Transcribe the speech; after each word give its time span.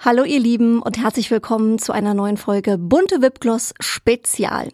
Hallo 0.00 0.22
ihr 0.22 0.38
Lieben 0.38 0.80
und 0.80 0.96
herzlich 0.96 1.28
willkommen 1.32 1.80
zu 1.80 1.90
einer 1.90 2.14
neuen 2.14 2.36
Folge 2.36 2.78
Bunte 2.78 3.20
Wipgloss 3.20 3.74
Spezial. 3.80 4.68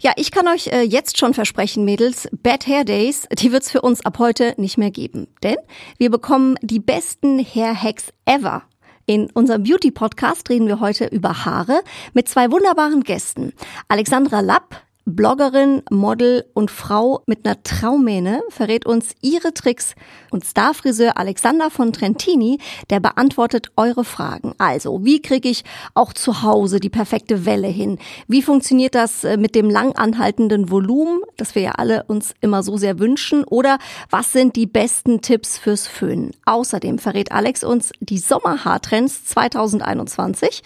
Ja, 0.00 0.10
ich 0.16 0.32
kann 0.32 0.48
euch 0.48 0.66
äh, 0.66 0.82
jetzt 0.82 1.16
schon 1.16 1.32
versprechen, 1.32 1.84
Mädels, 1.84 2.28
Bad 2.42 2.66
Hair 2.66 2.82
Days, 2.82 3.28
die 3.38 3.52
wird's 3.52 3.70
für 3.70 3.82
uns 3.82 4.04
ab 4.04 4.18
heute 4.18 4.52
nicht 4.56 4.76
mehr 4.76 4.90
geben. 4.90 5.28
Denn 5.44 5.58
wir 5.96 6.10
bekommen 6.10 6.56
die 6.60 6.80
besten 6.80 7.38
Hair 7.38 7.80
Hacks 7.80 8.12
ever. 8.24 8.64
In 9.06 9.30
unserem 9.30 9.62
Beauty 9.62 9.92
Podcast 9.92 10.50
reden 10.50 10.66
wir 10.66 10.80
heute 10.80 11.06
über 11.06 11.44
Haare 11.44 11.80
mit 12.12 12.28
zwei 12.28 12.50
wunderbaren 12.50 13.04
Gästen. 13.04 13.52
Alexandra 13.86 14.40
Lapp, 14.40 14.82
Bloggerin, 15.06 15.82
Model 15.90 16.46
und 16.54 16.70
Frau 16.70 17.22
mit 17.26 17.44
einer 17.44 17.62
Traummähne 17.62 18.40
verrät 18.48 18.86
uns 18.86 19.14
ihre 19.20 19.52
Tricks 19.52 19.94
und 20.30 20.46
Starfriseur 20.46 21.18
Alexander 21.18 21.68
von 21.70 21.92
Trentini, 21.92 22.58
der 22.88 23.00
beantwortet 23.00 23.70
eure 23.76 24.04
Fragen. 24.04 24.54
Also, 24.56 25.04
wie 25.04 25.20
kriege 25.20 25.50
ich 25.50 25.62
auch 25.92 26.14
zu 26.14 26.42
Hause 26.42 26.80
die 26.80 26.88
perfekte 26.88 27.44
Welle 27.44 27.68
hin? 27.68 27.98
Wie 28.28 28.40
funktioniert 28.40 28.94
das 28.94 29.24
äh, 29.24 29.36
mit 29.36 29.54
dem 29.54 29.68
lang 29.68 29.92
anhaltenden 29.94 30.70
Volumen, 30.70 31.20
das 31.36 31.54
wir 31.54 31.62
ja 31.62 31.72
alle 31.72 32.04
uns 32.04 32.34
immer 32.40 32.62
so 32.62 32.78
sehr 32.78 32.98
wünschen? 32.98 33.44
Oder 33.44 33.78
was 34.08 34.32
sind 34.32 34.56
die 34.56 34.66
besten 34.66 35.20
Tipps 35.20 35.58
fürs 35.58 35.86
Föhnen? 35.86 36.30
Außerdem 36.46 36.98
verrät 36.98 37.30
Alex 37.30 37.62
uns 37.62 37.92
die 38.00 38.18
Sommerhaartrends 38.18 39.26
2021 39.26 40.62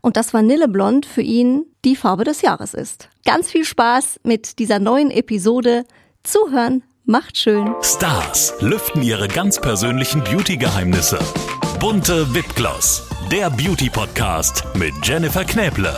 und 0.00 0.16
das 0.16 0.32
Vanilleblond 0.32 1.04
für 1.04 1.22
ihn 1.22 1.66
die 1.84 1.96
Farbe 1.96 2.24
des 2.24 2.42
Jahres 2.42 2.74
ist. 2.74 3.08
Ganz 3.24 3.50
viel 3.50 3.64
Spaß 3.64 4.20
mit 4.24 4.58
dieser 4.58 4.78
neuen 4.78 5.10
Episode. 5.10 5.84
Zuhören 6.22 6.82
macht 7.04 7.36
schön. 7.36 7.74
Stars 7.82 8.54
lüften 8.60 9.02
ihre 9.02 9.28
ganz 9.28 9.60
persönlichen 9.60 10.22
Beauty-Geheimnisse. 10.22 11.18
Bunte 11.80 12.32
Wipgloss, 12.34 13.08
der 13.30 13.50
Beauty-Podcast 13.50 14.64
mit 14.74 14.94
Jennifer 15.02 15.44
Knäble. 15.44 15.96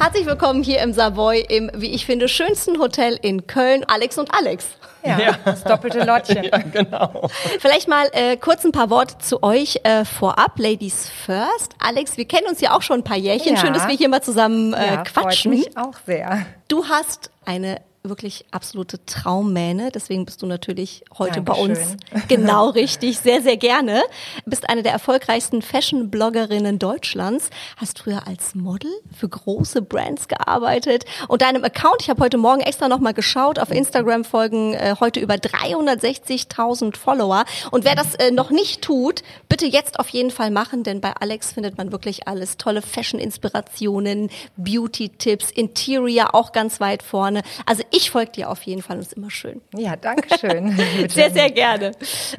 Herzlich 0.00 0.26
willkommen 0.26 0.62
hier 0.62 0.80
im 0.80 0.92
Savoy, 0.92 1.40
im, 1.40 1.72
wie 1.74 1.90
ich 1.90 2.06
finde, 2.06 2.28
schönsten 2.28 2.78
Hotel 2.78 3.18
in 3.20 3.48
Köln. 3.48 3.84
Alex 3.88 4.16
und 4.16 4.32
Alex. 4.32 4.68
Ja, 5.04 5.18
ja. 5.18 5.38
das 5.44 5.64
doppelte 5.64 6.04
Lottchen. 6.04 6.44
Ja, 6.52 6.58
genau. 6.58 7.28
Vielleicht 7.58 7.88
mal 7.88 8.08
äh, 8.12 8.36
kurz 8.36 8.64
ein 8.64 8.70
paar 8.70 8.90
Worte 8.90 9.18
zu 9.18 9.42
euch 9.42 9.80
äh, 9.82 10.04
vorab. 10.04 10.52
Ladies 10.56 11.08
first. 11.08 11.74
Alex, 11.80 12.16
wir 12.16 12.26
kennen 12.26 12.46
uns 12.46 12.60
ja 12.60 12.76
auch 12.76 12.82
schon 12.82 13.00
ein 13.00 13.04
paar 13.04 13.16
Jährchen. 13.16 13.56
Ja. 13.56 13.60
Schön, 13.60 13.72
dass 13.74 13.88
wir 13.88 13.96
hier 13.96 14.08
mal 14.08 14.22
zusammen 14.22 14.72
äh, 14.72 14.86
ja, 14.86 15.02
quatschen. 15.02 15.52
Freut 15.52 15.66
mich 15.66 15.76
auch 15.76 15.94
sehr. 16.06 16.46
Du 16.68 16.84
hast 16.84 17.30
eine 17.44 17.80
wirklich 18.08 18.44
absolute 18.50 19.04
Traummähne. 19.06 19.90
Deswegen 19.92 20.24
bist 20.24 20.42
du 20.42 20.46
natürlich 20.46 21.04
heute 21.18 21.42
Dankeschön. 21.42 21.74
bei 21.74 21.80
uns 21.80 21.96
genau 22.28 22.70
richtig. 22.70 23.18
Sehr, 23.18 23.42
sehr 23.42 23.56
gerne. 23.56 24.02
Bist 24.46 24.68
eine 24.68 24.82
der 24.82 24.92
erfolgreichsten 24.92 25.62
Fashion-Bloggerinnen 25.62 26.78
Deutschlands. 26.78 27.50
Hast 27.76 27.98
früher 27.98 28.26
als 28.26 28.54
Model 28.54 28.90
für 29.16 29.28
große 29.28 29.82
Brands 29.82 30.28
gearbeitet. 30.28 31.04
Und 31.28 31.42
deinem 31.42 31.64
Account, 31.64 31.96
ich 32.00 32.10
habe 32.10 32.22
heute 32.22 32.38
Morgen 32.38 32.60
extra 32.60 32.88
nochmal 32.88 33.14
geschaut, 33.14 33.58
auf 33.58 33.70
Instagram 33.70 34.24
folgen 34.24 34.74
äh, 34.74 34.94
heute 35.00 35.20
über 35.20 35.34
360.000 35.34 36.96
Follower. 36.96 37.44
Und 37.70 37.84
wer 37.84 37.94
das 37.94 38.14
äh, 38.14 38.30
noch 38.30 38.50
nicht 38.50 38.82
tut, 38.82 39.22
bitte 39.48 39.66
jetzt 39.66 39.98
auf 39.98 40.08
jeden 40.10 40.30
Fall 40.30 40.50
machen, 40.50 40.82
denn 40.82 41.00
bei 41.00 41.12
Alex 41.18 41.52
findet 41.52 41.78
man 41.78 41.92
wirklich 41.92 42.28
alles. 42.28 42.56
Tolle 42.56 42.82
Fashion-Inspirationen, 42.82 44.30
Beauty-Tipps, 44.56 45.50
Interior 45.50 46.34
auch 46.34 46.52
ganz 46.52 46.80
weit 46.80 47.02
vorne. 47.02 47.42
Also 47.66 47.82
ich 47.90 47.97
folge 48.10 48.32
dir 48.32 48.50
auf 48.50 48.62
jeden 48.62 48.82
Fall 48.82 48.96
und 48.96 49.02
ist 49.02 49.12
immer 49.14 49.30
schön. 49.30 49.60
Ja, 49.74 49.96
danke 49.96 50.38
schön. 50.38 50.76
sehr, 51.08 51.30
sehr 51.30 51.50
gerne. 51.50 51.92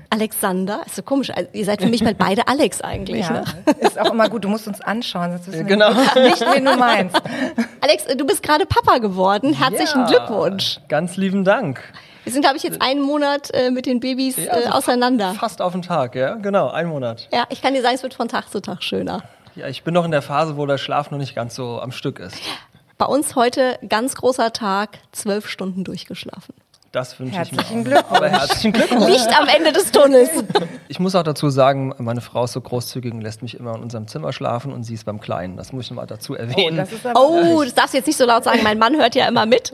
Alexander, 0.09 0.81
ist 0.85 0.95
so 0.95 1.03
komisch. 1.03 1.29
Also 1.29 1.49
ihr 1.53 1.65
seid 1.65 1.81
für 1.81 1.87
mich 1.87 2.01
mal 2.03 2.15
beide 2.15 2.47
Alex 2.47 2.81
eigentlich. 2.81 3.21
Ja, 3.21 3.41
Ne? 3.41 3.43
ist 3.79 3.99
auch 3.99 4.11
immer 4.11 4.29
gut. 4.29 4.43
Du 4.43 4.47
musst 4.49 4.67
uns 4.67 4.81
anschauen, 4.81 5.31
sonst 5.31 5.47
wissen 5.47 5.59
wir 5.67 5.75
Genau. 5.75 5.89
nicht, 6.15 6.41
wen 6.41 6.65
du 6.65 6.75
meinst. 6.77 7.15
Alex, 7.81 8.05
du 8.15 8.25
bist 8.25 8.41
gerade 8.43 8.65
Papa 8.65 8.97
geworden. 8.97 9.53
Herzlichen 9.53 10.01
Ja, 10.01 10.07
Glückwunsch. 10.07 10.79
Ganz 10.87 11.17
lieben 11.17 11.43
Dank. 11.43 11.81
Wir 12.23 12.33
sind, 12.33 12.41
glaube 12.41 12.57
ich, 12.57 12.63
jetzt 12.63 12.81
einen 12.81 13.01
Monat 13.01 13.49
äh, 13.53 13.71
mit 13.71 13.85
den 13.85 13.99
Babys 13.99 14.37
Ja, 14.37 14.43
äh, 14.43 14.49
also 14.49 14.69
auseinander. 14.69 15.33
Fast 15.33 15.61
auf 15.61 15.71
den 15.73 15.81
Tag, 15.81 16.15
ja, 16.15 16.35
genau, 16.35 16.69
ein 16.69 16.87
Monat. 16.87 17.27
Ja, 17.33 17.45
ich 17.49 17.61
kann 17.61 17.73
dir 17.73 17.81
sagen, 17.81 17.95
es 17.95 18.03
wird 18.03 18.13
von 18.13 18.27
Tag 18.27 18.49
zu 18.49 18.61
Tag 18.61 18.83
schöner. 18.83 19.23
Ja, 19.55 19.67
ich 19.67 19.83
bin 19.83 19.93
noch 19.93 20.05
in 20.05 20.11
der 20.11 20.21
Phase, 20.21 20.55
wo 20.57 20.65
der 20.65 20.77
Schlaf 20.77 21.11
noch 21.11 21.17
nicht 21.17 21.33
ganz 21.35 21.55
so 21.55 21.81
am 21.81 21.91
Stück 21.91 22.19
ist. 22.19 22.35
Bei 22.99 23.05
uns 23.05 23.37
heute 23.37 23.79
ganz 23.87 24.13
großer 24.15 24.51
Tag, 24.51 24.99
zwölf 25.13 25.47
Stunden 25.47 25.85
durchgeschlafen. 25.85 26.53
Das 26.91 27.17
wünsche 27.17 27.41
ich 27.43 27.51
mir. 27.53 27.59
Herzlichen 27.59 27.79
auch. 27.79 27.85
Glückwunsch. 27.85 28.17
Aber 28.17 28.27
herzlichen 28.27 28.73
Glückwunsch. 28.73 29.05
Licht 29.07 29.39
am 29.39 29.47
Ende 29.47 29.71
des 29.71 29.89
Tunnels. 29.91 30.29
Ich 30.89 30.99
muss 30.99 31.15
auch 31.15 31.23
dazu 31.23 31.49
sagen, 31.49 31.93
meine 31.97 32.19
Frau 32.19 32.43
ist 32.43 32.51
so 32.51 32.59
großzügig 32.59 33.13
und 33.13 33.21
lässt 33.21 33.41
mich 33.41 33.55
immer 33.57 33.73
in 33.75 33.83
unserem 33.83 34.07
Zimmer 34.09 34.33
schlafen 34.33 34.73
und 34.73 34.83
sie 34.83 34.95
ist 34.95 35.05
beim 35.05 35.21
Kleinen. 35.21 35.55
Das 35.55 35.71
muss 35.71 35.85
ich 35.85 35.91
mal 35.91 36.07
dazu 36.07 36.33
Oh, 36.33 36.35
erwähnen. 36.35 36.75
das 36.75 36.91
ist 36.91 37.05
aber 37.05 37.17
Oh, 37.17 37.63
das 37.63 37.73
darfst 37.73 37.93
du 37.93 37.99
jetzt 37.99 38.07
nicht 38.07 38.17
so 38.17 38.25
laut 38.25 38.43
sagen. 38.43 38.63
Mein 38.63 38.77
Mann 38.77 38.97
hört 38.97 39.15
ja 39.15 39.29
immer 39.29 39.45
mit. 39.45 39.71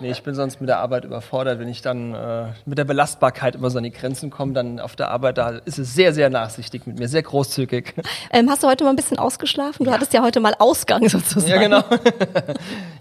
Nee, 0.00 0.10
ich 0.10 0.22
bin 0.22 0.34
sonst 0.34 0.60
mit 0.60 0.68
der 0.68 0.78
Arbeit 0.78 1.04
überfordert. 1.04 1.58
Wenn 1.58 1.68
ich 1.68 1.82
dann 1.82 2.14
äh, 2.14 2.46
mit 2.66 2.78
der 2.78 2.84
Belastbarkeit 2.84 3.54
immer 3.54 3.70
so 3.70 3.78
an 3.78 3.84
die 3.84 3.90
Grenzen 3.90 4.30
komme, 4.30 4.52
dann 4.52 4.80
auf 4.80 4.96
der 4.96 5.10
Arbeit, 5.10 5.38
da 5.38 5.50
ist 5.50 5.78
es 5.78 5.94
sehr, 5.94 6.12
sehr 6.12 6.30
nachsichtig 6.30 6.86
mit 6.86 6.98
mir, 6.98 7.08
sehr 7.08 7.22
großzügig. 7.22 7.94
Ähm, 8.30 8.50
hast 8.50 8.62
du 8.62 8.68
heute 8.68 8.84
mal 8.84 8.90
ein 8.90 8.96
bisschen 8.96 9.18
ausgeschlafen? 9.18 9.84
Du 9.84 9.90
hattest 9.90 10.12
ja 10.12 10.22
heute 10.22 10.40
mal 10.40 10.54
Ausgang 10.58 11.08
sozusagen. 11.08 11.48
Ja, 11.50 11.58
genau. 11.62 11.82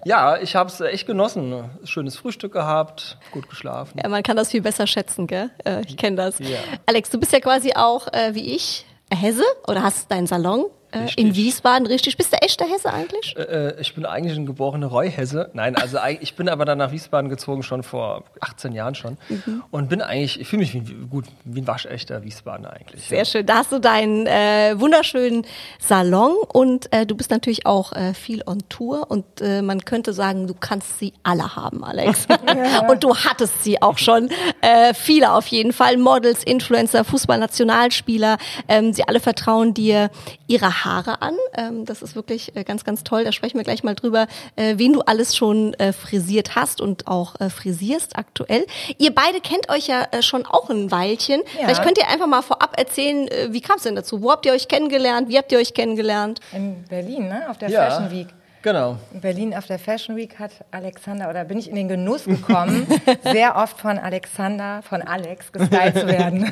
ja, 0.06 0.38
ich 0.38 0.56
habe 0.56 0.70
es 0.70 0.80
echt 0.80 1.08
genossen. 1.08 1.66
Schönes 1.84 2.16
Frühstück 2.16 2.54
gehabt, 2.54 3.18
gut 3.32 3.50
geschlafen. 3.50 4.00
Ja, 4.02 4.10
man 4.10 4.24
kann 4.24 4.38
das 4.38 4.52
viel 4.52 4.62
besser 4.62 4.88
schätzen, 4.88 5.28
gell? 5.28 5.50
Äh, 5.66 5.82
ich 5.86 5.98
kenne 5.98 6.16
das. 6.16 6.40
Ja. 6.40 6.60
Alex, 6.86 7.10
du 7.10 7.20
bist 7.20 7.34
ja 7.34 7.40
quasi 7.40 7.74
auch 7.76 8.08
äh, 8.14 8.34
wie 8.34 8.56
ich 8.56 8.86
Hesse 9.14 9.44
oder 9.68 9.84
hast 9.84 10.12
deinen 10.12 10.28
Salon 10.28 10.66
äh, 10.92 11.00
in 11.00 11.04
Richtig. 11.06 11.36
Wiesbaden, 11.36 11.88
richtig? 11.88 12.18
Bist 12.18 12.32
du 12.32 12.38
echter 12.38 12.66
Hesse 12.66 12.94
eigentlich? 12.94 13.36
Äh, 13.38 13.80
ich 13.82 13.94
bin 13.94 14.06
eigentlich 14.06 14.38
ein 14.38 14.46
geborener 14.46 14.88
Reuhesse. 14.88 15.50
Nein, 15.54 15.76
also 15.76 15.98
ich 16.22 16.36
bin 16.36 16.48
aber 16.50 16.66
dann 16.66 16.78
nach 16.78 16.92
Wiesbaden 16.92 17.30
gezogen, 17.30 17.64
schon 17.64 17.84
vor 17.84 18.24
18 18.40 18.72
Jahren 18.74 18.96
schon. 18.96 19.18
Mhm. 19.30 19.64
Und 19.72 19.90
bin 19.90 20.02
eigentlich, 20.02 20.40
ich 20.40 20.48
fühle 20.48 20.62
mich 20.62 20.74
wie, 20.74 20.94
gut, 21.10 21.26
wie 21.44 21.62
ein 21.62 21.68
waschechter 21.68 22.24
Wiesbadener 22.24 22.72
eigentlich. 22.72 23.04
Sehr 23.08 23.26
schön. 23.26 23.46
Da 23.46 23.58
hast 23.58 23.72
du 23.72 23.80
deinen 23.80 24.28
äh, 24.28 24.80
wunderschönen 24.80 25.46
Salon 25.80 26.36
und 26.54 26.92
äh, 26.94 27.06
du 27.06 27.16
bist 27.16 27.32
natürlich 27.32 27.66
auch 27.66 27.94
äh, 27.94 28.14
viel 28.14 28.44
on 28.46 28.60
Tour 28.70 29.12
und 29.12 29.26
äh, 29.42 29.62
man 29.62 29.84
könnte 29.84 30.14
sagen, 30.14 30.48
du 30.48 30.54
kannst 30.54 31.00
sie 31.00 31.14
alle 31.24 31.56
haben, 31.56 31.84
Alex. 31.84 32.28
und 32.90 33.04
du 33.04 33.16
hattest 33.16 33.64
sie 33.64 33.82
auch 33.82 33.98
schon. 33.98 34.30
Äh, 34.62 34.94
viele 34.94 35.34
auf 35.34 35.48
jeden 35.48 35.74
Fall. 35.74 35.98
Models, 35.98 36.44
Influencer, 36.44 37.04
Fußballnationalspieler. 37.04 38.38
Ähm, 38.68 38.94
sie 38.94 39.04
alle 39.08 39.20
vertrauen 39.20 39.74
dir 39.74 40.10
ihre 40.48 40.77
Haare 40.84 41.22
an. 41.22 41.36
Ähm, 41.56 41.86
das 41.86 42.02
ist 42.02 42.16
wirklich 42.16 42.56
äh, 42.56 42.64
ganz, 42.64 42.84
ganz 42.84 43.04
toll. 43.04 43.24
Da 43.24 43.32
sprechen 43.32 43.58
wir 43.58 43.64
gleich 43.64 43.84
mal 43.84 43.96
drüber, 43.96 44.28
äh, 44.56 44.76
wen 44.78 44.94
du 44.94 45.02
alles 45.02 45.36
schon 45.36 45.74
äh, 45.76 45.94
frisiert 45.94 46.56
hast 46.56 46.82
und 46.82 47.08
auch 47.08 47.40
äh, 47.40 47.50
frisierst 47.50 48.18
aktuell. 48.18 48.66
Ihr 48.98 49.14
beide 49.14 49.42
kennt 49.42 49.70
euch 49.70 49.88
ja 49.88 50.08
äh, 50.12 50.22
schon 50.22 50.46
auch 50.46 50.70
ein 50.70 50.92
Weilchen. 50.92 51.42
Ja. 51.56 51.66
Vielleicht 51.66 51.84
könnt 51.84 51.98
ihr 51.98 52.08
einfach 52.08 52.28
mal 52.28 52.42
vorab 52.42 52.78
erzählen, 52.78 53.28
äh, 53.28 53.48
wie 53.52 53.62
kam 53.62 53.78
es 53.78 53.84
denn 53.84 53.96
dazu? 53.96 54.22
Wo 54.22 54.32
habt 54.32 54.46
ihr 54.46 54.54
euch 54.54 54.68
kennengelernt? 54.68 55.30
Wie 55.30 55.38
habt 55.38 55.52
ihr 55.52 55.60
euch 55.60 55.74
kennengelernt? 55.74 56.40
in 56.54 56.84
Berlin, 56.90 57.28
ne? 57.28 57.50
auf 57.50 57.58
der 57.58 57.70
Ja, 57.70 57.90
Fashion 57.90 58.12
Week. 58.12 58.28
Genau. 58.62 58.98
In 59.14 59.22
Berlin 59.22 59.56
auf 59.56 59.68
der 59.68 59.80
Fashion 59.80 60.16
Week 60.16 60.40
hat 60.40 60.52
Alexander, 60.72 61.30
oder 61.30 61.46
bin 61.46 61.58
ich 61.58 61.70
in 61.70 61.76
den 61.76 61.88
Genuss 61.88 62.26
gekommen, 62.26 62.88
sehr 63.24 63.56
oft 63.56 63.80
von 63.80 63.98
Alexander, 63.98 64.82
von 64.82 65.02
Alex 65.02 65.52
gestylt 65.52 65.98
zu 65.98 66.08
werden. 66.08 66.52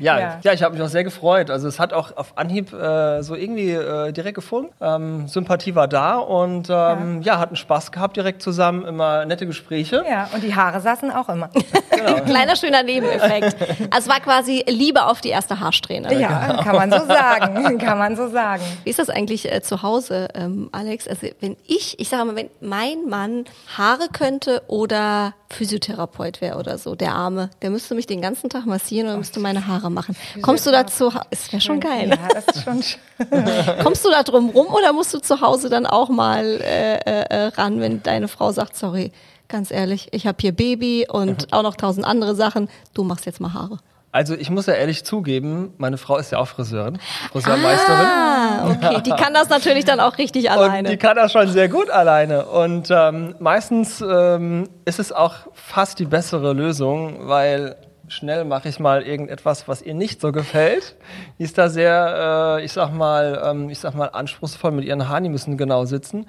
Ja, 0.00 0.18
Ja. 0.18 0.38
ja. 0.42 0.52
ich 0.52 0.62
habe 0.62 0.74
mich 0.74 0.82
auch 0.82 0.88
sehr 0.88 1.04
gefreut. 1.04 1.50
Also 1.50 1.68
es 1.68 1.78
hat 1.78 1.92
auch 1.92 2.16
auf 2.16 2.36
Anhieb 2.36 2.72
äh, 2.72 3.22
so 3.22 3.34
irgendwie 3.34 3.70
äh, 3.70 4.12
direkt 4.12 4.34
gefunden. 4.34 4.70
Ähm, 4.80 5.28
Sympathie 5.28 5.74
war 5.74 5.88
da 5.88 6.16
und 6.18 6.68
ähm, 6.70 7.22
ja. 7.22 7.38
hatten 7.38 7.56
Spaß 7.56 7.92
gehabt 7.92 8.16
direkt 8.16 8.42
zusammen, 8.42 8.84
immer 8.84 9.24
nette 9.24 9.46
Gespräche. 9.46 10.04
ja, 10.08 10.28
und 10.34 10.42
die 10.42 10.54
Haare 10.54 10.80
saßen 10.80 11.10
auch 11.10 11.28
immer. 11.28 11.48
Kleiner 12.26 12.56
schöner 12.56 12.82
Nebeneffekt. 12.82 13.56
Also 13.62 13.84
es 13.98 14.08
war 14.08 14.20
quasi 14.20 14.64
Liebe 14.68 15.04
auf 15.06 15.20
die 15.20 15.30
erste 15.30 15.60
Haarsträhne. 15.60 16.12
Ja, 16.18 16.60
kann 16.62 16.76
man 16.76 16.90
so 16.90 17.06
sagen. 17.06 17.78
Kann 17.78 17.98
man 17.98 18.16
so 18.16 18.28
sagen. 18.28 18.62
Wie 18.84 18.90
ist 18.90 18.98
das 18.98 19.08
eigentlich 19.08 19.50
äh, 19.50 19.62
zu 19.62 19.82
Hause, 19.82 20.28
ähm, 20.34 20.68
Alex? 20.72 21.06
Also 21.14 21.34
wenn 21.40 21.56
ich, 21.66 21.98
ich 22.00 22.08
sage 22.08 22.24
mal, 22.24 22.34
wenn 22.34 22.50
mein 22.60 23.06
Mann 23.08 23.44
Haare 23.76 24.08
könnte 24.12 24.62
oder 24.66 25.34
Physiotherapeut 25.48 26.40
wäre 26.40 26.58
oder 26.58 26.76
so, 26.78 26.94
der 26.96 27.14
Arme, 27.14 27.50
der 27.62 27.70
müsste 27.70 27.94
mich 27.94 28.06
den 28.06 28.20
ganzen 28.20 28.50
Tag 28.50 28.66
massieren 28.66 29.08
oder 29.08 29.18
müsste 29.18 29.38
meine 29.38 29.66
Haare 29.66 29.90
machen. 29.90 30.16
Kommst 30.42 30.66
du 30.66 30.72
dazu? 30.72 31.12
Es 31.30 31.52
wäre 31.52 31.60
schon 31.60 31.78
geil. 31.78 32.08
Ja, 32.10 32.28
das 32.34 32.56
ist 32.56 32.64
schon 32.64 32.82
schön. 32.82 33.78
Kommst 33.82 34.04
du 34.04 34.10
da 34.10 34.22
drum 34.24 34.50
rum 34.50 34.66
oder 34.66 34.92
musst 34.92 35.14
du 35.14 35.20
zu 35.20 35.40
Hause 35.40 35.68
dann 35.68 35.86
auch 35.86 36.08
mal 36.08 36.44
äh, 36.44 36.96
äh, 36.96 37.24
äh, 37.28 37.46
ran, 37.48 37.80
wenn 37.80 38.02
deine 38.02 38.26
Frau 38.26 38.50
sagt, 38.50 38.76
sorry, 38.76 39.12
ganz 39.46 39.70
ehrlich, 39.70 40.08
ich 40.10 40.26
habe 40.26 40.38
hier 40.40 40.52
Baby 40.52 41.06
und 41.08 41.52
auch 41.52 41.62
noch 41.62 41.76
tausend 41.76 42.06
andere 42.06 42.34
Sachen, 42.34 42.68
du 42.92 43.04
machst 43.04 43.26
jetzt 43.26 43.40
mal 43.40 43.52
Haare. 43.52 43.78
Also 44.14 44.36
ich 44.36 44.48
muss 44.48 44.66
ja 44.66 44.74
ehrlich 44.74 45.04
zugeben, 45.04 45.74
meine 45.76 45.98
Frau 45.98 46.18
ist 46.18 46.30
ja 46.30 46.38
auch 46.38 46.46
Friseurin, 46.46 47.00
Friseurmeisterin. 47.32 48.06
Ah, 48.06 48.70
okay, 48.70 49.02
die 49.04 49.10
kann 49.10 49.34
das 49.34 49.48
natürlich 49.48 49.84
dann 49.84 49.98
auch 49.98 50.18
richtig 50.18 50.44
Und 50.50 50.52
alleine. 50.52 50.88
die 50.88 50.96
kann 50.98 51.16
das 51.16 51.32
schon 51.32 51.48
sehr 51.48 51.68
gut 51.68 51.90
alleine. 51.90 52.46
Und 52.46 52.92
ähm, 52.92 53.34
meistens 53.40 54.00
ähm, 54.00 54.68
ist 54.84 55.00
es 55.00 55.10
auch 55.10 55.34
fast 55.52 55.98
die 55.98 56.04
bessere 56.04 56.52
Lösung, 56.52 57.26
weil 57.26 57.74
schnell 58.06 58.44
mache 58.44 58.68
ich 58.68 58.78
mal 58.78 59.02
irgendetwas, 59.02 59.66
was 59.66 59.82
ihr 59.82 59.94
nicht 59.94 60.20
so 60.20 60.30
gefällt. 60.30 60.94
Die 61.40 61.42
ist 61.42 61.58
da 61.58 61.68
sehr, 61.68 62.58
äh, 62.60 62.64
ich 62.64 62.72
sag 62.72 62.92
mal, 62.92 63.42
ähm, 63.44 63.68
ich 63.68 63.80
sag 63.80 63.96
mal 63.96 64.06
anspruchsvoll 64.06 64.70
mit 64.70 64.84
ihren 64.84 65.08
Haaren, 65.08 65.24
die 65.24 65.30
müssen 65.30 65.56
genau 65.56 65.86
sitzen. 65.86 66.24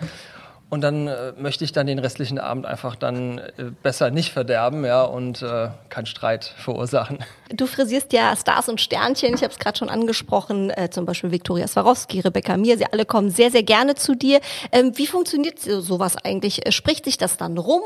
Und 0.69 0.81
dann 0.81 1.07
äh, 1.07 1.33
möchte 1.38 1.63
ich 1.63 1.71
dann 1.71 1.85
den 1.85 1.99
restlichen 1.99 2.39
Abend 2.39 2.65
einfach 2.65 2.95
dann 2.95 3.38
äh, 3.38 3.65
besser 3.83 4.09
nicht 4.09 4.33
verderben, 4.33 4.83
ja, 4.83 5.03
und 5.03 5.41
äh, 5.43 5.69
keinen 5.89 6.07
Streit 6.07 6.45
verursachen. 6.57 7.19
Du 7.50 7.68
frisierst 7.68 8.12
ja 8.12 8.36
Stars 8.36 8.69
und 8.69 8.81
Sternchen, 8.81 9.36
ich 9.36 9.44
habe 9.44 9.53
es 9.53 9.59
gerade 9.59 9.77
schon 9.77 9.89
angesprochen, 9.89 10.71
äh, 10.71 10.89
zum 10.89 11.06
Beispiel 11.06 11.31
Viktoria 11.31 11.68
Swarovski, 11.68 12.21
Rebecca 12.21 12.57
Mir, 12.57 12.77
sie 12.77 12.86
alle 12.92 13.06
kommen 13.06 13.30
sehr, 13.30 13.51
sehr 13.51 13.62
gerne 13.62 13.94
zu 13.94 14.15
dir. 14.15 14.39
Ähm, 14.71 14.94
wie 14.95 15.06
funktioniert 15.06 15.59
sowas 15.59 16.18
eigentlich? 16.18 16.65
Äh, 16.65 16.71
spricht 16.71 17.06
sich 17.06 17.18
das 17.18 17.38
dann 17.38 17.57
rum 17.59 17.81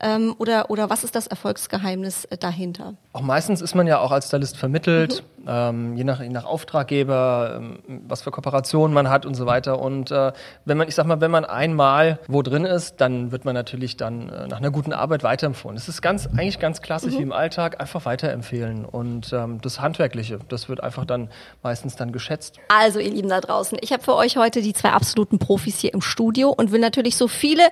ähm, 0.00 0.34
oder, 0.38 0.70
oder 0.70 0.88
was 0.88 1.04
ist 1.04 1.14
das 1.14 1.26
Erfolgsgeheimnis 1.26 2.24
äh, 2.26 2.38
dahinter? 2.38 2.94
Auch 3.12 3.20
meistens 3.20 3.60
ist 3.60 3.74
man 3.74 3.86
ja 3.86 3.98
auch 3.98 4.12
als 4.12 4.28
Stylist 4.28 4.56
vermittelt, 4.56 5.22
mhm. 5.36 5.44
ähm, 5.46 5.96
je, 5.96 6.04
nach, 6.04 6.22
je 6.22 6.30
nach 6.30 6.46
Auftraggeber, 6.46 7.56
ähm, 7.58 7.78
was 8.08 8.22
für 8.22 8.30
Kooperationen 8.30 8.94
man 8.94 9.10
hat 9.10 9.26
und 9.26 9.34
so 9.34 9.44
weiter. 9.44 9.78
Und 9.78 10.10
äh, 10.10 10.32
wenn 10.64 10.78
man, 10.78 10.88
ich 10.88 10.94
sag 10.94 11.04
mal, 11.04 11.20
wenn 11.20 11.30
man 11.30 11.44
einmal 11.44 12.18
wo 12.28 12.40
drin 12.40 12.64
ist, 12.64 12.96
dann 13.02 13.30
wird 13.30 13.44
man 13.44 13.54
natürlich 13.54 13.98
dann 13.98 14.30
äh, 14.30 14.48
nach 14.48 14.58
einer 14.58 14.70
guten 14.70 14.94
Arbeit 14.94 15.22
weiterempfohlen. 15.22 15.76
Das 15.76 15.88
ist 15.88 16.00
ganz, 16.00 16.28
eigentlich 16.28 16.58
ganz 16.58 16.80
klassisch 16.80 17.12
mhm. 17.14 17.18
wie 17.18 17.22
im 17.22 17.32
Alltag, 17.32 17.78
einfach 17.78 18.06
weiterempfehlen. 18.06 18.86
Und 18.86 19.01
ähm, 19.32 19.60
das 19.60 19.80
Handwerkliche, 19.80 20.38
das 20.48 20.68
wird 20.68 20.82
einfach 20.82 21.04
dann 21.04 21.30
meistens 21.62 21.96
dann 21.96 22.12
geschätzt. 22.12 22.58
Also 22.68 22.98
ihr 22.98 23.10
Lieben 23.10 23.28
da 23.28 23.40
draußen, 23.40 23.78
ich 23.80 23.92
habe 23.92 24.02
für 24.02 24.14
euch 24.14 24.36
heute 24.36 24.62
die 24.62 24.72
zwei 24.72 24.90
absoluten 24.90 25.38
Profis 25.38 25.78
hier 25.78 25.94
im 25.94 26.00
Studio 26.00 26.50
und 26.50 26.72
will 26.72 26.80
natürlich 26.80 27.16
so 27.16 27.28
viele 27.28 27.64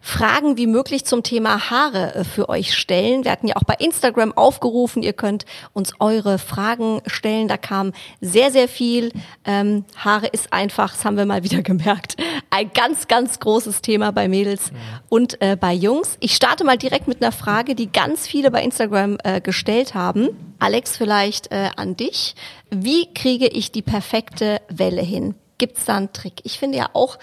Fragen 0.00 0.56
wie 0.56 0.66
möglich 0.66 1.04
zum 1.04 1.22
Thema 1.22 1.70
Haare 1.70 2.14
äh, 2.14 2.24
für 2.24 2.48
euch 2.48 2.74
stellen. 2.74 3.24
Wir 3.24 3.32
hatten 3.32 3.48
ja 3.48 3.56
auch 3.56 3.64
bei 3.64 3.74
Instagram 3.78 4.32
aufgerufen, 4.36 5.02
ihr 5.02 5.12
könnt 5.12 5.44
uns 5.72 5.92
eure 6.00 6.38
Fragen 6.38 7.02
stellen. 7.06 7.48
Da 7.48 7.56
kam 7.56 7.92
sehr, 8.20 8.50
sehr 8.50 8.68
viel. 8.68 9.12
Ähm, 9.44 9.84
Haare 9.96 10.28
ist 10.28 10.52
einfach, 10.52 10.94
das 10.94 11.04
haben 11.04 11.16
wir 11.16 11.26
mal 11.26 11.44
wieder 11.44 11.62
gemerkt, 11.62 12.16
ein 12.50 12.70
ganz, 12.72 13.08
ganz 13.08 13.38
großes 13.40 13.82
Thema 13.82 13.98
Thema 13.98 14.12
bei 14.12 14.28
Mädels 14.28 14.70
mhm. 14.70 14.76
und 15.08 15.42
äh, 15.42 15.56
bei 15.56 15.72
Jungs. 15.72 16.18
Ich 16.20 16.34
starte 16.34 16.62
mal 16.62 16.76
direkt 16.76 17.08
mit 17.08 17.22
einer 17.22 17.32
Frage, 17.32 17.74
die 17.74 17.90
ganz 17.90 18.26
viele 18.26 18.50
bei 18.50 18.62
Instagram 18.62 19.18
äh, 19.24 19.40
gestellt 19.40 19.94
haben. 19.94 20.28
Alex, 20.58 20.96
vielleicht 20.96 21.50
äh, 21.52 21.70
an 21.76 21.96
dich. 21.96 22.34
Wie 22.70 23.12
kriege 23.14 23.46
ich 23.46 23.72
die 23.72 23.82
perfekte 23.82 24.60
Welle 24.68 25.02
hin? 25.02 25.34
Gibt 25.58 25.78
es 25.78 25.84
da 25.84 25.96
einen 25.96 26.12
Trick? 26.12 26.40
Ich 26.44 26.58
finde 26.58 26.78
ja 26.78 26.90
auch, 26.92 27.18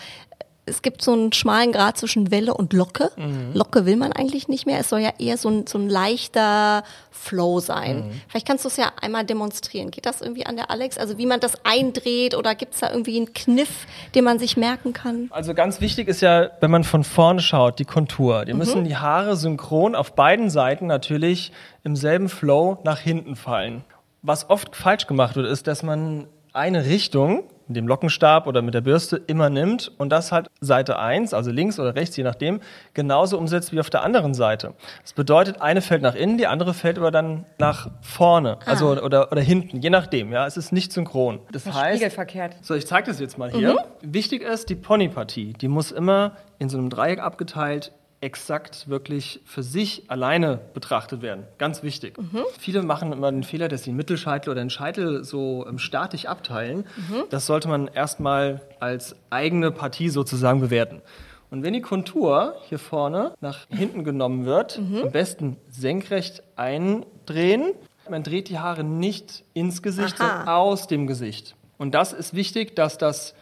es 0.67 0.81
gibt 0.81 1.01
so 1.01 1.13
einen 1.13 1.31
schmalen 1.31 1.71
Grad 1.71 1.97
zwischen 1.97 2.31
Welle 2.31 2.53
und 2.53 2.73
Locke. 2.73 3.11
Mhm. 3.17 3.51
Locke 3.53 3.85
will 3.85 3.97
man 3.97 4.11
eigentlich 4.11 4.47
nicht 4.47 4.65
mehr. 4.65 4.79
Es 4.79 4.89
soll 4.89 4.99
ja 4.99 5.11
eher 5.19 5.37
so 5.37 5.49
ein, 5.49 5.67
so 5.67 5.77
ein 5.77 5.89
leichter 5.89 6.83
Flow 7.11 7.59
sein. 7.59 8.07
Mhm. 8.07 8.21
Vielleicht 8.27 8.47
kannst 8.47 8.65
du 8.65 8.69
es 8.69 8.77
ja 8.77 8.91
einmal 8.99 9.25
demonstrieren. 9.25 9.91
Geht 9.91 10.07
das 10.07 10.21
irgendwie 10.21 10.45
an 10.45 10.55
der 10.55 10.71
Alex? 10.71 10.97
Also 10.97 11.17
wie 11.19 11.27
man 11.27 11.39
das 11.39 11.53
eindreht 11.63 12.35
oder 12.35 12.55
gibt 12.55 12.73
es 12.73 12.79
da 12.79 12.89
irgendwie 12.89 13.17
einen 13.17 13.33
Kniff, 13.33 13.85
den 14.15 14.23
man 14.23 14.39
sich 14.39 14.57
merken 14.57 14.93
kann? 14.93 15.27
Also 15.29 15.53
ganz 15.53 15.81
wichtig 15.81 16.07
ist 16.07 16.21
ja, 16.21 16.49
wenn 16.61 16.71
man 16.71 16.83
von 16.83 17.03
vorne 17.03 17.41
schaut, 17.41 17.77
die 17.77 17.85
Kontur. 17.85 18.45
Die 18.45 18.53
mhm. 18.53 18.59
müssen 18.59 18.83
die 18.85 18.97
Haare 18.97 19.35
synchron 19.35 19.93
auf 19.93 20.13
beiden 20.13 20.49
Seiten 20.49 20.87
natürlich 20.87 21.51
im 21.83 21.95
selben 21.95 22.27
Flow 22.27 22.79
nach 22.83 22.99
hinten 22.99 23.35
fallen. 23.35 23.83
Was 24.23 24.49
oft 24.49 24.75
falsch 24.75 25.05
gemacht 25.05 25.35
wird, 25.35 25.45
ist, 25.45 25.67
dass 25.67 25.83
man 25.83 26.27
eine 26.53 26.85
Richtung 26.85 27.43
mit 27.67 27.77
dem 27.77 27.87
Lockenstab 27.87 28.47
oder 28.47 28.61
mit 28.61 28.73
der 28.73 28.81
Bürste 28.81 29.17
immer 29.27 29.49
nimmt 29.49 29.91
und 29.97 30.09
das 30.09 30.31
halt 30.31 30.49
Seite 30.61 30.99
1, 30.99 31.33
also 31.33 31.51
links 31.51 31.79
oder 31.79 31.95
rechts, 31.95 32.15
je 32.15 32.23
nachdem, 32.23 32.61
genauso 32.93 33.37
umsetzt 33.37 33.71
wie 33.71 33.79
auf 33.79 33.89
der 33.89 34.03
anderen 34.03 34.33
Seite. 34.33 34.73
Das 35.01 35.13
bedeutet, 35.13 35.61
eine 35.61 35.81
fällt 35.81 36.01
nach 36.01 36.15
innen, 36.15 36.37
die 36.37 36.47
andere 36.47 36.73
fällt 36.73 36.97
aber 36.97 37.11
dann 37.11 37.45
nach 37.57 37.89
vorne, 38.01 38.57
ah. 38.65 38.69
also 38.69 38.89
oder, 39.01 39.31
oder 39.31 39.41
hinten, 39.41 39.79
je 39.79 39.89
nachdem. 39.89 40.31
Ja, 40.31 40.45
es 40.45 40.57
ist 40.57 40.71
nicht 40.71 40.91
synchron. 40.91 41.39
Das, 41.51 41.63
das 41.63 41.73
heißt, 41.73 41.97
spiegelverkehrt. 41.97 42.57
So, 42.61 42.75
ich 42.75 42.87
zeige 42.87 43.07
das 43.07 43.19
jetzt 43.19 43.37
mal 43.37 43.51
hier. 43.51 43.73
Mhm. 43.73 44.13
Wichtig 44.13 44.41
ist, 44.41 44.69
die 44.69 44.75
Ponypartie, 44.75 45.53
die 45.53 45.67
muss 45.67 45.91
immer 45.91 46.33
in 46.59 46.69
so 46.69 46.77
einem 46.77 46.89
Dreieck 46.89 47.19
abgeteilt 47.19 47.91
exakt 48.25 48.89
wirklich 48.89 49.39
für 49.45 49.61
sich 49.61 50.09
alleine 50.09 50.59
betrachtet 50.73 51.21
werden. 51.21 51.43
Ganz 51.59 51.83
wichtig. 51.83 52.17
Mhm. 52.17 52.43
Viele 52.59 52.81
machen 52.81 53.13
immer 53.13 53.31
den 53.31 53.43
Fehler, 53.43 53.67
dass 53.67 53.83
sie 53.83 53.91
einen 53.91 53.97
Mittelscheitel 53.97 54.49
oder 54.49 54.61
einen 54.61 54.71
Scheitel 54.71 55.23
so 55.23 55.63
ähm, 55.69 55.77
statisch 55.77 56.25
abteilen. 56.25 56.87
Mhm. 56.97 57.25
Das 57.29 57.45
sollte 57.45 57.67
man 57.67 57.87
erstmal 57.87 58.61
als 58.79 59.15
eigene 59.29 59.69
Partie 59.69 60.09
sozusagen 60.09 60.59
bewerten. 60.59 61.03
Und 61.51 61.61
wenn 61.61 61.73
die 61.73 61.81
Kontur 61.81 62.55
hier 62.67 62.79
vorne 62.79 63.35
nach 63.41 63.67
hinten 63.69 64.03
genommen 64.03 64.45
wird, 64.45 64.79
mhm. 64.79 65.03
am 65.03 65.11
besten 65.11 65.57
senkrecht 65.69 66.41
eindrehen. 66.55 67.73
Man 68.09 68.23
dreht 68.23 68.49
die 68.49 68.57
Haare 68.57 68.83
nicht 68.83 69.43
ins 69.53 69.83
Gesicht, 69.83 70.19
Aha. 70.19 70.27
sondern 70.27 70.47
aus 70.47 70.87
dem 70.87 71.05
Gesicht. 71.05 71.55
Und 71.77 71.93
das 71.93 72.11
ist 72.11 72.33
wichtig, 72.33 72.75
dass 72.75 72.97
das 72.97 73.35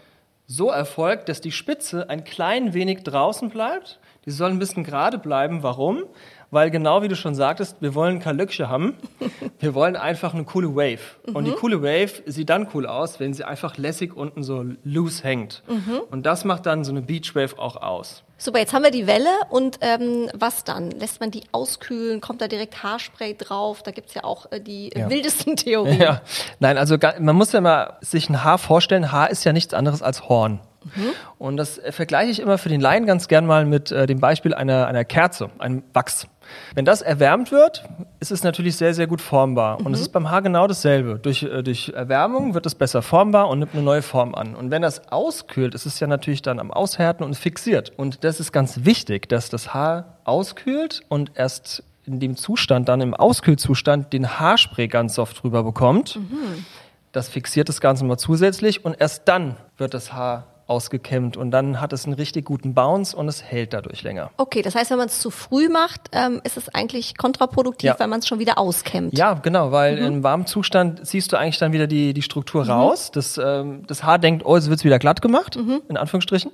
so 0.46 0.70
erfolgt, 0.70 1.30
dass 1.30 1.40
die 1.40 1.54
Spitze 1.54 2.10
ein 2.10 2.26
klein 2.26 2.74
wenig 2.74 3.04
draußen 3.04 3.50
bleibt 3.50 4.00
die 4.26 4.32
sollen 4.32 4.54
ein 4.54 4.60
bisschen 4.60 4.84
gerade 4.84 5.18
bleiben. 5.18 5.64
Warum? 5.64 6.04
Weil 6.52 6.70
genau 6.70 7.02
wie 7.02 7.08
du 7.08 7.16
schon 7.16 7.34
sagtest, 7.34 7.78
wir 7.82 7.96
wollen 7.96 8.20
kein 8.20 8.38
Löckchen 8.38 8.70
haben. 8.70 8.96
Wir 9.60 9.74
wollen 9.76 9.96
einfach 9.96 10.34
eine 10.34 10.44
coole 10.44 10.76
Wave. 10.76 11.00
Mhm. 11.26 11.36
Und 11.36 11.46
die 11.46 11.52
mhm. 11.52 11.56
coole 11.56 11.82
Wave 11.82 12.22
sieht 12.26 12.50
dann 12.50 12.68
cool 12.74 12.86
aus, 12.86 13.20
wenn 13.22 13.34
sie 13.34 13.46
einfach 13.46 13.78
lässig 13.78 14.16
unten 14.16 14.44
so 14.44 14.66
loose 14.84 15.24
hängt. 15.24 15.64
Mhm. 15.70 16.02
Und 16.12 16.26
das 16.26 16.44
macht 16.44 16.66
dann 16.66 16.84
so 16.84 16.92
eine 16.92 17.02
Beach 17.02 17.34
Wave 17.34 17.58
auch 17.58 17.78
aus. 17.78 18.24
Super, 18.38 18.60
jetzt 18.60 18.74
haben 18.74 18.84
wir 18.84 18.92
die 18.92 19.08
Welle 19.08 19.30
und 19.50 19.80
ähm, 19.80 20.30
was 20.34 20.66
dann? 20.66 20.92
Lässt 20.92 21.22
man 21.22 21.32
die 21.32 21.44
auskühlen? 21.54 22.20
Kommt 22.20 22.42
da 22.42 22.50
direkt 22.50 22.84
Haarspray 22.84 23.36
drauf? 23.38 23.84
Da 23.84 23.92
gibt 23.92 24.10
es 24.10 24.16
ja 24.16 24.26
auch 24.26 24.52
äh, 24.52 24.60
die 24.60 24.92
ja. 24.94 25.10
wildesten 25.10 25.56
Theorien. 25.56 26.02
Ja. 26.02 26.22
Nein, 26.60 26.78
also 26.78 26.98
man 27.20 27.36
muss 27.38 27.54
ja 27.54 27.62
mal 27.62 27.98
sich 28.02 28.30
ein 28.30 28.44
Haar 28.44 28.58
vorstellen. 28.58 29.14
Haar 29.14 29.30
ist 29.30 29.46
ja 29.46 29.54
nichts 29.54 29.74
anderes 29.74 30.02
als 30.02 30.28
Horn. 30.28 30.60
Mhm. 30.84 31.12
Und 31.38 31.58
das 31.58 31.82
vergleiche 31.90 32.32
ich 32.32 32.40
immer 32.40 32.58
für 32.58 32.70
den 32.70 32.82
Laien 32.82 33.06
ganz 33.06 33.28
gern 33.28 33.46
mal 33.46 33.66
mit 33.66 33.92
äh, 33.92 34.06
dem 34.06 34.20
Beispiel 34.20 34.54
einer, 34.54 34.88
einer 34.88 35.06
Kerze, 35.06 35.50
einem 35.60 35.84
Wachs. 35.94 36.28
Wenn 36.76 36.86
das 36.86 37.02
erwärmt 37.02 37.52
wird, 37.52 37.84
ist 38.20 38.32
es 38.32 38.44
natürlich 38.44 38.76
sehr, 38.76 38.94
sehr 38.94 39.08
gut 39.08 39.22
formbar. 39.22 39.80
Mhm. 39.80 39.86
Und 39.88 39.94
es 39.94 40.02
ist 40.02 40.10
beim 40.10 40.30
Haar 40.30 40.42
genau 40.42 40.68
dasselbe. 40.68 41.20
Durch, 41.20 41.44
äh, 41.44 41.64
durch 41.64 41.90
Erwärmung 41.90 42.54
wird 42.54 42.66
es 42.66 42.76
besser 42.76 43.02
formbar 43.02 43.50
und 43.50 43.60
nimmt 43.60 43.74
eine 43.74 43.84
neue 43.84 44.02
Form 44.02 44.36
an. 44.36 44.56
Und 44.56 44.72
wenn 44.72 44.82
das 44.82 45.12
auskühlt, 45.12 45.76
ist 45.76 45.86
es 45.86 46.00
ja 46.00 46.08
natürlich 46.08 46.42
dann 46.42 46.60
am 46.60 46.72
Aushärten 46.72 47.26
und 47.26 47.36
fixiert. 47.36 47.92
Und 47.96 48.24
das 48.24 48.40
ist 48.40 48.52
ganz 48.52 48.86
wichtig, 48.86 49.30
dass 49.30 49.50
das 49.50 49.74
Haar 49.74 50.18
auskühlt 50.24 51.02
und 51.10 51.32
erst 51.36 51.84
in 52.06 52.20
dem 52.20 52.36
Zustand, 52.36 52.90
dann 52.90 53.02
im 53.02 53.14
Auskühlzustand, 53.14 54.12
den 54.12 54.40
Haarspray 54.40 54.88
ganz 54.88 55.16
soft 55.16 55.42
drüber 55.42 55.64
bekommt. 55.64 56.18
Mhm. 56.18 56.66
Das 57.12 57.30
fixiert 57.30 57.70
das 57.70 57.80
Ganze 57.80 58.04
mal 58.06 58.18
zusätzlich 58.18 58.84
und 58.84 59.00
erst 59.00 59.28
dann 59.28 59.56
wird 59.78 59.94
das 59.94 60.14
Haar 60.14 60.48
ausgekämmt 60.74 61.38
und 61.38 61.52
dann 61.52 61.80
hat 61.80 61.94
es 61.94 62.06
einen 62.06 62.16
richtig 62.16 62.46
guten 62.46 62.74
Bounce 62.74 63.16
und 63.16 63.28
es 63.28 63.44
hält 63.44 63.74
dadurch 63.74 64.02
länger. 64.02 64.32
Okay, 64.38 64.64
das 64.64 64.74
heißt, 64.74 64.90
wenn 64.90 64.98
man 64.98 65.08
es 65.08 65.20
zu 65.20 65.30
früh 65.30 65.70
macht, 65.70 66.10
ähm, 66.12 66.42
ist 66.44 66.58
es 66.58 66.74
eigentlich 66.74 67.16
kontraproduktiv, 67.16 67.88
ja. 67.88 68.00
weil 68.00 68.08
man 68.08 68.20
es 68.20 68.28
schon 68.28 68.40
wieder 68.40 68.58
auskämmt. 68.58 69.16
Ja, 69.16 69.36
genau, 69.36 69.72
weil 69.72 69.98
mhm. 69.98 70.08
im 70.08 70.24
warmen 70.24 70.48
Zustand 70.48 71.06
siehst 71.06 71.32
du 71.32 71.38
eigentlich 71.38 71.60
dann 71.60 71.74
wieder 71.74 71.86
die, 71.86 72.16
die 72.16 72.24
Struktur 72.24 72.64
mhm. 72.64 72.72
raus. 72.72 73.12
Das, 73.12 73.38
ähm, 73.38 73.84
das 73.86 74.04
Haar 74.04 74.18
denkt, 74.18 74.44
oh, 74.46 74.56
es 74.56 74.70
wird 74.70 74.84
wieder 74.84 74.98
glatt 74.98 75.22
gemacht, 75.22 75.56
mhm. 75.56 75.82
in 75.88 75.98
Anführungsstrichen. 75.98 76.52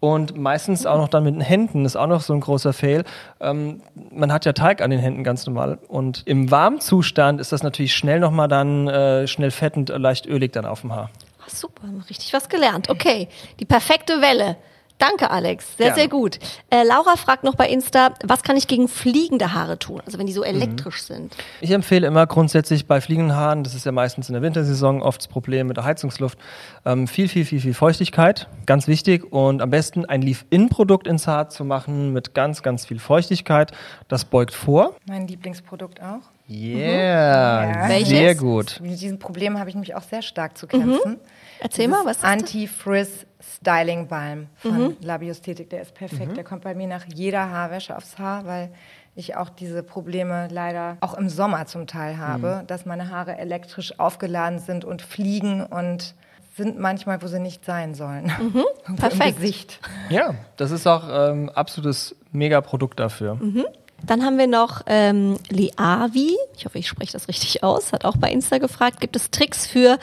Und 0.00 0.38
meistens 0.38 0.86
auch 0.86 0.96
noch 0.96 1.08
dann 1.08 1.24
mit 1.24 1.34
den 1.34 1.42
Händen, 1.42 1.84
ist 1.84 1.96
auch 1.96 2.06
noch 2.06 2.22
so 2.22 2.32
ein 2.32 2.40
großer 2.40 2.72
Fail. 2.72 3.04
Ähm, 3.40 3.82
man 4.10 4.32
hat 4.32 4.46
ja 4.46 4.54
Teig 4.54 4.80
an 4.80 4.90
den 4.90 5.00
Händen 5.00 5.24
ganz 5.24 5.46
normal. 5.46 5.78
Und 5.88 6.22
im 6.24 6.50
warmen 6.50 6.80
Zustand 6.80 7.40
ist 7.40 7.52
das 7.52 7.62
natürlich 7.62 7.94
schnell 7.94 8.20
nochmal 8.20 8.48
dann 8.48 8.88
äh, 8.88 9.26
schnell 9.26 9.50
fettend, 9.50 9.90
leicht 9.90 10.26
ölig 10.26 10.52
dann 10.52 10.64
auf 10.64 10.80
dem 10.80 10.94
Haar 10.94 11.10
super, 11.48 11.88
richtig 12.08 12.32
was 12.32 12.48
gelernt. 12.48 12.88
Okay, 12.90 13.28
die 13.60 13.64
perfekte 13.64 14.20
Welle. 14.20 14.56
Danke, 14.98 15.30
Alex. 15.30 15.76
Sehr, 15.76 15.86
Gerne. 15.86 16.00
sehr 16.00 16.08
gut. 16.08 16.38
Äh, 16.70 16.82
Laura 16.82 17.16
fragt 17.16 17.44
noch 17.44 17.54
bei 17.54 17.68
Insta, 17.68 18.14
was 18.24 18.42
kann 18.42 18.56
ich 18.56 18.66
gegen 18.66 18.88
fliegende 18.88 19.54
Haare 19.54 19.78
tun? 19.78 20.02
Also 20.04 20.18
wenn 20.18 20.26
die 20.26 20.32
so 20.32 20.40
mhm. 20.40 20.48
elektrisch 20.48 21.02
mhm. 21.02 21.14
sind. 21.14 21.36
Ich 21.60 21.70
empfehle 21.70 22.06
immer 22.06 22.26
grundsätzlich 22.26 22.86
bei 22.86 23.00
fliegenden 23.00 23.36
Haaren, 23.36 23.62
das 23.62 23.74
ist 23.74 23.86
ja 23.86 23.92
meistens 23.92 24.28
in 24.28 24.32
der 24.32 24.42
Wintersaison 24.42 25.00
oft 25.00 25.20
das 25.20 25.28
Problem 25.28 25.68
mit 25.68 25.76
der 25.76 25.84
Heizungsluft, 25.84 26.36
ähm, 26.84 27.06
viel, 27.06 27.28
viel, 27.28 27.44
viel, 27.44 27.60
viel 27.60 27.74
Feuchtigkeit. 27.74 28.48
Ganz 28.66 28.88
wichtig. 28.88 29.32
Und 29.32 29.62
am 29.62 29.70
besten 29.70 30.04
ein 30.04 30.20
Leave-In-Produkt 30.20 31.06
ins 31.06 31.28
Haar 31.28 31.48
zu 31.48 31.64
machen 31.64 32.12
mit 32.12 32.34
ganz, 32.34 32.62
ganz 32.62 32.84
viel 32.84 32.98
Feuchtigkeit. 32.98 33.72
Das 34.08 34.24
beugt 34.24 34.52
vor. 34.52 34.96
Mein 35.06 35.28
Lieblingsprodukt 35.28 36.02
auch. 36.02 36.37
Yeah, 36.48 37.66
mhm. 37.66 37.90
ja. 37.90 38.04
sehr 38.04 38.34
gut. 38.34 38.80
Mit 38.80 39.00
diesem 39.00 39.18
Problem 39.18 39.58
habe 39.58 39.68
ich 39.68 39.74
nämlich 39.74 39.94
auch 39.94 40.02
sehr 40.02 40.22
stark 40.22 40.56
zu 40.56 40.66
kämpfen. 40.66 41.12
Mhm. 41.12 41.20
Erzähl 41.60 41.88
mal, 41.88 42.04
was 42.04 42.18
ist 42.18 42.24
Anti-Frizz 42.24 43.26
Styling 43.40 44.08
Balm 44.08 44.48
von 44.56 44.78
mhm. 44.78 44.96
Labiosthetik. 45.00 45.70
Der 45.70 45.82
ist 45.82 45.94
perfekt. 45.94 46.32
Mhm. 46.32 46.34
Der 46.34 46.44
kommt 46.44 46.62
bei 46.64 46.74
mir 46.74 46.86
nach 46.86 47.04
jeder 47.12 47.50
Haarwäsche 47.50 47.96
aufs 47.96 48.18
Haar, 48.18 48.46
weil 48.46 48.70
ich 49.14 49.36
auch 49.36 49.48
diese 49.48 49.82
Probleme 49.82 50.48
leider 50.50 50.96
auch 51.00 51.14
im 51.14 51.28
Sommer 51.28 51.66
zum 51.66 51.86
Teil 51.86 52.18
habe, 52.18 52.60
mhm. 52.62 52.66
dass 52.66 52.86
meine 52.86 53.10
Haare 53.10 53.36
elektrisch 53.36 53.98
aufgeladen 53.98 54.58
sind 54.58 54.84
und 54.84 55.02
fliegen 55.02 55.64
und 55.64 56.14
sind 56.56 56.78
manchmal, 56.78 57.22
wo 57.22 57.26
sie 57.26 57.40
nicht 57.40 57.64
sein 57.64 57.94
sollen. 57.94 58.32
Mhm. 58.40 58.64
Perfekt. 58.96 59.36
Gesicht. 59.36 59.80
Ja, 60.08 60.34
das 60.56 60.70
ist 60.70 60.86
auch 60.86 61.04
ähm, 61.10 61.48
absolutes 61.50 62.16
Mega-Produkt 62.32 62.98
dafür. 62.98 63.36
Mhm. 63.36 63.64
Dann 64.06 64.24
haben 64.24 64.38
wir 64.38 64.46
noch 64.46 64.82
ähm, 64.86 65.38
Leavi, 65.50 66.36
ich 66.56 66.64
hoffe, 66.64 66.78
ich 66.78 66.88
spreche 66.88 67.12
das 67.12 67.28
richtig 67.28 67.62
aus, 67.62 67.92
hat 67.92 68.04
auch 68.04 68.16
bei 68.16 68.30
Insta 68.30 68.58
gefragt, 68.58 69.00
gibt 69.00 69.16
es 69.16 69.30
Tricks 69.30 69.66
für, 69.66 69.98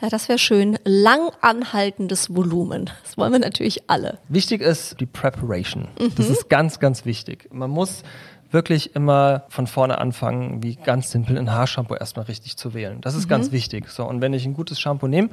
ja, 0.00 0.08
das 0.08 0.28
wäre 0.28 0.38
schön, 0.38 0.78
lang 0.84 1.30
anhaltendes 1.40 2.34
Volumen? 2.34 2.90
Das 3.04 3.18
wollen 3.18 3.32
wir 3.32 3.38
natürlich 3.38 3.90
alle. 3.90 4.18
Wichtig 4.28 4.62
ist 4.62 5.00
die 5.00 5.06
Preparation. 5.06 5.88
Mhm. 5.98 6.14
Das 6.16 6.30
ist 6.30 6.48
ganz, 6.48 6.78
ganz 6.78 7.04
wichtig. 7.04 7.48
Man 7.52 7.70
muss 7.70 8.02
wirklich 8.50 8.94
immer 8.96 9.44
von 9.48 9.66
vorne 9.66 9.98
anfangen, 9.98 10.62
wie 10.62 10.76
ganz 10.76 11.10
simpel 11.10 11.38
ein 11.38 11.52
Haarshampoo 11.52 11.94
erstmal 11.94 12.26
richtig 12.26 12.56
zu 12.56 12.74
wählen. 12.74 13.00
Das 13.00 13.14
ist 13.14 13.26
mhm. 13.26 13.30
ganz 13.30 13.52
wichtig. 13.52 13.88
So, 13.88 14.04
und 14.04 14.20
wenn 14.20 14.32
ich 14.32 14.44
ein 14.44 14.54
gutes 14.54 14.80
Shampoo 14.80 15.06
nehme, 15.06 15.30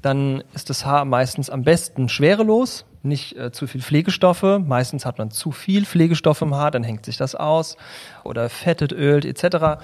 dann 0.00 0.44
ist 0.54 0.70
das 0.70 0.84
Haar 0.84 1.04
meistens 1.04 1.50
am 1.50 1.62
besten 1.62 2.08
schwerelos, 2.08 2.84
nicht 3.02 3.36
äh, 3.36 3.50
zu 3.50 3.66
viel 3.66 3.82
Pflegestoffe. 3.82 4.60
Meistens 4.64 5.04
hat 5.04 5.18
man 5.18 5.30
zu 5.30 5.50
viel 5.50 5.84
Pflegestoffe 5.84 6.42
im 6.42 6.54
Haar, 6.54 6.70
dann 6.70 6.84
hängt 6.84 7.04
sich 7.04 7.16
das 7.16 7.34
aus 7.34 7.76
oder 8.24 8.48
fettet, 8.48 8.92
ölt 8.92 9.24
etc. 9.24 9.82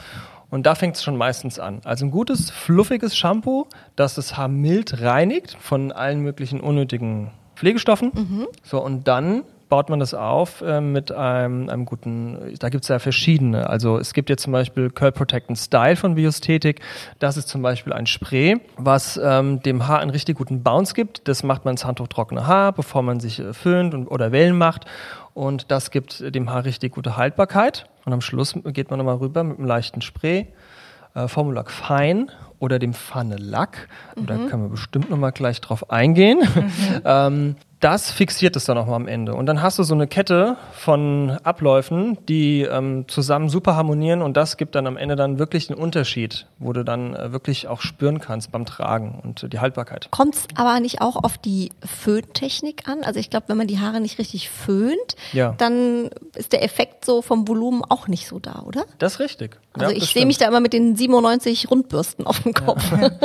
Und 0.51 0.67
da 0.67 0.75
fängt 0.75 0.97
es 0.97 1.03
schon 1.03 1.17
meistens 1.17 1.59
an. 1.59 1.81
Also 1.85 2.07
ein 2.07 2.11
gutes, 2.11 2.51
fluffiges 2.51 3.17
Shampoo, 3.17 3.67
das 3.97 4.15
das 4.15 4.37
Haar 4.37 4.49
mild 4.49 5.01
reinigt 5.01 5.57
von 5.61 5.93
allen 5.93 6.21
möglichen 6.21 6.61
unnötigen 6.61 7.33
Pflegestoffen. 7.57 8.13
Mhm. 8.15 8.47
So, 8.63 8.83
und 8.83 9.09
dann 9.09 9.43
baut 9.69 9.91
man 9.91 10.01
das 10.01 10.15
auf 10.15 10.63
äh, 10.63 10.81
mit 10.81 11.13
einem, 11.13 11.69
einem 11.69 11.85
guten, 11.85 12.55
da 12.59 12.69
gibt 12.69 12.85
es 12.85 12.89
ja 12.89 12.99
verschiedene. 12.99 13.69
Also 13.69 13.99
es 13.99 14.15
gibt 14.15 14.31
jetzt 14.31 14.43
zum 14.43 14.53
Beispiel 14.53 14.91
Curl 14.91 15.13
Protect 15.13 15.49
and 15.49 15.59
Style 15.59 15.97
von 15.97 16.15
Biosthetik. 16.15 16.81
Das 17.19 17.37
ist 17.37 17.49
zum 17.49 17.63
Beispiel 17.63 17.93
ein 17.93 18.07
Spray, 18.07 18.61
was 18.77 19.21
ähm, 19.23 19.63
dem 19.63 19.87
Haar 19.87 20.01
einen 20.01 20.11
richtig 20.11 20.37
guten 20.37 20.63
Bounce 20.63 20.95
gibt. 20.95 21.29
Das 21.29 21.43
macht 21.43 21.65
man 21.65 21.73
ins 21.73 21.85
handtuchtrockene 21.85 22.47
Haar, 22.47 22.73
bevor 22.73 23.03
man 23.03 23.21
sich 23.21 23.41
äh, 23.41 23.53
föhnt 23.53 23.95
und, 23.95 24.09
oder 24.09 24.33
Wellen 24.33 24.57
macht. 24.57 24.87
Und 25.35 25.71
das 25.71 25.91
gibt 25.91 26.35
dem 26.35 26.51
Haar 26.51 26.65
richtig 26.65 26.95
gute 26.95 27.17
Haltbarkeit. 27.17 27.87
Und 28.05 28.13
am 28.13 28.21
Schluss 28.21 28.55
geht 28.65 28.91
man 28.91 28.99
nochmal 28.99 29.17
rüber 29.17 29.45
mit 29.45 29.59
einem 29.59 29.67
leichten 29.67 30.01
Spray. 30.01 30.49
Äh, 31.15 31.29
Formulac 31.29 31.71
Fine 31.71 32.29
oder 32.59 32.79
dem 32.79 32.95
Pfanne 32.95 33.37
Lack. 33.37 33.89
Mhm. 34.17 34.27
Da 34.27 34.37
können 34.37 34.63
wir 34.65 34.71
bestimmt 34.71 35.11
nochmal 35.11 35.33
gleich 35.33 35.61
drauf 35.61 35.91
eingehen. 35.91 36.41
Mhm. 36.41 37.01
ähm, 37.05 37.57
das 37.81 38.11
fixiert 38.11 38.57
es 38.57 38.65
dann 38.65 38.77
auch 38.77 38.87
mal 38.87 38.97
am 38.97 39.07
Ende. 39.07 39.35
Und 39.35 39.47
dann 39.47 39.63
hast 39.63 39.79
du 39.79 39.83
so 39.85 39.95
eine 39.95 40.09
Kette 40.09 40.57
von 40.73 41.39
Abläufen, 41.45 42.19
die 42.27 42.63
ähm, 42.63 43.05
zusammen 43.07 43.49
super 43.49 43.77
harmonieren 43.77 44.23
und 44.23 44.37
das 44.37 44.57
gibt 44.57 44.75
dann 44.75 44.87
am 44.87 44.97
Ende 44.97 45.15
dann 45.15 45.39
wirklich 45.39 45.71
einen 45.71 45.79
Unterschied, 45.79 46.47
wo 46.59 46.73
du 46.73 46.85
dann 46.85 47.15
äh, 47.15 47.33
wirklich 47.33 47.69
auch 47.69 47.81
spüren 47.81 48.21
kannst 48.21 48.51
beim 48.51 48.65
Tragen 48.67 49.21
und 49.23 49.45
äh, 49.45 49.49
die 49.49 49.61
Haltbarkeit. 49.61 50.09
Kommt 50.11 50.35
es 50.35 50.49
aber 50.57 50.81
nicht 50.81 51.01
auch 51.01 51.17
auf 51.17 51.39
die 51.39 51.71
Föhntechnik 51.85 52.89
an? 52.89 53.05
Also 53.05 53.21
ich 53.21 53.31
glaube, 53.31 53.49
wenn 53.49 53.57
man 53.57 53.69
die 53.69 53.79
Haare 53.79 54.01
nicht 54.01 54.19
richtig 54.19 54.51
föhnt, 54.51 55.17
ja. 55.33 55.55
dann 55.59 56.11
ist 56.39 56.53
der 56.53 56.63
Effekt 56.63 57.05
so 57.05 57.21
vom 57.21 57.47
Volumen 57.49 57.83
auch 57.83 58.09
nicht 58.09 58.27
so 58.27 58.39
da, 58.39 58.63
oder? 58.65 58.85
Das 58.99 59.15
ist 59.15 59.21
richtig. 59.21 59.59
Also 59.75 59.93
ja, 59.93 59.97
ich 59.97 60.13
sehe 60.13 60.25
mich 60.25 60.39
da 60.39 60.49
immer 60.49 60.61
mit 60.61 60.73
den 60.73 60.97
97 60.97 61.71
Rundbürsten 61.71 62.27
auf 62.27 62.41
dem 62.41 62.55
Kopf. 62.55 62.85
Ja. 62.93 63.11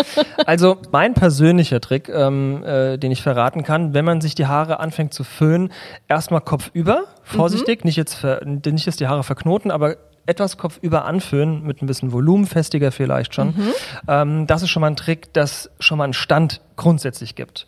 Also 0.45 0.77
mein 0.91 1.13
persönlicher 1.13 1.79
Trick, 1.79 2.09
ähm, 2.09 2.63
äh, 2.63 2.97
den 2.97 3.11
ich 3.11 3.21
verraten 3.21 3.63
kann, 3.63 3.93
wenn 3.93 4.03
man 4.03 4.19
sich 4.19 4.35
die 4.35 4.47
Haare 4.47 4.79
anfängt 4.79 5.13
zu 5.13 5.23
föhnen, 5.23 5.71
erstmal 6.07 6.41
Kopf 6.41 6.69
über, 6.73 7.05
vorsichtig, 7.23 7.83
mhm. 7.83 7.87
nicht 7.87 7.97
jetzt 7.97 8.23
nicht 8.43 8.85
jetzt 8.85 8.99
die 8.99 9.07
Haare 9.07 9.23
verknoten, 9.23 9.71
aber 9.71 9.95
etwas 10.25 10.57
Kopf 10.57 10.79
über 10.81 11.05
anföhnen, 11.05 11.63
mit 11.63 11.81
ein 11.81 11.87
bisschen 11.87 12.11
Volumen, 12.11 12.45
festiger 12.45 12.91
vielleicht 12.91 13.35
schon. 13.35 13.47
Mhm. 13.47 13.73
Ähm, 14.07 14.47
das 14.47 14.63
ist 14.63 14.69
schon 14.69 14.81
mal 14.81 14.87
ein 14.87 14.95
Trick, 14.95 15.33
das 15.33 15.69
schon 15.79 15.97
mal 15.97 16.05
einen 16.05 16.13
Stand 16.13 16.61
grundsätzlich 16.75 17.35
gibt. 17.35 17.67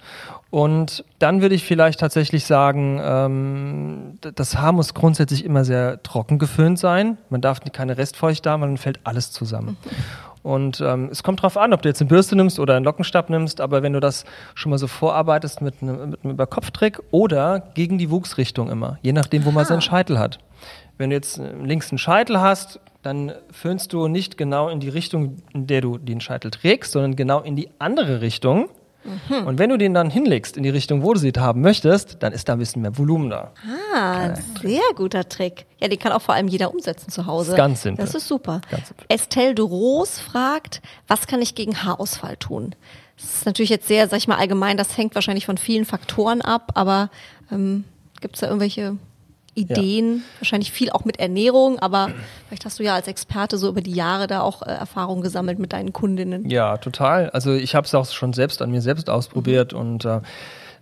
Und 0.55 1.03
dann 1.19 1.41
würde 1.41 1.53
ich 1.53 1.65
vielleicht 1.65 1.99
tatsächlich 1.99 2.45
sagen, 2.45 2.97
ähm, 3.03 4.19
das 4.21 4.55
Haar 4.57 4.71
muss 4.71 4.93
grundsätzlich 4.93 5.43
immer 5.43 5.65
sehr 5.65 6.01
trocken 6.01 6.39
geföhnt 6.39 6.79
sein. 6.79 7.17
Man 7.29 7.41
darf 7.41 7.59
keine 7.73 7.97
Restfeucht 7.97 8.47
haben, 8.47 8.61
weil 8.61 8.69
dann 8.69 8.77
fällt 8.77 9.01
alles 9.03 9.33
zusammen. 9.33 9.75
Mhm. 9.83 10.49
Und 10.49 10.79
ähm, 10.79 11.09
es 11.11 11.23
kommt 11.23 11.41
drauf 11.41 11.57
an, 11.57 11.73
ob 11.73 11.81
du 11.81 11.89
jetzt 11.89 11.99
eine 11.99 12.07
Bürste 12.07 12.37
nimmst 12.37 12.57
oder 12.57 12.77
einen 12.77 12.85
Lockenstab 12.85 13.29
nimmst, 13.29 13.59
aber 13.59 13.83
wenn 13.83 13.91
du 13.91 13.99
das 13.99 14.23
schon 14.53 14.69
mal 14.69 14.77
so 14.77 14.87
vorarbeitest 14.87 15.61
mit, 15.61 15.81
ne, 15.81 15.91
mit 15.91 16.23
einem 16.23 16.31
Überkopftrick 16.35 17.01
oder 17.11 17.59
gegen 17.73 17.97
die 17.97 18.09
Wuchsrichtung 18.09 18.69
immer, 18.69 18.97
je 19.01 19.11
nachdem, 19.11 19.43
wo 19.43 19.51
man 19.51 19.65
seinen 19.65 19.81
Scheitel 19.81 20.19
hat. 20.19 20.39
Wenn 20.97 21.09
du 21.09 21.17
jetzt 21.17 21.37
äh, 21.37 21.51
links 21.51 21.91
einen 21.91 21.97
Scheitel 21.97 22.39
hast, 22.39 22.79
dann 23.01 23.33
föhnst 23.51 23.91
du 23.91 24.07
nicht 24.07 24.37
genau 24.37 24.69
in 24.69 24.79
die 24.79 24.87
Richtung, 24.87 25.35
in 25.53 25.67
der 25.67 25.81
du 25.81 25.97
den 25.97 26.21
Scheitel 26.21 26.49
trägst, 26.49 26.93
sondern 26.93 27.17
genau 27.17 27.41
in 27.41 27.57
die 27.57 27.67
andere 27.77 28.21
Richtung. 28.21 28.69
Mhm. 29.05 29.47
Und 29.47 29.59
wenn 29.59 29.69
du 29.69 29.77
den 29.77 29.93
dann 29.93 30.09
hinlegst 30.09 30.57
in 30.57 30.63
die 30.63 30.69
Richtung, 30.69 31.03
wo 31.03 31.13
du 31.13 31.19
sie 31.19 31.31
haben 31.37 31.61
möchtest, 31.61 32.23
dann 32.23 32.33
ist 32.33 32.49
da 32.49 32.53
ein 32.53 32.59
bisschen 32.59 32.81
mehr 32.81 32.97
Volumen 32.97 33.29
da. 33.29 33.51
Ah, 33.93 34.33
sehr 34.61 34.81
guter 34.95 35.27
Trick. 35.27 35.65
Ja, 35.79 35.87
den 35.87 35.99
kann 35.99 36.11
auch 36.11 36.21
vor 36.21 36.35
allem 36.35 36.47
jeder 36.47 36.73
umsetzen 36.73 37.09
zu 37.09 37.25
Hause. 37.25 37.51
Das 37.51 37.53
ist 37.53 37.57
ganz 37.57 37.81
simpel. 37.81 38.05
Das 38.05 38.15
ist 38.15 38.27
super. 38.27 38.61
Estelle 39.07 39.55
de 39.55 39.65
Rose 39.65 40.21
fragt, 40.21 40.81
was 41.07 41.27
kann 41.27 41.41
ich 41.41 41.55
gegen 41.55 41.83
Haarausfall 41.83 42.37
tun? 42.37 42.75
Das 43.17 43.35
ist 43.35 43.45
natürlich 43.45 43.69
jetzt 43.69 43.87
sehr, 43.87 44.07
sag 44.09 44.17
ich 44.17 44.27
mal, 44.27 44.37
allgemein, 44.37 44.77
das 44.77 44.97
hängt 44.97 45.15
wahrscheinlich 45.15 45.45
von 45.45 45.57
vielen 45.57 45.85
Faktoren 45.85 46.41
ab, 46.41 46.71
aber 46.73 47.09
ähm, 47.51 47.85
gibt 48.19 48.35
es 48.35 48.41
da 48.41 48.47
irgendwelche 48.47 48.97
Ideen, 49.55 50.17
ja. 50.17 50.23
wahrscheinlich 50.39 50.71
viel 50.71 50.89
auch 50.91 51.05
mit 51.05 51.19
Ernährung, 51.19 51.79
aber 51.79 52.09
vielleicht 52.47 52.65
hast 52.65 52.77
du 52.79 52.83
ja 52.83 52.93
als 52.93 53.07
Experte 53.07 53.57
so 53.57 53.69
über 53.69 53.81
die 53.81 53.93
Jahre 53.93 54.27
da 54.27 54.41
auch 54.41 54.61
äh, 54.61 54.65
Erfahrungen 54.65 55.21
gesammelt 55.21 55.59
mit 55.59 55.73
deinen 55.73 55.93
Kundinnen. 55.93 56.49
Ja, 56.49 56.77
total. 56.77 57.29
Also 57.31 57.53
ich 57.53 57.73
habe 57.73 57.87
es 57.87 57.95
auch 57.95 58.05
schon 58.05 58.33
selbst 58.33 58.61
an 58.61 58.71
mir 58.71 58.81
selbst 58.81 59.09
ausprobiert 59.09 59.73
mhm. 59.73 59.79
und 59.79 60.05
äh, 60.05 60.19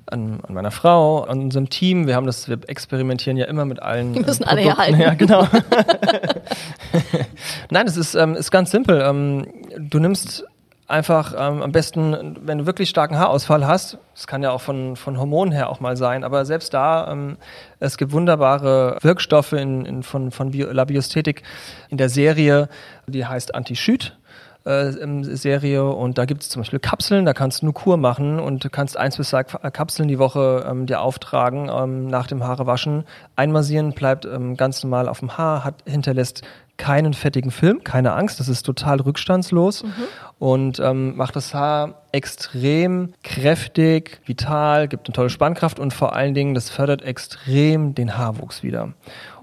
an, 0.07 0.39
an, 0.45 0.53
meiner 0.53 0.71
Frau, 0.71 1.21
an 1.23 1.41
unserem 1.41 1.69
Team. 1.69 2.07
Wir 2.07 2.15
haben 2.15 2.25
das, 2.25 2.49
wir 2.49 2.59
experimentieren 2.67 3.37
ja 3.37 3.45
immer 3.45 3.65
mit 3.65 3.81
allen. 3.81 4.13
Die 4.13 4.19
müssen 4.19 4.43
äh, 4.43 4.47
alle 4.47 4.61
herhalten. 4.61 4.99
Ja, 5.03 5.13
genau. 5.13 5.47
Nein, 7.69 7.87
es 7.87 7.97
ist, 7.97 8.15
ähm, 8.15 8.35
ist 8.35 8.51
ganz 8.51 8.71
simpel. 8.71 9.01
Ähm, 9.01 9.47
du 9.77 9.99
nimmst 9.99 10.45
einfach 10.87 11.33
ähm, 11.37 11.61
am 11.61 11.71
besten, 11.71 12.37
wenn 12.41 12.59
du 12.59 12.65
wirklich 12.65 12.89
starken 12.89 13.17
Haarausfall 13.17 13.65
hast, 13.65 13.97
das 14.13 14.27
kann 14.27 14.43
ja 14.43 14.51
auch 14.51 14.61
von, 14.61 14.95
von 14.95 15.17
Hormonen 15.17 15.53
her 15.53 15.69
auch 15.69 15.79
mal 15.79 15.97
sein, 15.97 16.23
aber 16.23 16.45
selbst 16.45 16.73
da, 16.73 17.11
ähm, 17.11 17.37
es 17.79 17.97
gibt 17.97 18.11
wunderbare 18.11 18.97
Wirkstoffe 19.01 19.53
in, 19.53 19.85
in, 19.85 20.03
von, 20.03 20.31
von 20.31 20.51
Bio, 20.51 20.71
Labiosthetik 20.71 21.43
in 21.89 21.97
der 21.97 22.09
Serie, 22.09 22.69
die 23.07 23.25
heißt 23.25 23.55
Antischüt. 23.55 24.17
Äh, 24.65 24.91
Serie 25.35 25.83
und 25.83 26.17
da 26.17 26.23
gibt 26.23 26.43
es 26.43 26.47
zum 26.47 26.61
Beispiel 26.61 26.79
Kapseln, 26.79 27.25
da 27.25 27.33
kannst 27.33 27.61
du 27.61 27.65
eine 27.65 27.73
Kur 27.73 27.97
machen 27.97 28.39
und 28.39 28.63
du 28.63 28.69
kannst 28.69 28.95
eins 28.95 29.17
bis 29.17 29.29
zwei 29.29 29.43
Kapseln 29.43 30.07
die 30.07 30.19
Woche 30.19 30.65
ähm, 30.65 30.85
dir 30.85 31.01
auftragen 31.01 31.69
ähm, 31.69 32.07
nach 32.07 32.27
dem 32.27 32.45
Haarewaschen. 32.45 33.03
Einmassieren 33.35 33.91
bleibt 33.91 34.23
ähm, 34.23 34.55
ganz 34.55 34.81
normal 34.81 35.09
auf 35.09 35.19
dem 35.19 35.37
Haar, 35.37 35.65
hat, 35.65 35.83
hinterlässt 35.85 36.43
keinen 36.77 37.13
fettigen 37.13 37.51
Film, 37.51 37.83
keine 37.83 38.13
Angst, 38.13 38.39
das 38.39 38.47
ist 38.47 38.63
total 38.63 38.99
rückstandslos 38.99 39.83
mhm. 39.83 39.89
und 40.39 40.79
ähm, 40.79 41.15
macht 41.15 41.35
das 41.35 41.53
Haar 41.53 42.02
extrem 42.13 43.13
kräftig, 43.23 44.21
vital, 44.25 44.87
gibt 44.87 45.07
eine 45.07 45.13
tolle 45.13 45.29
Spannkraft 45.29 45.79
und 45.79 45.93
vor 45.93 46.15
allen 46.15 46.33
Dingen, 46.33 46.53
das 46.53 46.69
fördert 46.69 47.01
extrem 47.01 47.95
den 47.95 48.17
Haarwuchs 48.17 48.63
wieder. 48.63 48.93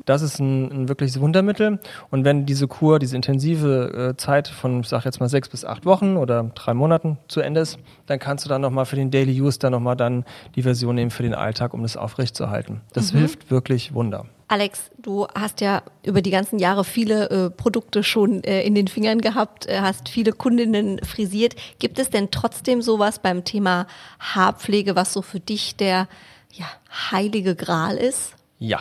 Das 0.07 0.23
ist 0.23 0.39
ein, 0.39 0.71
ein 0.73 0.89
wirkliches 0.89 1.21
Wundermittel. 1.21 1.79
Und 2.11 2.25
wenn 2.25 2.47
diese 2.47 2.67
Kur, 2.69 2.99
diese 2.99 3.17
intensive 3.17 4.13
äh, 4.13 4.17
Zeit 4.17 4.49
von, 4.49 4.81
ich 4.81 4.89
sag 4.89 5.05
jetzt 5.05 5.21
mal 5.21 5.29
sechs 5.29 5.49
bis 5.49 5.65
acht 5.65 5.85
Wochen 5.85 6.17
oder 6.17 6.51
drei 6.55 6.73
Monaten 6.75 7.19
zu 7.29 7.41
Ende 7.41 7.61
ist, 7.61 7.79
dann 8.07 8.19
kannst 8.19 8.45
du 8.45 8.49
dann 8.49 8.61
nochmal 8.61 8.87
für 8.87 8.97
den 8.97 9.11
Daily 9.11 9.41
Use 9.41 9.59
dann 9.59 9.73
nochmal 9.73 9.97
dann 9.97 10.25
die 10.55 10.63
Version 10.63 10.95
nehmen 10.95 11.11
für 11.11 11.23
den 11.23 11.35
Alltag, 11.35 11.75
um 11.75 11.83
das 11.83 11.97
aufrechtzuerhalten. 11.97 12.81
Das 12.93 13.13
mhm. 13.13 13.19
hilft 13.19 13.51
wirklich 13.51 13.93
Wunder. 13.95 14.27
Alex, 14.51 14.91
du 14.99 15.29
hast 15.33 15.61
ja 15.61 15.85
über 16.05 16.23
die 16.23 16.33
ganzen 16.33 16.59
Jahre 16.59 16.83
viele 16.83 17.31
äh, 17.31 17.51
Produkte 17.51 18.03
schon 18.03 18.43
äh, 18.43 18.63
in 18.63 18.75
den 18.75 18.89
Fingern 18.89 19.21
gehabt, 19.21 19.67
äh, 19.67 19.81
hast 19.81 20.09
viele 20.09 20.33
Kundinnen 20.33 20.99
frisiert. 21.05 21.55
Gibt 21.79 22.01
es 22.01 22.11
denn 22.11 22.33
trotzdem 22.61 22.83
sowas 22.83 23.19
beim 23.19 23.43
Thema 23.45 23.87
Haarpflege, 24.19 24.95
was 24.95 25.15
so 25.15 25.23
für 25.23 25.41
dich 25.41 25.77
der 25.77 26.09
ja, 26.53 26.67
heilige 27.11 27.55
Gral 27.55 27.97
ist? 27.97 28.35
Ja. 28.59 28.81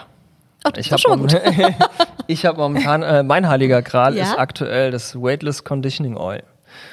Oh, 0.66 0.72
ich 0.76 0.92
habe 0.92 1.02
momentan, 1.08 1.40
hab 2.30 2.58
momentan 2.58 3.04
äh, 3.04 3.24
mein 3.24 3.48
heiliger 3.48 3.82
Gral 3.82 4.18
ja? 4.18 4.24
ist 4.24 4.38
aktuell 4.38 4.92
das 4.92 5.16
Weightless 5.16 5.64
Conditioning 5.64 6.18
Oil. 6.18 6.44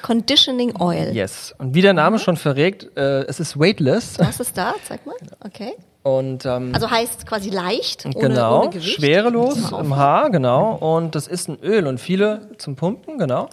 Conditioning 0.01 0.79
Oil. 0.79 1.13
Yes. 1.13 1.53
Und 1.57 1.75
wie 1.75 1.81
der 1.81 1.91
Name 1.91 2.15
mhm. 2.15 2.21
schon 2.21 2.37
verrät, 2.37 2.89
äh, 2.95 3.23
es 3.23 3.41
ist 3.41 3.59
weightless. 3.59 4.17
Was 4.19 4.39
ist 4.39 4.57
da? 4.57 4.73
Zeig 4.87 5.05
mal. 5.05 5.15
Okay. 5.43 5.73
Und, 6.03 6.45
ähm, 6.45 6.71
also 6.73 6.89
heißt 6.89 7.27
quasi 7.27 7.49
leicht, 7.49 8.05
ohne, 8.05 8.15
genau, 8.15 8.61
ohne 8.61 8.69
Gewicht. 8.69 8.95
schwerelos 8.95 9.71
im 9.71 9.93
Haar, 9.97 10.29
genau. 10.29 10.75
Und 10.75 11.15
das 11.15 11.27
ist 11.27 11.49
ein 11.49 11.59
Öl 11.61 11.85
und 11.85 11.99
viele 11.99 12.47
zum 12.57 12.77
Pumpen, 12.77 13.17
genau. 13.17 13.49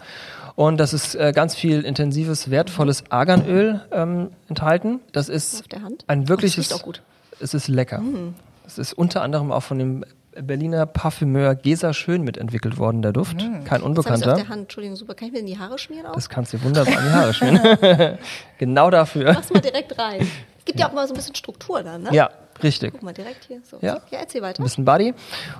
Und 0.55 0.77
das 0.77 0.93
ist 0.93 1.15
äh, 1.15 1.33
ganz 1.33 1.55
viel 1.55 1.81
intensives, 1.81 2.49
wertvolles 2.49 3.03
Arganöl 3.11 3.81
ähm, 3.91 4.29
enthalten. 4.47 5.01
Das 5.11 5.27
ist 5.27 5.65
ein 6.07 6.29
wirkliches. 6.29 6.69
Das 6.69 6.79
auch 6.79 6.83
gut. 6.83 7.01
Es 7.39 7.53
ist 7.53 7.67
lecker. 7.67 7.99
Mm. 7.99 8.35
Es 8.65 8.77
ist 8.77 8.93
unter 8.93 9.21
anderem 9.21 9.51
auch 9.51 9.63
von 9.63 9.77
dem 9.77 10.05
Berliner 10.41 10.85
Parfümeur 10.85 11.55
Gesa 11.55 11.93
Schön 11.93 12.23
mitentwickelt 12.23 12.77
worden, 12.77 13.01
der 13.01 13.13
Duft. 13.13 13.41
Mhm. 13.41 13.63
Kein 13.63 13.81
Unbekannter. 13.81 14.25
Das 14.25 14.33
auf 14.33 14.39
der 14.39 14.49
Hand. 14.49 14.61
Entschuldigung, 14.63 14.95
super. 14.95 15.13
Kann 15.13 15.27
ich 15.27 15.33
mir 15.33 15.39
in 15.39 15.45
die 15.45 15.57
Haare 15.59 15.77
schmieren 15.77 16.07
auch? 16.07 16.13
Das 16.13 16.29
kannst 16.29 16.53
du 16.53 16.61
wunderbar 16.63 16.99
in 16.99 17.05
die 17.05 17.13
Haare 17.13 17.33
schmieren. 17.33 18.17
genau 18.57 18.89
dafür. 18.89 19.33
Mach's 19.33 19.51
mal 19.51 19.61
direkt 19.61 19.97
rein. 19.97 20.21
Es 20.59 20.65
gibt 20.65 20.79
ja 20.79 20.89
auch 20.89 20.93
mal 20.93 21.07
so 21.07 21.13
ein 21.13 21.17
bisschen 21.17 21.35
Struktur 21.35 21.83
dann, 21.83 22.03
ne? 22.03 22.09
Ja, 22.13 22.31
Richtig. 22.63 22.93
Guck 22.93 23.03
mal, 23.03 23.13
direkt 23.13 23.45
hier. 23.45 23.59
So. 23.63 23.77
Ja. 23.81 24.01
ja, 24.11 24.19
erzähl 24.19 24.41
weiter. 24.41 24.61
Ein 24.61 24.63
bisschen 24.63 24.85
Buddy. 24.85 25.13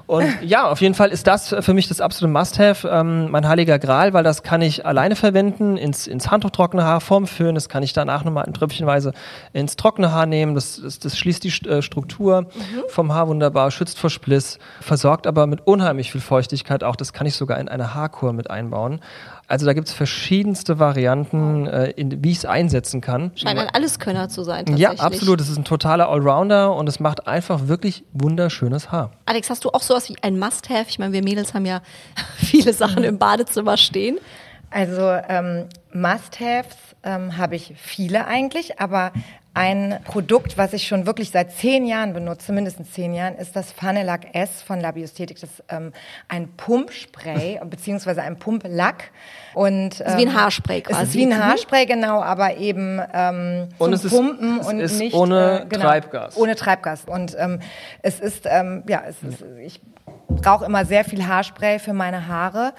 Und 0.07 0.27
ja, 0.41 0.69
auf 0.69 0.81
jeden 0.81 0.95
Fall 0.95 1.09
ist 1.09 1.27
das 1.27 1.55
für 1.59 1.73
mich 1.73 1.87
das 1.87 2.01
absolute 2.01 2.31
Must-Have, 2.31 2.87
ähm, 2.87 3.29
mein 3.31 3.47
heiliger 3.47 3.79
Gral, 3.79 4.13
weil 4.13 4.23
das 4.23 4.43
kann 4.43 4.61
ich 4.61 4.85
alleine 4.85 5.15
verwenden, 5.15 5.77
ins, 5.77 6.07
ins 6.07 6.31
handtuchtrockene 6.31 6.83
Haar 6.83 7.01
Form 7.01 7.27
führen, 7.27 7.55
das 7.55 7.69
kann 7.69 7.83
ich 7.83 7.93
danach 7.93 8.23
nochmal 8.23 8.45
in 8.47 8.53
Tröpfchenweise 8.53 9.13
ins 9.53 9.75
trockene 9.75 10.11
Haar 10.11 10.25
nehmen, 10.25 10.55
das, 10.55 10.79
das, 10.81 10.99
das 10.99 11.17
schließt 11.17 11.43
die 11.43 11.67
äh, 11.67 11.81
Struktur 11.81 12.43
mhm. 12.43 12.47
vom 12.87 13.13
Haar 13.13 13.27
wunderbar, 13.27 13.71
schützt 13.71 13.99
vor 13.99 14.09
Spliss, 14.09 14.59
versorgt 14.79 15.27
aber 15.27 15.47
mit 15.47 15.67
unheimlich 15.67 16.11
viel 16.11 16.21
Feuchtigkeit 16.21 16.83
auch, 16.83 16.95
das 16.95 17.13
kann 17.13 17.27
ich 17.27 17.35
sogar 17.35 17.59
in 17.59 17.67
eine 17.67 17.93
Haarkur 17.93 18.33
mit 18.33 18.49
einbauen. 18.49 19.01
Also 19.47 19.65
da 19.65 19.73
gibt 19.73 19.87
es 19.87 19.93
verschiedenste 19.93 20.79
Varianten, 20.79 21.67
äh, 21.67 21.91
in, 21.91 22.23
wie 22.23 22.31
ich 22.31 22.39
es 22.39 22.45
einsetzen 22.45 23.01
kann. 23.01 23.31
Scheint 23.35 23.59
ein 23.59 23.69
Alleskönner 23.69 24.27
zu 24.27 24.43
sein. 24.43 24.65
Ja, 24.75 24.91
absolut. 24.91 25.39
Es 25.39 25.49
ist 25.49 25.57
ein 25.57 25.65
totaler 25.65 26.09
Allrounder 26.09 26.75
und 26.75 26.89
es 26.89 26.99
macht 26.99 27.27
einfach 27.27 27.67
wirklich 27.67 28.03
wunderschönes 28.13 28.91
Haar. 28.91 29.11
Alex, 29.25 29.49
hast 29.49 29.63
du 29.63 29.69
auch 29.69 29.81
sowas 29.81 30.09
wie 30.09 30.15
ein 30.21 30.39
Must-Have? 30.39 30.85
Ich 30.89 30.97
meine, 30.97 31.13
wir 31.13 31.23
Mädels 31.23 31.53
haben 31.53 31.65
ja 31.65 31.81
viele 32.37 32.73
Sachen 32.73 33.03
im 33.03 33.19
Badezimmer 33.19 33.77
stehen. 33.77 34.17
Also 34.71 35.01
ähm, 35.29 35.65
Must-Haves 35.93 36.75
ähm, 37.05 37.37
habe 37.37 37.55
ich 37.55 37.73
viele 37.77 38.27
eigentlich, 38.27 38.79
aber 38.79 39.13
ein 39.55 39.99
Produkt, 40.03 40.57
was 40.57 40.73
ich 40.73 40.85
schon 40.85 41.05
wirklich 41.05 41.31
seit 41.31 41.53
zehn 41.53 41.85
Jahren 41.85 42.11
benutze, 42.11 42.51
mindestens 42.51 42.91
zehn 42.91 43.13
Jahren, 43.13 43.35
ist 43.35 43.55
das 43.55 43.71
Fanelac 43.71 44.35
S 44.35 44.61
von 44.61 44.81
Labiosthetik. 44.81 45.39
Das 45.39 45.49
ist 45.49 45.63
ähm, 45.69 45.93
ein 46.27 46.49
Pumpspray 46.57 47.61
beziehungsweise 47.69 48.21
ein 48.21 48.37
Pumplack. 48.37 49.11
Und, 49.53 50.01
ähm, 50.01 50.07
ist 50.07 50.17
wie 50.17 50.23
ein 50.23 50.27
ähm, 50.27 50.33
Haarspray 50.33 50.81
quasi. 50.81 51.01
Es 51.01 51.09
ist 51.09 51.15
wie 51.15 51.23
ein 51.23 51.29
mhm. 51.29 51.43
Haarspray, 51.43 51.85
genau, 51.85 52.21
aber 52.21 52.57
eben 52.57 53.01
ähm, 53.13 53.69
und 53.77 53.93
es 53.93 54.05
Pumpen 54.05 54.59
ist, 54.59 54.67
und 54.67 54.81
es 54.81 54.91
ist 54.91 54.99
nicht 54.99 55.15
ohne 55.15 55.61
äh, 55.61 55.65
genau, 55.67 55.85
Treibgas. 55.85 56.35
Ohne 56.35 56.55
Treibgas. 56.55 57.05
Und 57.05 57.33
ähm, 57.39 57.59
es 58.01 58.19
ist, 58.19 58.45
ähm, 58.45 58.83
ja, 58.89 59.03
es 59.07 59.23
ist, 59.23 59.45
ich 59.63 59.79
brauche 60.27 60.65
immer 60.65 60.83
sehr 60.83 61.05
viel 61.05 61.25
Haarspray 61.25 61.79
für 61.79 61.93
meine 61.93 62.27
Haare 62.27 62.73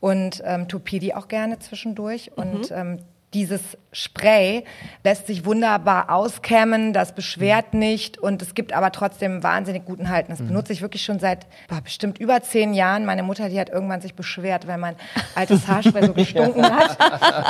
und 0.00 0.42
ähm, 0.46 0.66
Tupidi 0.66 1.12
auch 1.12 1.28
gerne 1.28 1.58
zwischendurch. 1.58 2.30
Mhm. 2.36 2.42
Und 2.42 2.70
ähm, 2.70 2.98
dieses 3.34 3.60
Spray 3.92 4.64
lässt 5.04 5.26
sich 5.26 5.44
wunderbar 5.44 6.10
auskämmen, 6.10 6.92
das 6.92 7.14
beschwert 7.14 7.74
mhm. 7.74 7.80
nicht 7.80 8.18
und 8.18 8.40
es 8.42 8.54
gibt 8.54 8.72
aber 8.72 8.90
trotzdem 8.92 9.42
wahnsinnig 9.42 9.84
guten 9.84 10.08
Halten. 10.08 10.30
Das 10.30 10.40
mhm. 10.40 10.48
benutze 10.48 10.72
ich 10.72 10.82
wirklich 10.82 11.04
schon 11.04 11.18
seit 11.18 11.46
boah, 11.68 11.80
bestimmt 11.80 12.18
über 12.18 12.42
zehn 12.42 12.74
Jahren. 12.74 13.04
Meine 13.04 13.22
Mutter, 13.22 13.48
die 13.48 13.60
hat 13.60 13.70
irgendwann 13.70 14.00
sich 14.00 14.14
beschwert, 14.14 14.66
weil 14.66 14.78
mein 14.78 14.96
altes 15.34 15.66
Haarspray 15.68 16.06
so 16.06 16.12
gestunken 16.14 16.64
hat 16.64 16.96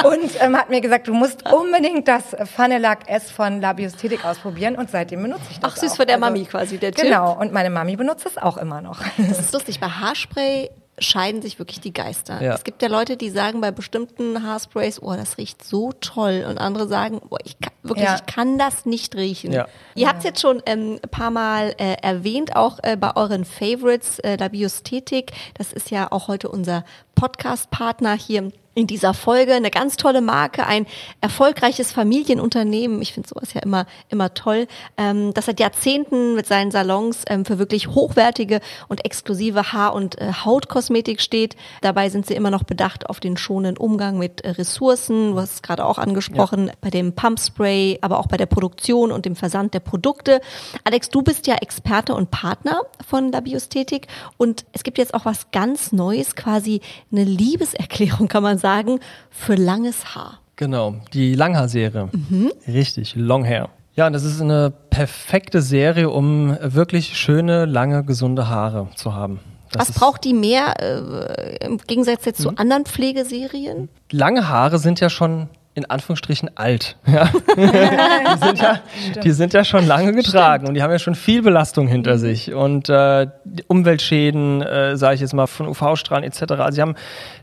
und 0.04 0.30
ähm, 0.40 0.56
hat 0.56 0.70
mir 0.70 0.80
gesagt, 0.80 1.08
du 1.08 1.14
musst 1.14 1.44
unbedingt 1.52 2.08
das 2.08 2.36
Fanelac 2.44 3.08
S 3.08 3.30
von 3.30 3.60
Labiosthetik 3.60 4.24
ausprobieren 4.24 4.76
und 4.76 4.90
seitdem 4.90 5.22
benutze 5.22 5.44
ich 5.50 5.60
das 5.60 5.72
Ach 5.72 5.76
süß 5.76 5.92
auch. 5.92 5.96
für 5.96 6.06
der 6.06 6.16
also, 6.16 6.26
Mami 6.26 6.44
quasi, 6.44 6.78
der 6.78 6.92
Tipp. 6.92 7.04
Genau, 7.04 7.38
und 7.38 7.52
meine 7.52 7.70
Mami 7.70 7.96
benutzt 7.96 8.26
es 8.26 8.38
auch 8.38 8.56
immer 8.56 8.80
noch. 8.80 9.00
Das 9.16 9.38
ist 9.38 9.52
lustig, 9.52 9.80
bei 9.80 9.88
Haarspray 9.88 10.70
scheiden 11.02 11.42
sich 11.42 11.58
wirklich 11.58 11.80
die 11.80 11.92
Geister. 11.92 12.42
Ja. 12.42 12.54
Es 12.54 12.64
gibt 12.64 12.82
ja 12.82 12.88
Leute, 12.88 13.16
die 13.16 13.30
sagen 13.30 13.60
bei 13.60 13.70
bestimmten 13.70 14.42
Haarsprays, 14.42 15.02
oh, 15.02 15.14
das 15.14 15.38
riecht 15.38 15.64
so 15.64 15.92
toll. 16.00 16.46
Und 16.48 16.58
andere 16.58 16.88
sagen, 16.88 17.20
oh, 17.30 17.36
ich 17.44 17.58
kann, 17.58 17.72
wirklich, 17.82 18.06
ja. 18.06 18.16
ich 18.16 18.26
kann 18.26 18.58
das 18.58 18.86
nicht 18.86 19.14
riechen. 19.14 19.52
Ja. 19.52 19.68
Ihr 19.94 20.08
habt 20.08 20.18
es 20.18 20.24
jetzt 20.24 20.40
schon 20.40 20.62
ähm, 20.66 20.98
ein 21.02 21.10
paar 21.10 21.30
Mal 21.30 21.74
äh, 21.78 21.96
erwähnt, 22.02 22.56
auch 22.56 22.78
äh, 22.82 22.96
bei 22.96 23.16
euren 23.16 23.44
Favorites, 23.44 24.18
äh, 24.20 24.36
der 24.36 24.48
Biosthetik. 24.48 25.32
Das 25.54 25.72
ist 25.72 25.90
ja 25.90 26.10
auch 26.10 26.28
heute 26.28 26.48
unser 26.48 26.84
Podcast-Partner 27.14 28.14
hier 28.14 28.52
in 28.74 28.86
dieser 28.86 29.14
Folge. 29.14 29.54
Eine 29.54 29.70
ganz 29.70 29.96
tolle 29.96 30.20
Marke, 30.20 30.66
ein 30.66 30.86
erfolgreiches 31.20 31.92
Familienunternehmen. 31.92 33.02
Ich 33.02 33.12
finde 33.12 33.28
sowas 33.28 33.54
ja 33.54 33.60
immer, 33.62 33.86
immer 34.08 34.34
toll. 34.34 34.66
Ähm, 34.96 35.34
das 35.34 35.46
seit 35.46 35.60
Jahrzehnten 35.60 36.34
mit 36.34 36.46
seinen 36.46 36.70
Salons 36.70 37.24
ähm, 37.28 37.44
für 37.44 37.58
wirklich 37.58 37.88
hochwertige 37.88 38.60
und 38.88 39.04
exklusive 39.04 39.72
Haar- 39.72 39.94
und 39.94 40.18
äh, 40.20 40.32
Hautkosmetik 40.44 41.20
steht. 41.20 41.56
Dabei 41.80 42.08
sind 42.08 42.26
sie 42.26 42.34
immer 42.34 42.50
noch 42.50 42.64
bedacht 42.64 43.08
auf 43.08 43.20
den 43.20 43.36
schonenden 43.36 43.76
Umgang 43.76 44.18
mit 44.18 44.42
äh, 44.42 44.50
Ressourcen. 44.50 45.32
Du 45.32 45.38
hast 45.38 45.54
es 45.54 45.62
gerade 45.62 45.84
auch 45.84 45.98
angesprochen, 45.98 46.68
ja. 46.68 46.72
bei 46.80 46.90
dem 46.90 47.14
Pumpspray, 47.14 47.98
aber 48.00 48.18
auch 48.18 48.26
bei 48.26 48.36
der 48.36 48.46
Produktion 48.46 49.12
und 49.12 49.26
dem 49.26 49.36
Versand 49.36 49.74
der 49.74 49.80
Produkte. 49.80 50.40
Alex, 50.84 51.10
du 51.10 51.22
bist 51.22 51.46
ja 51.46 51.56
Experte 51.56 52.14
und 52.14 52.30
Partner 52.30 52.82
von 53.06 53.32
der 53.32 53.42
Biosthetik 53.42 54.06
und 54.36 54.64
es 54.72 54.82
gibt 54.82 54.98
jetzt 54.98 55.14
auch 55.14 55.24
was 55.24 55.50
ganz 55.50 55.92
Neues, 55.92 56.36
quasi 56.36 56.80
eine 57.10 57.24
Liebeserklärung, 57.24 58.28
kann 58.28 58.42
man 58.42 58.58
sagen, 58.62 59.00
für 59.30 59.54
langes 59.54 60.14
Haar. 60.14 60.38
Genau, 60.56 60.94
die 61.12 61.34
Langhaar-Serie. 61.34 62.08
Mhm. 62.12 62.50
Richtig, 62.66 63.14
Long 63.16 63.44
Hair. 63.44 63.68
Ja, 63.94 64.08
das 64.08 64.24
ist 64.24 64.40
eine 64.40 64.72
perfekte 64.88 65.60
Serie, 65.60 66.08
um 66.08 66.56
wirklich 66.62 67.18
schöne, 67.18 67.66
lange, 67.66 68.04
gesunde 68.04 68.48
Haare 68.48 68.88
zu 68.96 69.14
haben. 69.14 69.40
Das 69.70 69.88
Was 69.88 69.96
braucht 69.98 70.24
die 70.24 70.34
mehr 70.34 70.74
äh, 70.80 71.66
im 71.66 71.78
Gegensatz 71.78 72.24
jetzt 72.24 72.40
mhm. 72.40 72.42
zu 72.42 72.56
anderen 72.56 72.84
Pflegeserien? 72.86 73.88
Lange 74.10 74.48
Haare 74.48 74.78
sind 74.78 75.00
ja 75.00 75.10
schon 75.10 75.48
in 75.74 75.86
Anführungsstrichen 75.86 76.50
alt. 76.56 76.96
Ja? 77.12 77.28
die, 77.28 78.44
sind 78.44 78.58
ja, 78.60 78.80
die 79.22 79.30
sind 79.32 79.52
ja 79.52 79.64
schon 79.64 79.86
lange 79.86 80.12
getragen 80.12 80.62
Stimmt. 80.62 80.68
und 80.68 80.74
die 80.74 80.82
haben 80.82 80.90
ja 80.90 80.98
schon 80.98 81.14
viel 81.14 81.42
Belastung 81.42 81.86
hinter 81.86 82.14
mhm. 82.14 82.18
sich 82.18 82.54
und 82.54 82.88
äh, 82.88 83.26
Umweltschäden, 83.66 84.62
äh, 84.62 84.96
sage 84.96 85.16
ich 85.16 85.20
jetzt 85.20 85.34
mal, 85.34 85.46
von 85.46 85.68
UV-Strahlen 85.68 86.24
etc. 86.24 86.52
Also 86.52 86.76
die 86.76 86.82
haben, 86.82 86.94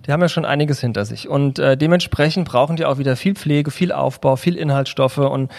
die 0.07 0.11
haben 0.11 0.21
ja 0.21 0.29
schon 0.29 0.45
einiges 0.45 0.79
hinter 0.79 1.05
sich 1.05 1.29
und 1.29 1.59
äh, 1.59 1.77
dementsprechend 1.77 2.47
brauchen 2.47 2.77
die 2.77 2.85
auch 2.85 2.97
wieder 2.97 3.15
viel 3.15 3.35
Pflege, 3.35 3.69
viel 3.69 3.91
Aufbau, 3.91 4.35
viel 4.37 4.55
Inhaltsstoffe 4.55 5.19
und 5.19 5.51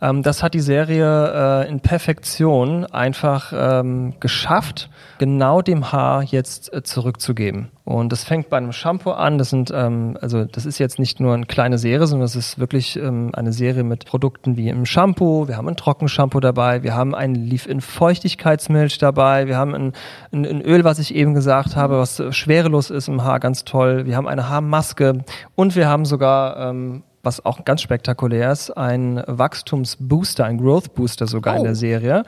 ähm, 0.00 0.22
das 0.22 0.42
hat 0.42 0.54
die 0.54 0.60
Serie 0.60 1.64
äh, 1.64 1.68
in 1.68 1.80
Perfektion 1.80 2.86
einfach 2.86 3.52
ähm, 3.54 4.14
geschafft, 4.20 4.90
genau 5.18 5.60
dem 5.60 5.90
Haar 5.90 6.22
jetzt 6.22 6.72
äh, 6.72 6.82
zurückzugeben. 6.84 7.70
Und 7.86 8.10
das 8.10 8.24
fängt 8.24 8.50
bei 8.50 8.56
einem 8.56 8.72
Shampoo 8.72 9.12
an. 9.12 9.38
Das 9.38 9.50
sind, 9.50 9.70
ähm, 9.72 10.18
also 10.20 10.44
das 10.44 10.66
ist 10.66 10.78
jetzt 10.78 10.98
nicht 10.98 11.20
nur 11.20 11.34
eine 11.34 11.46
kleine 11.46 11.78
Serie, 11.78 12.08
sondern 12.08 12.26
es 12.26 12.34
ist 12.34 12.58
wirklich 12.58 12.96
ähm, 12.96 13.30
eine 13.32 13.52
Serie 13.52 13.84
mit 13.84 14.06
Produkten 14.06 14.56
wie 14.56 14.68
im 14.68 14.84
Shampoo. 14.86 15.46
Wir 15.46 15.56
haben 15.56 15.68
ein 15.68 15.76
Trockenshampoo 15.76 16.40
dabei. 16.40 16.82
Wir 16.82 16.96
haben 16.96 17.14
ein 17.14 17.36
Leave-In-Feuchtigkeitsmilch 17.36 18.98
dabei. 18.98 19.46
Wir 19.46 19.56
haben 19.56 19.72
ein, 19.72 19.92
ein, 20.32 20.44
ein, 20.44 20.62
Öl, 20.62 20.82
was 20.82 20.98
ich 20.98 21.14
eben 21.14 21.32
gesagt 21.32 21.76
habe, 21.76 21.98
was 21.98 22.18
äh, 22.18 22.32
schwerelos 22.32 22.90
ist 22.90 23.06
im 23.06 23.22
Haar, 23.22 23.38
ganz 23.38 23.62
toll. 23.62 24.04
Wir 24.04 24.16
haben 24.16 24.26
eine 24.26 24.48
Haarmaske 24.48 25.24
und 25.54 25.76
wir 25.76 25.88
haben 25.88 26.06
sogar 26.06 26.56
ähm, 26.70 27.04
was 27.22 27.44
auch 27.44 27.64
ganz 27.64 27.82
spektakulär 27.82 28.52
ist, 28.52 28.70
ein 28.70 29.22
Wachstumsbooster, 29.26 30.44
ein 30.44 30.58
Growth 30.58 30.94
Booster 30.94 31.26
sogar 31.26 31.54
oh. 31.54 31.58
in 31.58 31.64
der. 31.64 31.74
Serie, 31.74 32.22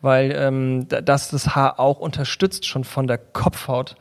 weil 0.00 0.32
ähm, 0.36 0.86
das 0.88 1.30
das 1.30 1.54
Haar 1.54 1.78
auch 1.78 1.98
unterstützt 1.98 2.64
schon 2.64 2.84
von 2.84 3.06
der 3.06 3.18
Kopfhaut 3.18 3.96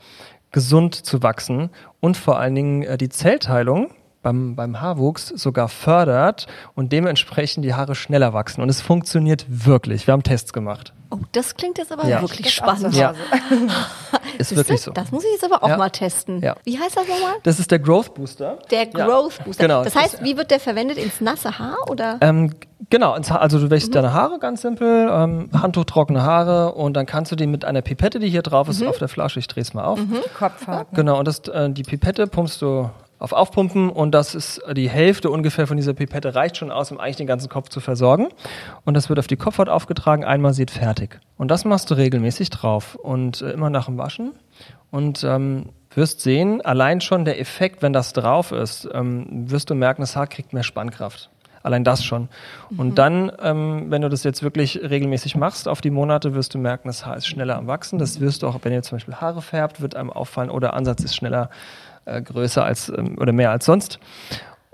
gesund 0.55 0.95
zu 0.95 1.21
wachsen 1.21 1.69
und 1.99 2.15
vor 2.15 2.39
allen 2.39 2.55
Dingen 2.55 2.83
äh, 2.83 2.97
die 2.97 3.09
Zellteilung 3.09 3.91
beim, 4.25 4.55
beim 4.55 4.81
Haarwuchs 4.81 5.27
sogar 5.27 5.69
fördert 5.69 6.47
und 6.73 6.91
dementsprechend 6.91 7.63
die 7.63 7.75
Haare 7.75 7.93
schneller 7.93 8.33
wachsen. 8.33 8.61
Und 8.61 8.69
es 8.69 8.81
funktioniert 8.81 9.45
wirklich. 9.47 10.07
Wir 10.07 10.13
haben 10.13 10.23
Tests 10.23 10.51
gemacht. 10.51 10.93
Oh, 11.11 11.19
das 11.31 11.55
klingt 11.55 11.77
jetzt 11.77 11.91
aber 11.91 12.07
ja. 12.07 12.21
wirklich 12.21 12.51
spannend. 12.51 12.95
Ja. 12.95 13.13
ist 14.39 14.55
wirklich 14.55 14.81
so. 14.81 14.91
Das 14.91 15.11
muss 15.11 15.23
ich 15.23 15.31
jetzt 15.31 15.45
aber 15.45 15.63
auch 15.63 15.69
ja. 15.69 15.77
mal 15.77 15.91
testen. 15.91 16.41
Ja. 16.41 16.55
Wie 16.63 16.79
heißt 16.79 16.97
das 16.97 17.07
nochmal? 17.07 17.35
Das 17.43 17.59
ist 17.59 17.69
der 17.69 17.77
Growth 17.77 18.15
Booster. 18.15 18.57
Der 18.71 18.87
Growth 18.87 19.43
Booster. 19.45 19.61
Genau. 19.61 19.83
Das 19.83 19.95
heißt, 19.95 20.23
wie 20.23 20.35
wird 20.35 20.49
der 20.49 20.59
verwendet? 20.59 20.97
Ins 20.97 21.21
nasse 21.21 21.59
Haar 21.59 21.77
oder? 21.87 22.17
Ähm, 22.21 22.55
genau, 22.89 23.11
also 23.11 23.59
du 23.59 23.69
wäschst 23.69 23.89
mhm. 23.89 23.93
deine 23.93 24.13
Haare 24.13 24.39
ganz 24.39 24.63
simpel, 24.63 25.07
ähm, 25.11 25.51
Handtuch, 25.53 25.85
trockene 25.85 26.23
Haare 26.23 26.73
und 26.73 26.95
dann 26.95 27.05
kannst 27.05 27.31
du 27.31 27.35
die 27.35 27.45
mit 27.45 27.63
einer 27.63 27.83
Pipette, 27.83 28.17
die 28.17 28.29
hier 28.29 28.41
drauf 28.41 28.69
ist, 28.69 28.81
mhm. 28.81 28.87
auf 28.87 28.97
der 28.97 29.07
Flasche, 29.07 29.37
ich 29.37 29.47
drehe 29.47 29.61
es 29.61 29.75
mal 29.75 29.85
auf. 29.85 29.99
Mhm. 29.99 30.17
Kopfhaut. 30.35 30.87
Genau, 30.93 31.19
und 31.19 31.27
das, 31.27 31.41
äh, 31.47 31.69
die 31.69 31.83
Pipette 31.83 32.25
pumpst 32.25 32.63
du 32.63 32.89
auf 33.19 33.31
Aufpumpen 33.31 33.89
und 33.89 34.11
das 34.11 34.35
ist 34.35 34.61
die 34.73 34.89
Hälfte 34.89 35.29
ungefähr 35.29 35.67
von 35.67 35.77
dieser 35.77 35.93
Pipette 35.93 36.35
reicht 36.35 36.57
schon 36.57 36.71
aus, 36.71 36.91
um 36.91 36.99
eigentlich 36.99 37.15
den 37.15 37.27
ganzen 37.27 37.49
Kopf 37.49 37.69
zu 37.69 37.79
versorgen. 37.79 38.27
Und 38.83 38.93
das 38.93 39.09
wird 39.09 39.19
auf 39.19 39.27
die 39.27 39.37
Kopfhaut 39.37 39.69
aufgetragen, 39.69 40.23
einmal 40.23 40.53
sieht 40.53 40.71
fertig. 40.71 41.19
Und 41.37 41.49
das 41.49 41.65
machst 41.65 41.89
du 41.91 41.95
regelmäßig 41.95 42.49
drauf 42.49 42.95
und 42.95 43.41
äh, 43.41 43.51
immer 43.51 43.69
nach 43.69 43.85
dem 43.85 43.97
Waschen. 43.97 44.33
Und 44.91 45.23
ähm, 45.23 45.69
wirst 45.93 46.21
sehen, 46.21 46.61
allein 46.61 47.01
schon 47.01 47.25
der 47.25 47.39
Effekt, 47.39 47.81
wenn 47.81 47.93
das 47.93 48.13
drauf 48.13 48.51
ist, 48.51 48.87
ähm, 48.93 49.49
wirst 49.49 49.69
du 49.69 49.75
merken, 49.75 50.01
das 50.01 50.15
Haar 50.15 50.27
kriegt 50.27 50.53
mehr 50.53 50.63
Spannkraft. 50.63 51.29
Allein 51.63 51.83
das 51.83 52.03
schon. 52.03 52.29
Mhm. 52.69 52.79
Und 52.79 52.97
dann, 52.99 53.31
ähm, 53.41 53.85
wenn 53.89 54.03
du 54.03 54.09
das 54.09 54.23
jetzt 54.23 54.43
wirklich 54.43 54.79
regelmäßig 54.83 55.35
machst, 55.35 55.67
auf 55.67 55.81
die 55.81 55.89
Monate, 55.89 56.35
wirst 56.35 56.53
du 56.53 56.59
merken, 56.59 56.89
das 56.89 57.07
Haar 57.07 57.17
ist 57.17 57.27
schneller 57.27 57.57
am 57.57 57.65
Wachsen. 57.65 57.97
Das 57.97 58.19
wirst 58.19 58.43
du 58.43 58.47
auch, 58.47 58.59
wenn 58.61 58.71
ihr 58.71 58.83
zum 58.83 58.97
Beispiel 58.97 59.15
Haare 59.15 59.41
färbt, 59.41 59.81
wird 59.81 59.95
einem 59.95 60.11
auffallen 60.11 60.51
oder 60.51 60.75
Ansatz 60.75 61.03
ist 61.03 61.15
schneller 61.15 61.49
äh, 62.05 62.21
größer 62.21 62.63
als 62.63 62.89
ähm, 62.89 63.17
oder 63.19 63.33
mehr 63.33 63.51
als 63.51 63.65
sonst. 63.65 63.99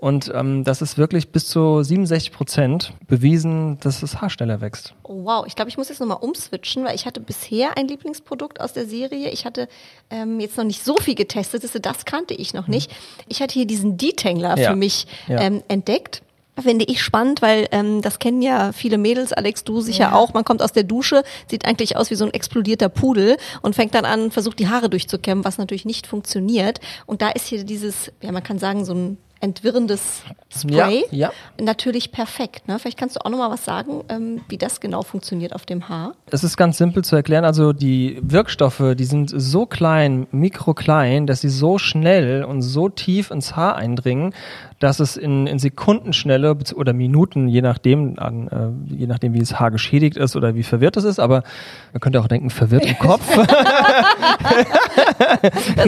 Und 0.01 0.31
ähm, 0.33 0.63
das 0.63 0.81
ist 0.81 0.97
wirklich 0.97 1.29
bis 1.29 1.47
zu 1.47 1.83
67 1.83 2.31
Prozent 2.31 2.91
bewiesen, 3.07 3.77
dass 3.81 3.99
das 3.99 4.19
Haar 4.19 4.31
schneller 4.31 4.59
wächst. 4.59 4.95
Oh, 5.03 5.25
wow, 5.25 5.45
ich 5.45 5.55
glaube, 5.55 5.69
ich 5.69 5.77
muss 5.77 5.89
jetzt 5.89 5.99
nochmal 5.99 6.17
umswitchen, 6.21 6.83
weil 6.83 6.95
ich 6.95 7.05
hatte 7.05 7.19
bisher 7.19 7.77
ein 7.77 7.87
Lieblingsprodukt 7.87 8.59
aus 8.59 8.73
der 8.73 8.87
Serie. 8.87 9.29
Ich 9.29 9.45
hatte 9.45 9.67
ähm, 10.09 10.39
jetzt 10.39 10.57
noch 10.57 10.63
nicht 10.63 10.83
so 10.83 10.95
viel 10.97 11.13
getestet, 11.13 11.63
das 11.85 12.05
kannte 12.05 12.33
ich 12.33 12.55
noch 12.55 12.67
nicht. 12.67 12.91
Ich 13.27 13.43
hatte 13.43 13.53
hier 13.53 13.67
diesen 13.67 13.95
Detangler 13.97 14.57
ja. 14.57 14.71
für 14.71 14.75
mich 14.75 15.05
ja. 15.27 15.39
ähm, 15.39 15.61
entdeckt. 15.67 16.23
Finde 16.59 16.85
ich 16.85 17.01
spannend, 17.01 17.41
weil 17.41 17.67
ähm, 17.71 18.01
das 18.01 18.19
kennen 18.19 18.41
ja 18.41 18.71
viele 18.71 18.97
Mädels, 18.97 19.33
Alex, 19.33 19.63
du 19.63 19.81
sicher 19.81 20.09
Ja. 20.09 20.13
auch. 20.13 20.33
Man 20.33 20.43
kommt 20.45 20.61
aus 20.61 20.71
der 20.73 20.83
Dusche, 20.83 21.23
sieht 21.49 21.65
eigentlich 21.65 21.95
aus 21.97 22.11
wie 22.11 22.15
so 22.15 22.25
ein 22.25 22.33
explodierter 22.33 22.89
Pudel 22.89 23.37
und 23.61 23.75
fängt 23.75 23.93
dann 23.95 24.05
an, 24.05 24.31
versucht 24.31 24.59
die 24.59 24.67
Haare 24.67 24.89
durchzukämmen, 24.89 25.45
was 25.45 25.57
natürlich 25.57 25.85
nicht 25.85 26.07
funktioniert. 26.07 26.79
Und 27.05 27.21
da 27.21 27.29
ist 27.29 27.47
hier 27.47 27.63
dieses, 27.63 28.11
ja, 28.21 28.31
man 28.31 28.43
kann 28.43 28.59
sagen, 28.59 28.85
so 28.85 28.93
ein 28.93 29.17
entwirrendes 29.41 30.23
Spray 30.49 31.05
Ja, 31.11 31.29
ja. 31.29 31.31
natürlich 31.59 32.11
perfekt. 32.11 32.67
Ne? 32.67 32.77
Vielleicht 32.79 32.97
kannst 32.97 33.15
du 33.15 33.25
auch 33.25 33.29
noch 33.29 33.37
mal 33.37 33.49
was 33.49 33.65
sagen, 33.65 34.03
ähm, 34.09 34.41
wie 34.49 34.57
das 34.57 34.79
genau 34.79 35.01
funktioniert 35.01 35.53
auf 35.53 35.65
dem 35.65 35.89
Haar. 35.89 36.13
Es 36.29 36.43
ist 36.43 36.57
ganz 36.57 36.77
simpel 36.77 37.03
zu 37.03 37.15
erklären. 37.15 37.43
Also 37.45 37.73
die 37.73 38.19
Wirkstoffe, 38.21 38.95
die 38.95 39.03
sind 39.05 39.31
so 39.33 39.65
klein, 39.65 40.27
mikroklein, 40.31 41.27
dass 41.27 41.41
sie 41.41 41.49
so 41.49 41.77
schnell 41.77 42.43
und 42.43 42.61
so 42.61 42.89
tief 42.89 43.31
ins 43.31 43.55
Haar 43.55 43.75
eindringen, 43.75 44.33
dass 44.79 44.99
es 44.99 45.17
in, 45.17 45.47
in 45.47 45.59
Sekundenschnelle 45.59 46.57
oder 46.75 46.93
Minuten, 46.93 47.47
je 47.47 47.61
nachdem, 47.61 48.17
an, 48.17 48.47
äh, 48.47 48.93
je 48.95 49.07
nachdem, 49.07 49.33
wie 49.33 49.39
das 49.39 49.59
Haar 49.59 49.71
geschädigt 49.71 50.17
ist 50.17 50.35
oder 50.35 50.55
wie 50.55 50.63
verwirrt 50.63 50.97
es 50.97 51.03
ist, 51.03 51.19
aber 51.19 51.43
man 51.93 51.99
könnte 51.99 52.19
auch 52.19 52.27
denken, 52.27 52.49
verwirrt 52.49 52.85
im 52.85 52.97
Kopf. 52.97 53.25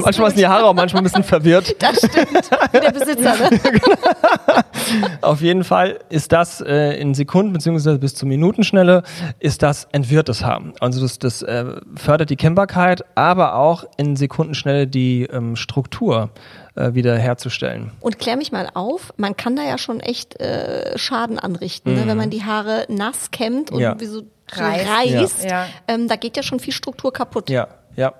manchmal 0.03 0.29
sind 0.29 0.39
die 0.39 0.47
Haare 0.47 0.65
auch 0.65 0.73
manchmal 0.73 1.01
ein 1.01 1.05
bisschen 1.05 1.23
verwirrt. 1.23 1.75
Das 1.83 1.97
stimmt. 1.97 2.49
Wie 2.71 2.79
der 2.79 2.91
Besitzer, 2.91 3.35
ne? 3.35 3.49
Auf 5.21 5.41
jeden 5.41 5.63
Fall 5.63 5.99
ist 6.09 6.31
das 6.31 6.61
äh, 6.61 6.99
in 6.99 7.13
Sekunden 7.13 7.53
beziehungsweise 7.53 7.97
bis 7.99 8.15
zur 8.15 8.27
Minutenschnelle 8.27 9.03
ist 9.39 9.63
das 9.63 9.87
entwirrtes 9.91 10.43
Haar. 10.43 10.61
Also 10.79 11.01
das, 11.01 11.19
das 11.19 11.41
äh, 11.41 11.65
fördert 11.95 12.29
die 12.29 12.35
Kennbarkeit, 12.35 13.03
aber 13.15 13.55
auch 13.55 13.85
in 13.97 14.15
Sekundenschnelle 14.15 14.87
die 14.87 15.23
ähm, 15.23 15.55
Struktur 15.55 16.29
äh, 16.75 16.93
wieder 16.93 17.17
herzustellen. 17.17 17.91
Und 17.99 18.19
klär 18.19 18.35
mich 18.37 18.51
mal 18.51 18.69
auf, 18.73 19.13
man 19.17 19.35
kann 19.35 19.55
da 19.55 19.63
ja 19.63 19.77
schon 19.77 19.99
echt 19.99 20.39
äh, 20.39 20.97
Schaden 20.97 21.39
anrichten, 21.39 21.95
ne? 21.95 22.03
wenn 22.07 22.17
man 22.17 22.29
die 22.29 22.43
Haare 22.43 22.85
nass 22.89 23.31
kämmt 23.31 23.71
und 23.71 23.77
Mhm. 23.77 23.81
Ja. 23.83 23.99
wie 23.99 24.05
so, 24.05 24.19
so 24.21 24.25
Reißt. 24.61 25.45
Ja. 25.45 25.65
Ähm, 25.87 26.07
da 26.07 26.15
geht 26.15 26.37
ja 26.37 26.43
schon 26.43 26.59
viel 26.59 26.73
Struktur 26.73 27.11
kaputt. 27.11 27.49
Ja, 27.49 27.67
ja. 27.95 28.13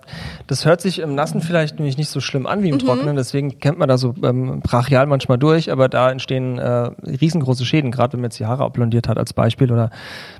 Das 0.47 0.65
hört 0.65 0.81
sich 0.81 0.99
im 0.99 1.15
Nassen 1.15 1.41
vielleicht 1.41 1.79
nämlich 1.79 1.97
nicht 1.97 2.09
so 2.09 2.19
schlimm 2.19 2.45
an 2.45 2.63
wie 2.63 2.69
im 2.69 2.79
Trockenen, 2.79 3.15
deswegen 3.15 3.59
kennt 3.59 3.79
man 3.79 3.89
da 3.89 3.97
so 3.97 4.13
ähm, 4.23 4.61
brachial 4.61 5.05
manchmal 5.07 5.37
durch, 5.37 5.71
aber 5.71 5.89
da 5.89 6.11
entstehen 6.11 6.57
äh, 6.59 6.91
riesengroße 7.03 7.65
Schäden, 7.65 7.91
gerade 7.91 8.13
wenn 8.13 8.21
man 8.21 8.29
jetzt 8.29 8.39
die 8.39 8.45
Haare 8.45 8.63
abblondiert 8.63 9.07
hat 9.07 9.17
als 9.17 9.33
Beispiel 9.33 9.71
oder 9.71 9.89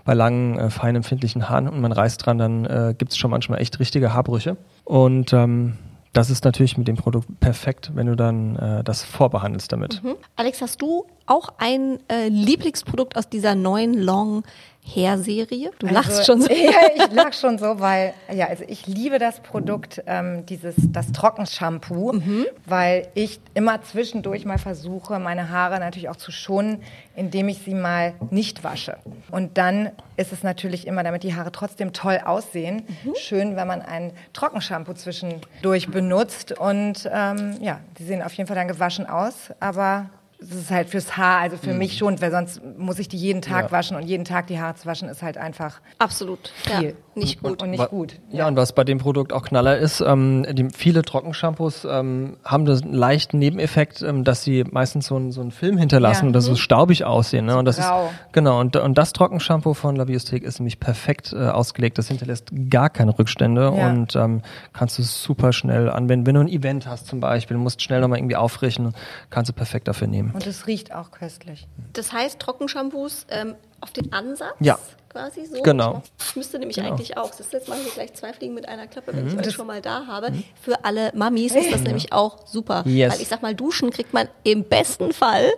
bei 0.06 0.13
langen, 0.13 0.58
äh, 0.58 0.69
fein 0.69 0.96
empfindlichen 0.96 1.50
Haaren 1.50 1.67
und 1.67 1.82
man 1.82 1.91
reißt 1.91 2.26
dran, 2.26 2.38
dann 2.38 2.65
äh, 2.65 2.96
gibt 2.98 3.12
es 3.12 3.17
schon 3.17 3.32
manchmal 3.32 3.62
echt 3.62 3.80
richtige 3.80 4.13
Haarbrüche. 4.13 4.58
Und 4.84 5.34
ähm, 5.34 5.74
das 6.13 6.30
ist 6.30 6.46
natürlich 6.46 6.78
mit 6.78 6.88
dem 6.88 6.96
Produkt 6.96 7.28
perfekt, 7.39 7.91
wenn 7.96 8.06
du 8.06 8.15
dann 8.15 8.56
äh, 8.56 8.84
das 8.84 9.04
vorbehandelst 9.04 9.72
damit. 9.72 10.04
Mhm. 10.04 10.15
Alex, 10.36 10.62
hast 10.62 10.82
du 10.82 11.08
auch 11.26 11.50
ein 11.58 11.98
äh, 12.08 12.28
Lieblingsprodukt 12.28 13.17
aus 13.17 13.30
dieser 13.30 13.56
neuen 13.56 14.00
Long 14.00 14.43
Hair 14.86 15.17
Serie? 15.19 15.72
Du 15.80 15.88
lachst 15.88 16.26
schon 16.26 16.41
so. 16.41 16.48
Also, 16.50 16.62
Ja, 16.63 16.80
ich 16.96 17.12
lach 17.13 17.34
schon 17.34 17.58
so, 17.58 17.80
weil, 17.80 18.13
ja, 18.34 18.48
also 18.48 18.63
ich 18.67 18.86
liebe 18.86 19.17
das 19.17 19.39
Produkt, 19.39 20.04
ähm, 20.08 20.46
dieses, 20.46 20.76
das 20.78 21.12
Trockenshampoo, 21.12 22.13
Mhm. 22.13 22.46
weil 22.65 23.08
ich 23.13 23.39
immer 23.54 23.82
zwischendurch 23.82 24.46
mal 24.46 24.58
versuche, 24.58 25.19
meine 25.19 25.50
Haare 25.50 25.80
natürlich 25.80 26.10
auch 26.10 26.15
zu 26.17 26.32
schonen, 26.32 26.82
indem 27.15 27.48
ich 27.48 27.60
sie 27.60 27.74
mal 27.74 28.13
nicht 28.30 28.63
wasche. 28.63 28.98
Und 29.32 29.58
dann 29.58 29.91
ist 30.17 30.34
es 30.34 30.43
natürlich 30.43 30.86
immer, 30.86 31.04
damit 31.04 31.24
die 31.24 31.34
Haare 31.36 31.52
trotzdem 31.52 31.93
toll 31.93 32.19
aussehen, 32.24 32.84
Mhm. 33.04 33.15
schön, 33.15 33.56
wenn 33.56 33.67
man 33.67 33.82
ein 33.82 34.12
Trockenshampoo 34.34 34.93
zwischendurch 34.93 35.89
benutzt. 35.89 36.52
Und 36.60 37.10
ähm, 37.12 37.58
ja, 37.62 37.80
die 37.98 38.04
sehen 38.04 38.22
auf 38.22 38.34
jeden 38.34 38.48
Fall 38.48 38.56
dann 38.58 38.67
gewaschen 38.67 39.08
aus, 39.08 39.52
aber 39.60 40.10
es 40.44 40.56
ist 40.56 40.72
halt 40.72 40.90
fürs 40.90 41.16
Haar, 41.18 41.40
also 41.40 41.58
für 41.58 41.74
mich 41.74 41.98
schon, 41.98 42.22
weil 42.22 42.32
sonst 42.32 42.62
muss 42.78 43.00
ich 43.00 43.08
die 43.08 43.18
jeden 43.18 43.42
Tag 43.42 43.66
Ja. 43.66 43.72
waschen 43.72 43.96
und 43.98 44.04
jeden 44.04 44.26
Tag 44.26 44.48
die 44.48 44.60
Haare 44.60 44.76
zu 44.76 44.86
waschen 44.86 45.08
ist 45.10 45.22
halt 45.24 45.38
einfach 45.38 45.80
Absolut. 46.00 46.52
Ja, 46.72 46.80
viel. 46.80 46.96
nicht 47.16 47.42
gut. 47.42 47.62
Und 47.62 47.62
Wa- 47.62 47.72
nicht 47.72 47.90
gut. 47.90 48.20
Ja, 48.30 48.48
und 48.48 48.56
was 48.56 48.74
bei 48.74 48.84
dem 48.84 48.98
Produkt 48.98 49.32
auch 49.34 49.44
Knaller 49.44 49.78
ist, 49.78 50.02
ähm, 50.02 50.46
die, 50.52 50.68
viele 50.76 51.02
Trockenshampoos 51.04 51.86
ähm, 51.90 52.38
haben 52.44 52.66
das 52.66 52.82
einen 52.84 52.94
leichten 52.94 53.40
Nebeneffekt, 53.40 54.02
ähm, 54.02 54.24
dass 54.24 54.44
sie 54.44 54.64
meistens 54.70 55.08
so, 55.08 55.16
einen- 55.16 55.32
so 55.32 55.42
einen 55.42 55.52
Film 55.52 55.78
hinterlassen 55.78 56.24
Ja. 56.24 56.28
und 56.28 56.34
das 56.34 56.46
so 56.46 56.56
staubig 56.56 57.06
aussehen. 57.06 57.46
Ne? 57.46 57.58
Und 57.58 57.66
das 57.66 57.78
grau. 57.78 58.08
ist 58.08 58.34
genau 58.34 58.60
und, 58.60 58.76
und 58.76 58.98
das 58.98 59.14
Trockenshampoo 59.14 59.74
von 59.74 59.96
La 59.96 60.04
Biosthek 60.06 60.44
ist 60.44 60.60
nämlich 60.60 60.80
perfekt 60.80 61.34
äh, 61.34 61.48
ausgelegt. 61.48 61.98
Das 61.98 62.08
hinterlässt 62.08 62.52
gar 62.70 62.90
keine 62.90 63.18
Rückstände 63.18 63.74
Ja. 63.76 63.90
und 63.90 64.16
ähm, 64.16 64.42
kannst 64.74 64.98
du 65.00 65.04
super 65.04 65.54
schnell 65.54 65.90
anwenden. 65.90 66.26
Wenn 66.26 66.36
du 66.36 66.42
ein 66.42 66.48
Event 66.50 66.88
hast 66.88 67.08
zum 67.08 67.20
Beispiel, 67.20 67.58
musst 67.58 67.82
schnell 67.82 68.02
nochmal 68.02 68.20
irgendwie 68.20 68.36
aufrichten, 68.36 68.94
kannst 69.30 69.50
du 69.50 69.54
perfekt 69.54 69.88
dafür 69.88 70.08
nehmen. 70.08 70.33
Und 70.34 70.48
es 70.48 70.67
riecht 70.67 70.93
auch 70.93 71.12
köstlich. 71.12 71.67
Das 71.93 72.12
heißt, 72.12 72.39
Trockenshampoos 72.39 73.26
ähm, 73.30 73.56
auf 73.82 73.91
den 73.91 74.12
Ansatz 74.13 74.56
Ja. 74.60 74.80
quasi 75.10 75.46
so. 75.46 75.62
Genau. 75.62 76.02
Ich 76.19 76.36
müsste 76.36 76.58
nämlich 76.58 76.78
Genau. 76.78 76.89
eigentlich 76.89 77.17
auch. 77.17 77.30
Das 77.36 77.52
jetzt 77.52 77.67
machen 77.67 77.82
wir 77.86 77.91
gleich 77.91 78.13
zwei 78.13 78.34
Fliegen 78.34 78.54
mit 78.56 78.67
einer 78.67 78.88
Klappe, 78.88 79.15
wenn 79.15 79.28
ich 79.28 79.38
euch 79.48 79.54
schon 79.54 79.67
mal 79.67 79.82
da 79.82 80.08
habe. 80.08 80.32
Für 80.62 80.84
alle 80.86 81.12
Mamis 81.15 81.54
ist 81.56 81.72
das 81.72 81.82
nämlich 81.82 82.12
auch 82.13 82.48
super. 82.48 82.84
Yes. 82.88 83.13
Weil 83.13 83.22
ich 83.22 83.28
sag 83.28 83.41
mal, 83.41 83.54
duschen 83.54 83.91
kriegt 83.91 84.13
man 84.13 84.28
im 84.43 84.63
besten 84.63 85.13
Fall 85.13 85.52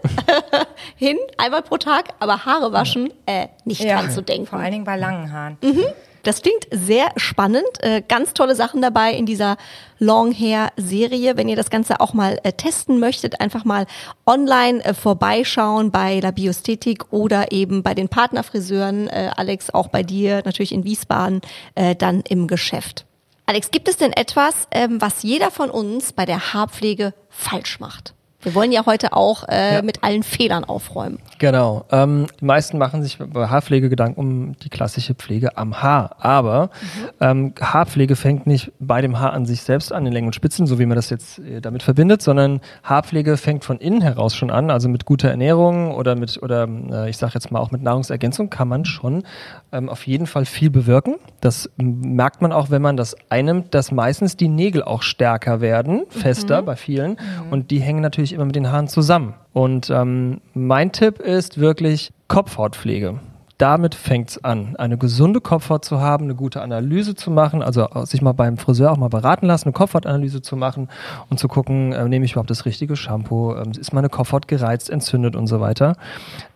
hin, 0.96 1.18
einmal 1.38 1.62
pro 1.62 1.78
Tag, 1.78 2.10
aber 2.20 2.46
Haare 2.46 2.74
waschen, 2.74 3.14
äh, 3.26 3.48
nicht 3.64 3.84
dran 3.84 4.12
zu 4.12 4.22
denken. 4.22 4.48
Vor 4.48 4.60
allen 4.60 4.72
Dingen 4.72 4.84
bei 4.86 4.98
langen 4.98 5.32
Haaren. 5.32 5.58
Das 6.26 6.42
klingt 6.42 6.68
sehr 6.72 7.12
spannend. 7.18 7.64
Äh, 7.82 8.02
ganz 8.02 8.34
tolle 8.34 8.56
Sachen 8.56 8.82
dabei 8.82 9.14
in 9.14 9.28
dieser 9.28 9.58
Long 10.00 10.34
Hair 10.34 10.72
Serie. 10.76 11.38
Wenn 11.38 11.48
ihr 11.48 11.56
das 11.56 11.70
Ganze 11.70 12.00
auch 12.00 12.16
mal 12.16 12.40
äh, 12.42 12.52
testen 12.52 13.00
möchtet, 13.00 13.40
einfach 13.42 13.64
mal 13.64 13.86
online 14.26 14.84
äh, 14.84 14.96
vorbeischauen 14.96 15.92
bei 15.92 16.20
La 16.20 16.32
Biosthetik 16.32 17.14
oder 17.14 17.52
eben 17.52 17.84
bei 17.84 17.94
den 17.94 18.10
Partnerfriseuren. 18.10 19.08
Alex, 19.08 19.70
auch 19.70 19.88
bei 19.88 20.02
dir 20.02 20.42
natürlich 20.46 20.72
in 20.72 20.84
Wiesbaden, 20.84 21.42
dann 22.00 22.22
im 22.28 22.48
Geschäft. 22.48 23.06
Alex, 23.46 23.70
gibt 23.70 23.88
es 23.88 23.98
denn 23.98 24.12
etwas, 24.12 24.68
ähm, 24.72 25.00
was 25.02 25.22
jeder 25.22 25.52
von 25.52 25.70
uns 25.70 26.12
bei 26.14 26.26
der 26.26 26.54
Haarpflege 26.54 27.14
falsch 27.30 27.80
macht? 27.80 28.15
Wir 28.46 28.56
wollen 28.56 28.72
ja 28.72 28.86
heute 28.86 29.12
auch 29.14 29.44
äh, 29.50 29.76
Ja. 29.76 29.82
mit 29.82 30.04
allen 30.04 30.24
Fehlern 30.24 30.64
aufräumen. 30.64 31.20
Genau. 31.40 31.86
Ähm, 31.92 32.28
die 32.40 32.46
meisten 32.46 32.78
machen 32.78 33.04
sich 33.04 33.18
bei 33.18 33.48
Haarpflege 33.48 33.90
Gedanken 33.90 34.20
um 34.20 34.58
die 34.60 34.70
klassische 34.70 35.16
Pflege 35.16 35.58
am 35.58 35.82
Haar. 35.82 36.16
Aber 36.20 36.70
ähm, 37.20 37.54
Haarpflege 37.60 38.16
fängt 38.16 38.46
nicht 38.48 38.72
bei 38.80 39.02
dem 39.02 39.20
Haar 39.20 39.34
an 39.34 39.46
sich 39.46 39.62
selbst 39.64 39.92
an, 39.92 40.06
in 40.06 40.14
Längen 40.14 40.28
und 40.28 40.36
Spitzen, 40.36 40.68
so 40.68 40.78
wie 40.80 40.86
man 40.86 40.96
das 40.96 41.10
jetzt 41.10 41.40
äh, 41.40 41.60
damit 41.60 41.82
verbindet, 41.84 42.22
sondern 42.22 42.62
Haarpflege 42.84 43.36
fängt 43.38 43.66
von 43.66 43.80
innen 43.80 44.02
heraus 44.02 44.36
schon 44.36 44.52
an. 44.52 44.70
Also 44.70 44.88
mit 44.90 45.06
guter 45.06 45.30
Ernährung 45.30 45.94
oder 45.96 46.16
mit, 46.16 46.42
oder 46.42 46.68
äh, 46.92 47.10
ich 47.10 47.18
sage 47.18 47.34
jetzt 47.34 47.52
mal 47.52 47.60
auch 47.60 47.72
mit 47.72 47.82
Nahrungsergänzung 47.82 48.50
kann 48.52 48.68
man 48.68 48.86
schon 48.86 49.24
ähm, 49.76 49.90
auf 49.90 50.08
jeden 50.08 50.28
Fall 50.28 50.46
viel 50.46 50.70
bewirken. 50.70 51.16
Das 51.42 51.70
merkt 51.78 52.42
man 52.42 52.52
auch, 52.52 52.70
wenn 52.70 52.82
man 52.82 52.98
das 52.98 53.16
einnimmt, 53.30 53.74
dass 53.74 53.92
meistens 53.92 54.38
die 54.38 54.48
Nägel 54.48 54.84
auch 54.84 55.02
stärker 55.02 55.62
werden, 55.62 56.06
fester 56.10 56.62
bei 56.62 56.76
vielen. 56.76 57.18
Und 57.52 57.72
die 57.72 57.80
hängen 57.80 58.02
natürlich 58.02 58.34
immer 58.34 58.46
mit 58.46 58.56
den 58.56 58.72
Haaren 58.72 58.88
zusammen. 58.88 59.36
Und 59.54 59.90
ähm, 59.90 60.42
mein 60.54 60.92
Tipp 60.92 61.20
ist 61.20 61.60
wirklich 61.60 62.12
Kopfhautpflege. 62.28 63.20
Damit 63.58 63.96
fängt's 63.96 64.44
an, 64.44 64.76
eine 64.76 64.98
gesunde 64.98 65.40
Kopfhaut 65.40 65.86
zu 65.86 66.02
haben, 66.02 66.26
eine 66.26 66.36
gute 66.36 66.62
Analyse 66.62 67.16
zu 67.16 67.32
machen, 67.32 67.64
also 67.64 67.88
sich 68.04 68.22
mal 68.22 68.34
beim 68.34 68.58
Friseur 68.58 68.92
auch 68.92 68.98
mal 68.98 69.08
beraten 69.08 69.46
lassen, 69.46 69.70
eine 69.70 69.74
Kopfhautanalyse 69.74 70.42
zu 70.42 70.58
machen 70.58 70.90
und 71.30 71.40
zu 71.40 71.48
gucken, 71.48 71.94
äh, 71.94 72.08
nehme 72.10 72.26
ich 72.26 72.34
überhaupt 72.34 72.50
das 72.50 72.66
richtige 72.66 72.98
Shampoo, 72.98 73.56
ähm, 73.56 73.72
ist 73.80 73.94
meine 73.94 74.10
Kopfhaut 74.10 74.50
gereizt, 74.50 74.90
entzündet 74.90 75.38
und 75.38 75.48
so 75.48 75.62
weiter. 75.62 75.96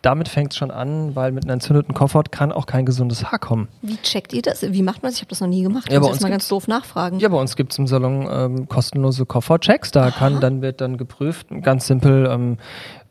Damit 0.02 0.28
fängt's 0.28 0.58
schon 0.58 0.72
an, 0.72 1.16
weil 1.16 1.32
mit 1.32 1.46
einer 1.46 1.54
entzündeten 1.54 1.94
Kopfhaut 1.94 2.34
kann 2.34 2.52
auch 2.52 2.66
kein 2.66 2.86
gesundes 2.86 3.32
Haar 3.32 3.40
kommen. 3.40 3.70
Wie 3.82 3.98
checkt 3.98 4.34
ihr 4.34 4.42
das? 4.42 4.62
Wie 4.62 4.84
macht 4.84 5.02
man 5.02 5.10
das? 5.12 5.16
Ich 5.16 5.22
habe 5.22 5.30
das 5.30 5.40
noch 5.40 5.48
nie 5.48 5.64
gemacht. 5.64 5.86
Ich 5.88 5.94
Ja, 5.94 6.00
muss 6.00 6.10
jetzt 6.12 6.22
mal 6.22 6.30
ganz 6.30 6.50
doof 6.50 6.68
nachfragen. 6.68 7.20
Ja, 7.20 7.30
bei 7.30 7.38
uns 7.38 7.56
gibt's 7.56 7.78
im 7.78 7.88
Salon 7.88 8.28
ähm, 8.30 8.68
kostenlose 8.68 9.26
Kopfhautchecks. 9.26 9.92
Da 9.92 10.12
kann, 10.12 10.42
dann 10.42 10.62
wird 10.62 10.82
dann 10.82 10.98
geprüft, 10.98 11.48
ganz 11.62 11.88
simpel, 11.88 12.28
ähm, 12.30 12.58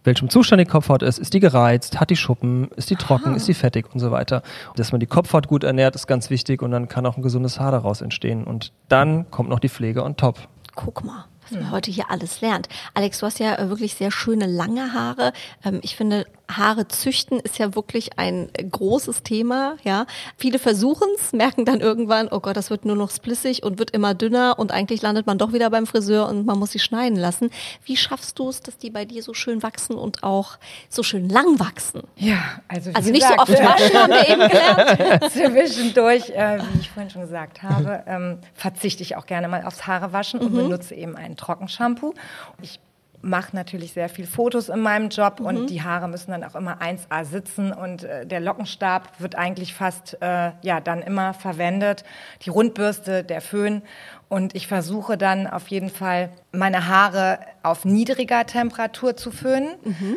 welchem 0.09 0.31
Zustand 0.31 0.61
die 0.61 0.65
Kopfhaut 0.65 1.03
ist. 1.03 1.19
Ist 1.19 1.35
die 1.35 1.41
gereizt? 1.41 2.01
Hat 2.01 2.11
die 2.11 2.17
Schuppen? 2.17 2.69
Ist 2.77 2.91
die 2.91 2.97
trocken? 2.97 3.37
Ist 3.37 3.47
die 3.47 3.55
fettig? 3.55 3.87
Und 3.93 4.01
so 4.01 4.11
weiter. 4.11 4.43
Dass 4.75 4.91
man 4.91 5.01
die 5.01 5.07
Kopfhaut 5.07 5.47
gut 5.47 5.63
ernährt, 5.63 5.95
ist 5.95 6.07
ganz 6.07 6.31
wichtig 6.31 6.63
und 6.63 6.71
dann 6.71 6.89
kann 6.89 7.07
auch 7.07 7.17
ein 7.17 7.23
gesundes 7.23 7.61
Haar 7.61 7.71
daraus 7.71 8.01
entstehen. 8.01 8.45
Und 8.45 8.73
dann 8.89 9.31
kommt 9.31 9.51
noch 9.51 9.61
die 9.61 9.69
Pflege 9.69 10.03
on 10.03 10.17
top. 10.17 10.49
Guck 10.75 11.05
mal, 11.05 11.27
was 11.43 11.53
man 11.53 11.71
heute 11.71 11.91
hier 11.91 12.11
alles 12.11 12.41
lernt. 12.41 12.69
Alex, 12.95 13.21
du 13.21 13.27
hast 13.27 13.39
ja 13.39 13.57
äh, 13.57 13.69
wirklich 13.69 13.95
sehr 13.95 14.11
schöne 14.11 14.47
lange 14.47 14.93
Haare. 14.95 15.33
Ähm, 15.65 15.81
ich 15.83 15.95
finde, 15.95 16.25
Haare 16.51 16.89
züchten 16.89 17.41
ist 17.41 17.59
ja 17.59 17.75
wirklich 17.75 18.19
ein 18.19 18.49
großes 18.71 19.23
Thema. 19.23 19.77
Ja, 19.85 20.07
viele 20.37 20.59
versuchen 20.59 21.07
es, 21.17 21.33
merken 21.33 21.65
dann 21.65 21.81
irgendwann, 21.81 22.29
oh 22.31 22.41
Gott, 22.41 22.57
das 22.57 22.71
wird 22.71 22.85
nur 22.87 22.97
noch 22.97 23.11
splissig 23.11 23.63
und 23.63 23.79
wird 23.79 23.91
immer 23.91 24.15
dünner 24.15 24.59
und 24.59 24.73
eigentlich 24.73 25.03
landet 25.03 25.27
man 25.27 25.37
doch 25.39 25.53
wieder 25.53 25.69
beim 25.71 25.87
Friseur 25.87 26.29
und 26.29 26.47
man 26.47 26.59
muss 26.59 26.71
sie 26.73 26.79
schneiden 26.79 27.19
lassen. 27.19 27.51
Wie 27.85 27.97
schaffst 27.97 28.39
du 28.39 28.49
es, 28.49 28.63
dass 28.63 28.79
die 28.79 28.91
bei 28.91 29.05
dir 29.05 29.23
so 29.23 29.35
schön 29.35 29.63
wachsen 29.63 29.95
und 29.97 30.23
auch 30.23 30.59
so 30.89 31.03
schön 31.03 31.29
lang 31.29 31.59
wachsen? 31.61 32.03
Ja, 32.17 32.39
also, 32.69 32.91
Also 32.95 33.11
nicht 33.11 33.27
so 33.27 33.35
gesagt, 33.35 33.51
oft 33.51 33.63
waschen, 33.63 33.97
haben 33.99 34.13
wir 34.13 34.29
eben 34.29 34.49
gelernt. 34.49 35.33
Zwischendurch, 35.33 36.31
äh, 36.31 36.59
wie 36.73 36.81
ich 36.81 36.91
vorhin 36.91 37.11
schon 37.11 37.23
gesagt 37.23 37.63
habe, 37.63 38.05
ähm, 38.07 38.39
verzichte 38.55 39.03
ich 39.03 39.17
auch 39.17 39.27
gerne 39.27 39.49
mal 39.49 39.63
aufs 39.65 39.87
Haare 39.87 40.13
waschen 40.13 40.41
Mhm. 40.41 40.47
und 40.47 40.55
benutze 40.55 40.95
eben 40.95 41.17
ein 41.17 41.37
Trockenshampoo. 41.37 42.15
Ich 42.63 42.81
mache 43.21 43.55
natürlich 43.55 43.93
sehr 43.93 44.09
viel 44.09 44.27
Fotos 44.27 44.69
in 44.69 44.81
meinem 44.81 45.09
Job 45.09 45.41
und 45.41 45.69
die 45.71 45.83
Haare 45.83 46.09
müssen 46.09 46.31
dann 46.31 46.45
auch 46.45 46.55
immer 46.55 46.81
1A 46.81 47.25
sitzen 47.25 47.73
und 47.73 48.05
äh, 48.05 48.27
der 48.27 48.41
Lockenstab 48.41 49.21
wird 49.21 49.35
eigentlich 49.35 49.75
fast 49.75 50.19
äh, 50.21 50.53
ja 50.63 50.81
dann 50.81 51.03
immer 51.03 51.35
verwendet, 51.35 52.05
die 52.43 52.51
Rundbürste, 52.51 53.25
der 53.25 53.41
Föhn 53.41 53.83
und 54.29 54.55
ich 54.55 54.67
versuche 54.67 55.17
dann 55.17 55.47
auf 55.47 55.69
jeden 55.69 55.89
Fall 55.91 56.31
meine 56.53 56.87
Haare 56.89 57.39
auf 57.63 57.85
niedriger 57.85 58.45
Temperatur 58.47 59.17
zu 59.17 59.31
föhnen. 59.31 59.69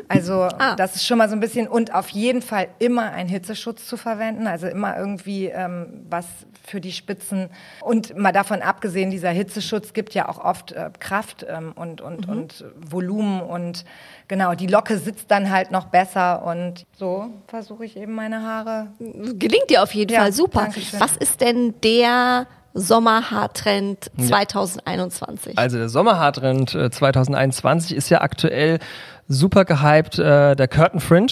Also 0.10 0.34
Ah. 0.60 0.76
das 0.76 0.96
ist 0.96 1.06
schon 1.06 1.18
mal 1.18 1.28
so 1.30 1.36
ein 1.36 1.40
bisschen 1.40 1.68
und 1.68 1.94
auf 1.94 2.10
jeden 2.10 2.42
Fall 2.42 2.68
immer 2.80 3.12
einen 3.12 3.30
Hitzeschutz 3.30 3.86
zu 3.88 3.98
verwenden. 3.98 4.48
Also 4.48 4.68
immer 4.68 4.98
irgendwie 4.98 5.46
ähm, 5.48 6.06
was 6.10 6.26
für 6.64 6.80
die 6.82 6.92
Spitzen. 6.92 7.50
Und 7.82 8.16
mal 8.18 8.32
davon 8.32 8.62
abgesehen, 8.62 9.12
dieser 9.12 9.30
Hitzeschutz 9.32 9.94
gibt 9.94 10.14
ja 10.14 10.30
auch 10.30 10.38
oft 10.44 10.72
äh, 10.74 10.90
Kraft 11.00 11.46
ähm, 11.50 11.72
und, 11.76 12.02
und, 12.02 12.28
und 12.30 12.64
Volumen 12.76 13.42
und 13.42 13.84
genau, 14.28 14.56
die 14.56 14.68
Locke 14.68 14.98
sitzt 14.98 15.32
dann 15.32 15.50
halt 15.52 15.72
noch 15.72 15.86
besser 15.86 16.46
und 16.46 16.84
so 16.98 17.28
versuche 17.48 17.84
ich 17.86 17.98
eben 17.98 18.14
meine 18.14 18.42
Haare. 18.44 18.88
Gelingt 19.00 19.70
dir 19.70 19.84
auf 19.84 19.94
jeden 19.94 20.14
Ja, 20.14 20.22
Fall 20.22 20.34
super. 20.34 20.62
danke 20.62 20.82
schön. 20.82 21.00
Was 21.00 21.18
ist 21.18 21.42
denn 21.42 21.74
der 21.82 22.48
Sommerhaartrend 22.74 24.12
2021? 24.18 25.58
Also 25.58 25.78
der 25.78 25.90
Sommerhaartrend 25.90 26.76
äh, 26.76 26.90
2021 26.90 27.96
ist 27.96 28.10
ja 28.10 28.22
aktuell 28.22 28.80
super 29.28 29.66
gehypt, 29.66 30.20
äh, 30.20 30.56
der 30.56 30.68
Curtain 30.68 31.00
Fringe. 31.00 31.32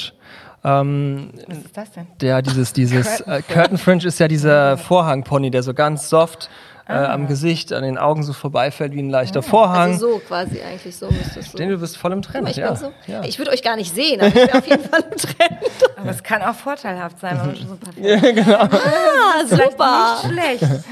Ähm, 0.64 1.32
Was 1.48 1.58
ist 1.58 1.78
das 1.78 1.92
denn? 1.92 2.08
der 2.20 2.42
dieses 2.42 2.74
dieses 2.74 3.24
Curtain 3.24 3.34
äh, 3.34 3.42
Curtain 3.42 3.78
Fringe 3.78 4.06
ist 4.06 4.20
ja 4.20 4.28
dieser 4.28 4.78
Vorhangpony, 4.78 5.52
der 5.52 5.64
so 5.64 5.74
ganz 5.74 6.10
soft 6.10 6.50
äh, 6.90 6.94
Ah. 6.94 7.14
am 7.14 7.28
Gesicht, 7.28 7.72
an 7.72 7.84
den 7.84 7.98
Augen 7.98 8.24
so 8.24 8.34
vorbeifällt 8.34 8.94
wie 8.94 9.00
ein 9.00 9.10
leichter 9.10 9.42
Vorhang. 9.44 9.92
Also 9.92 10.14
so 10.14 10.20
quasi 10.28 10.60
eigentlich, 10.62 10.96
so 10.98 11.06
müsste 11.12 11.40
es 11.40 11.52
so. 11.52 11.58
Den 11.58 11.70
du 11.70 11.78
bist 11.78 11.96
voll 11.98 12.12
im 12.12 12.22
Trend, 12.24 12.50
ich, 12.50 12.58
ja. 12.58 12.70
bin 12.72 12.76
so, 12.78 12.92
ja. 13.08 13.24
ich 13.24 13.38
würde 13.38 13.52
euch 13.52 13.62
gar 13.64 13.76
nicht 13.76 13.94
sehen, 13.96 14.20
aber 14.20 14.28
ich 14.28 14.34
bin 14.34 14.52
auf 14.54 14.68
jeden 14.68 14.84
Fall 14.84 15.02
im 15.12 15.18
Trend. 15.18 15.60
Aber 15.98 16.10
es 16.10 16.24
kann 16.24 16.42
auch 16.42 16.56
vorteilhaft 16.56 17.20
sein, 17.20 17.38
wenn 17.40 17.48
man 17.48 17.56
schon 17.56 17.68
so 17.70 17.76
perfekt 17.76 18.48
Ah, 18.74 19.46
super. 19.46 20.18
Nicht 20.28 20.34
schlecht. 20.60 20.84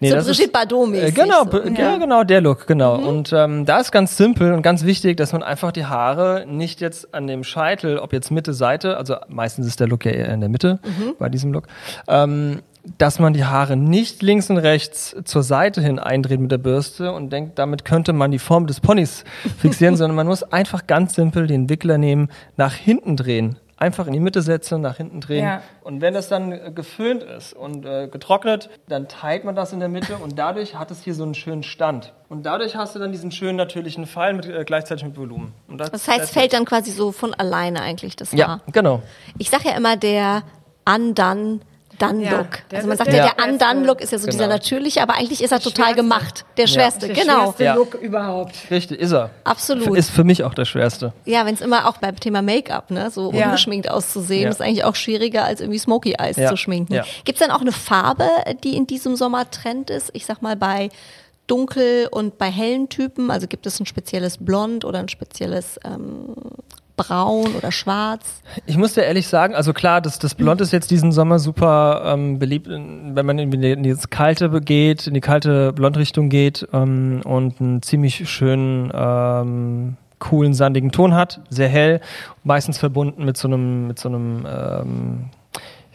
Nee, 0.00 0.10
so 0.10 0.14
das 0.16 0.28
ist- 0.28 0.36
Brigitte 0.36 0.52
Bardot-mäßig. 0.52 1.08
Äh, 1.08 1.10
Genau, 1.12 1.38
so. 1.44 1.50
b- 1.60 1.80
ja. 1.80 1.96
genau, 1.96 2.22
der 2.22 2.40
Look, 2.40 2.66
genau. 2.68 2.96
Und 2.96 3.32
ähm, 3.32 3.64
da 3.66 3.80
ist 3.80 3.90
ganz 3.90 4.16
simpel 4.16 4.52
und 4.52 4.62
ganz 4.62 4.84
wichtig, 4.84 5.16
dass 5.16 5.32
man 5.32 5.42
einfach 5.42 5.72
die 5.72 5.86
Haare 5.86 6.44
nicht 6.46 6.80
jetzt 6.80 7.12
an 7.14 7.26
dem 7.26 7.42
Scheitel, 7.42 7.98
ob 7.98 8.12
jetzt 8.12 8.30
Mitte, 8.30 8.54
Seite, 8.54 8.96
also 8.96 9.16
meistens 9.28 9.66
ist 9.66 9.80
der 9.80 9.88
Look 9.88 10.04
ja 10.04 10.12
eher 10.12 10.28
in 10.32 10.38
der 10.40 10.48
Mitte 10.48 10.78
bei 11.18 11.28
diesem 11.28 11.52
Look, 11.52 11.66
ähm, 12.06 12.62
dass 12.98 13.18
man 13.18 13.32
die 13.32 13.44
Haare 13.44 13.76
nicht 13.76 14.22
links 14.22 14.50
und 14.50 14.58
rechts 14.58 15.16
zur 15.24 15.42
Seite 15.42 15.80
hin 15.80 15.98
eindreht 15.98 16.40
mit 16.40 16.50
der 16.50 16.58
Bürste 16.58 17.12
und 17.12 17.30
denkt, 17.30 17.58
damit 17.58 17.84
könnte 17.84 18.12
man 18.12 18.30
die 18.30 18.38
Form 18.38 18.66
des 18.66 18.80
Ponys 18.80 19.24
fixieren, 19.58 19.96
sondern 19.96 20.16
man 20.16 20.26
muss 20.26 20.42
einfach 20.42 20.86
ganz 20.86 21.14
simpel 21.14 21.46
den 21.46 21.68
Wickler 21.68 21.98
nehmen, 21.98 22.28
nach 22.56 22.74
hinten 22.74 23.16
drehen. 23.16 23.58
Einfach 23.80 24.08
in 24.08 24.12
die 24.12 24.18
Mitte 24.18 24.42
setzen, 24.42 24.80
nach 24.80 24.96
hinten 24.96 25.20
drehen. 25.20 25.44
Ja. 25.44 25.62
Und 25.82 26.00
wenn 26.00 26.12
das 26.12 26.28
dann 26.28 26.50
äh, 26.50 26.72
geföhnt 26.74 27.22
ist 27.22 27.52
und 27.52 27.86
äh, 27.86 28.08
getrocknet, 28.08 28.70
dann 28.88 29.06
teilt 29.06 29.44
man 29.44 29.54
das 29.54 29.72
in 29.72 29.78
der 29.78 29.88
Mitte 29.88 30.16
und 30.16 30.36
dadurch 30.36 30.74
hat 30.74 30.90
es 30.90 31.02
hier 31.02 31.14
so 31.14 31.22
einen 31.22 31.34
schönen 31.34 31.62
Stand. 31.62 32.12
Und 32.28 32.44
dadurch 32.44 32.74
hast 32.74 32.96
du 32.96 32.98
dann 32.98 33.12
diesen 33.12 33.30
schönen 33.30 33.56
natürlichen 33.56 34.06
Fall 34.06 34.34
mit, 34.34 34.46
äh, 34.46 34.64
gleichzeitig 34.64 35.04
mit 35.04 35.16
Volumen. 35.16 35.54
Und 35.68 35.78
Das 35.78 36.08
heißt, 36.08 36.24
es 36.24 36.30
fällt 36.30 36.54
dann 36.54 36.64
quasi 36.64 36.90
so 36.90 37.12
von 37.12 37.34
alleine 37.34 37.80
eigentlich 37.80 38.16
das 38.16 38.32
Haar. 38.32 38.38
Ja, 38.38 38.60
genau. 38.72 39.00
Ich 39.38 39.48
sage 39.48 39.68
ja 39.68 39.76
immer 39.76 39.96
der 39.96 40.42
Undone 40.84 41.60
Done 41.98 42.24
Ja, 42.24 42.38
Look. 42.38 42.48
der 42.70 42.78
also 42.78 42.88
man 42.88 42.94
ist 42.94 42.98
sagt 42.98 43.12
der 43.12 43.16
ja, 43.18 43.26
der 43.36 43.42
beste. 43.42 43.52
Undone 43.66 43.86
Look 43.86 44.00
ist 44.00 44.12
ja 44.12 44.18
so 44.18 44.26
Genau. 44.26 44.32
dieser 44.32 44.46
natürliche, 44.48 45.02
aber 45.02 45.14
eigentlich 45.14 45.42
ist 45.42 45.52
er 45.52 45.60
total 45.60 45.86
schwerste. 45.86 45.96
gemacht. 46.02 46.44
Der 46.56 46.66
schwerste, 46.66 47.06
Der 47.08 47.16
genau. 47.16 47.42
schwerste 47.44 47.64
Ja. 47.64 47.74
Look 47.74 47.94
überhaupt. 47.94 48.54
Richtig, 48.70 49.00
ist 49.00 49.12
er. 49.12 49.30
Absolut. 49.44 49.96
Ist 49.96 50.10
für 50.10 50.24
mich 50.24 50.44
auch 50.44 50.54
der 50.54 50.64
schwerste. 50.64 51.12
Ja, 51.24 51.44
wenn 51.46 51.54
es 51.54 51.60
immer 51.60 51.86
auch 51.88 51.98
beim 51.98 52.18
Thema 52.18 52.40
Make-up, 52.42 52.90
ne, 52.90 53.10
so 53.10 53.32
Ja. 53.32 53.46
ungeschminkt 53.46 53.90
auszusehen, 53.90 54.44
Ja. 54.44 54.48
ist 54.50 54.62
eigentlich 54.62 54.84
auch 54.84 54.94
schwieriger 54.94 55.44
als 55.44 55.60
irgendwie 55.60 55.78
Smoky 55.78 56.14
Eyes 56.18 56.36
Ja. 56.36 56.48
zu 56.48 56.56
schminken. 56.56 56.94
Ja. 56.94 57.04
Gibt's 57.24 57.40
dann 57.40 57.50
auch 57.50 57.60
eine 57.60 57.72
Farbe, 57.72 58.28
die 58.64 58.76
in 58.76 58.86
diesem 58.86 59.16
Sommer 59.16 59.50
Trend 59.50 59.90
ist? 59.90 60.10
Ich 60.12 60.24
sag 60.26 60.40
mal 60.42 60.56
bei 60.56 60.90
dunkel 61.46 62.08
und 62.10 62.36
bei 62.38 62.50
hellen 62.50 62.88
Typen, 62.90 63.30
also 63.30 63.46
gibt 63.46 63.66
es 63.66 63.80
ein 63.80 63.86
spezielles 63.86 64.36
Blond 64.38 64.84
oder 64.84 64.98
ein 64.98 65.08
spezielles 65.08 65.80
ähm, 65.84 66.34
Braun 66.98 67.54
oder 67.56 67.72
Schwarz? 67.72 68.42
Ich 68.66 68.76
muss 68.76 68.92
dir 68.92 69.04
ehrlich 69.04 69.26
sagen, 69.26 69.54
also 69.54 69.72
klar, 69.72 70.02
das, 70.02 70.18
das 70.18 70.34
Blond 70.34 70.60
ist 70.60 70.72
jetzt 70.72 70.90
diesen 70.90 71.12
Sommer 71.12 71.38
super 71.38 72.02
ähm, 72.04 72.38
beliebt, 72.38 72.68
wenn 72.68 73.24
man 73.24 73.38
in 73.38 73.50
die, 73.50 73.72
in 73.72 73.82
die 73.82 73.94
kalte 74.10 74.50
geht, 74.60 75.06
in 75.06 75.14
die 75.14 75.22
kalte 75.22 75.72
Blondrichtung 75.72 76.28
geht 76.28 76.68
ähm, 76.74 77.22
und 77.24 77.60
einen 77.60 77.80
ziemlich 77.80 78.28
schönen, 78.28 78.90
ähm, 78.92 79.96
coolen, 80.18 80.52
sandigen 80.52 80.90
Ton 80.90 81.14
hat, 81.14 81.40
sehr 81.48 81.68
hell, 81.68 82.00
meistens 82.44 82.76
verbunden 82.76 83.24
mit 83.24 83.36
so 83.36 83.48
einem, 83.48 83.86
mit 83.86 83.98
so 83.98 84.08
einem, 84.08 84.46
ähm, 84.46 85.30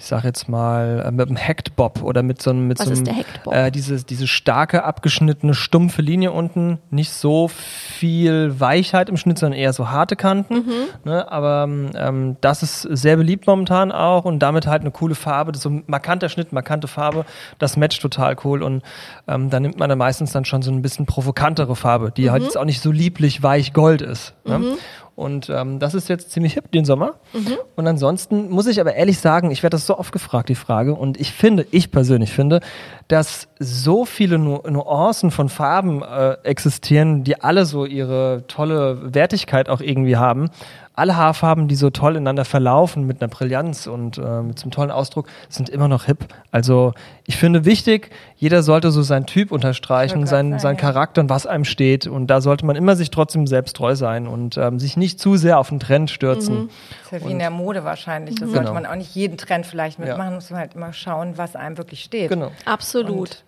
ich 0.03 0.09
sag 0.09 0.25
jetzt 0.25 0.49
mal, 0.49 1.01
äh, 1.05 1.11
mit 1.11 1.29
einem 1.29 1.37
Hacked 1.37 1.77
Bob 1.77 2.03
oder 2.03 2.23
mit 2.23 2.41
so 2.41 2.49
einem, 2.49 2.67
mit 2.67 2.77
Was 2.79 2.87
so 2.87 2.91
einem? 2.91 3.23
Äh, 3.49 3.71
diese, 3.71 4.03
diese 4.03 4.27
starke, 4.27 4.83
abgeschnittene, 4.83 5.53
stumpfe 5.53 6.01
Linie 6.01 6.33
unten, 6.33 6.79
nicht 6.91 7.11
so 7.11 7.47
viel 7.47 8.59
Weichheit 8.59 9.07
im 9.07 9.15
Schnitt, 9.15 9.39
sondern 9.39 9.57
eher 9.57 9.71
so 9.71 9.89
harte 9.89 10.17
Kanten. 10.17 10.55
Mhm. 10.55 10.71
Ne? 11.05 11.31
Aber 11.31 11.63
ähm, 11.95 12.35
das 12.41 12.63
ist 12.63 12.81
sehr 12.81 13.15
beliebt 13.15 13.47
momentan 13.47 13.93
auch 13.93 14.25
und 14.25 14.39
damit 14.39 14.67
halt 14.67 14.81
eine 14.81 14.91
coole 14.91 15.15
Farbe, 15.15 15.53
das 15.53 15.59
ist 15.59 15.63
so 15.63 15.69
ein 15.69 15.83
markanter 15.87 16.27
Schnitt, 16.27 16.51
markante 16.51 16.89
Farbe, 16.89 17.23
das 17.57 17.77
matcht 17.77 18.01
total 18.01 18.35
cool 18.43 18.61
und 18.61 18.83
ähm, 19.29 19.49
da 19.49 19.61
nimmt 19.61 19.79
man 19.79 19.87
dann 19.87 19.97
meistens 19.97 20.33
dann 20.33 20.43
schon 20.43 20.61
so 20.63 20.71
ein 20.71 20.81
bisschen 20.81 21.05
provokantere 21.05 21.77
Farbe, 21.77 22.11
die 22.11 22.23
Mhm. 22.23 22.31
halt 22.31 22.43
jetzt 22.43 22.57
auch 22.57 22.65
nicht 22.65 22.81
so 22.81 22.91
lieblich 22.91 23.41
weich 23.41 23.71
Gold 23.71 24.01
ist. 24.01 24.33
Ne? 24.43 24.75
Und 25.15 25.49
ähm, 25.49 25.77
das 25.77 25.93
ist 25.93 26.09
jetzt 26.09 26.31
ziemlich 26.31 26.53
hip 26.53 26.71
den 26.71 26.85
Sommer. 26.85 27.15
Mhm. 27.33 27.57
Und 27.75 27.87
ansonsten 27.87 28.49
muss 28.49 28.65
ich 28.65 28.81
aber 28.81 28.95
ehrlich 28.95 29.19
sagen, 29.19 29.51
ich 29.51 29.61
werde 29.61 29.75
das 29.75 29.85
so 29.85 29.97
oft 29.97 30.11
gefragt, 30.11 30.49
die 30.49 30.55
Frage. 30.55 30.95
Und 30.95 31.19
ich 31.19 31.31
finde, 31.31 31.67
ich 31.69 31.91
persönlich 31.91 32.31
finde, 32.31 32.61
dass 33.07 33.47
so 33.59 34.05
viele 34.05 34.39
Nu 34.39 34.61
Nuancen 34.67 35.29
von 35.29 35.49
Farben 35.49 36.01
äh, 36.01 36.37
existieren, 36.43 37.23
die 37.23 37.41
alle 37.41 37.65
so 37.65 37.85
ihre 37.85 38.45
tolle 38.47 39.13
Wertigkeit 39.13 39.69
auch 39.69 39.81
irgendwie 39.81 40.17
haben. 40.17 40.49
Alle 40.95 41.15
Haarfarben, 41.15 41.67
die 41.67 41.75
so 41.75 41.89
toll 41.89 42.11
ineinander 42.15 42.45
verlaufen 42.45 43.07
mit 43.07 43.21
einer 43.21 43.27
Brillanz 43.27 43.87
und 43.87 44.17
äh, 44.19 44.41
mit 44.41 44.59
so 44.59 44.65
einem 44.65 44.71
tollen 44.71 44.91
Ausdruck, 44.91 45.27
sind 45.49 45.69
immer 45.69 45.87
noch 45.87 46.05
hip. 46.05 46.27
Also 46.51 46.93
ich 47.25 47.35
finde 47.37 47.65
wichtig, 47.65 48.11
jeder 48.35 48.61
sollte 48.61 48.91
so 48.91 49.01
seinen 49.01 49.25
Typ 49.25 49.51
unterstreichen, 49.51 50.27
seinen, 50.27 50.59
seinen 50.59 50.75
ja. 50.75 50.81
Charakter 50.81 51.21
und 51.21 51.29
was 51.29 51.47
einem 51.47 51.65
steht. 51.65 52.05
Und 52.05 52.27
da 52.27 52.41
sollte 52.41 52.65
man 52.65 52.75
immer 52.75 52.95
sich 52.95 53.09
trotzdem 53.09 53.47
selbst 53.47 53.75
treu 53.75 53.95
sein 53.95 54.27
und 54.27 54.57
ähm, 54.57 54.79
sich 54.79 54.95
nicht 54.95 55.19
zu 55.19 55.35
sehr 55.35 55.57
auf 55.57 55.69
den 55.69 55.79
Trend 55.79 56.11
stürzen. 56.11 56.69
Das 56.99 57.11
ist 57.13 57.23
ja 57.23 57.27
wie 57.27 57.31
in 57.31 57.39
der 57.39 57.49
Mode 57.49 57.83
wahrscheinlich. 57.83 58.35
Da 58.35 58.45
sollte 58.45 58.59
Genau. 58.61 58.73
man 58.73 58.85
auch 58.85 58.95
nicht 58.95 59.15
jeden 59.15 59.37
Trend 59.37 59.65
vielleicht 59.65 59.97
Ja. 59.99 60.05
mitmachen, 60.05 60.35
muss 60.35 60.51
man 60.51 60.59
halt 60.59 60.75
immer 60.75 60.93
schauen, 60.93 61.37
was 61.37 61.55
einem 61.55 61.77
wirklich 61.77 62.03
steht. 62.03 62.29
Genau. 62.29 62.51
Absolut. 62.65 63.43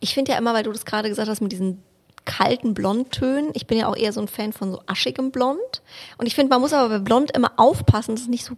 ich 0.00 0.12
finde 0.12 0.32
ja 0.32 0.38
immer, 0.38 0.52
weil 0.52 0.64
du 0.64 0.72
das 0.72 0.84
gerade 0.84 1.08
gesagt 1.08 1.28
hast 1.28 1.40
mit 1.40 1.52
diesen 1.52 1.82
kalten 2.24 2.74
Blondtönen, 2.74 3.50
ich 3.54 3.66
bin 3.66 3.78
ja 3.78 3.88
auch 3.88 3.96
eher 3.96 4.12
so 4.12 4.20
ein 4.20 4.28
Fan 4.28 4.52
von 4.52 4.70
so 4.72 4.80
aschigem 4.86 5.30
Blond. 5.30 5.82
Und 6.18 6.26
ich 6.26 6.34
finde, 6.34 6.50
man 6.50 6.60
muss 6.60 6.72
aber 6.72 6.88
bei 6.88 6.98
Blond 6.98 7.30
immer 7.36 7.52
aufpassen, 7.56 8.14
dass 8.14 8.22
es 8.22 8.28
nicht 8.28 8.44
so, 8.44 8.54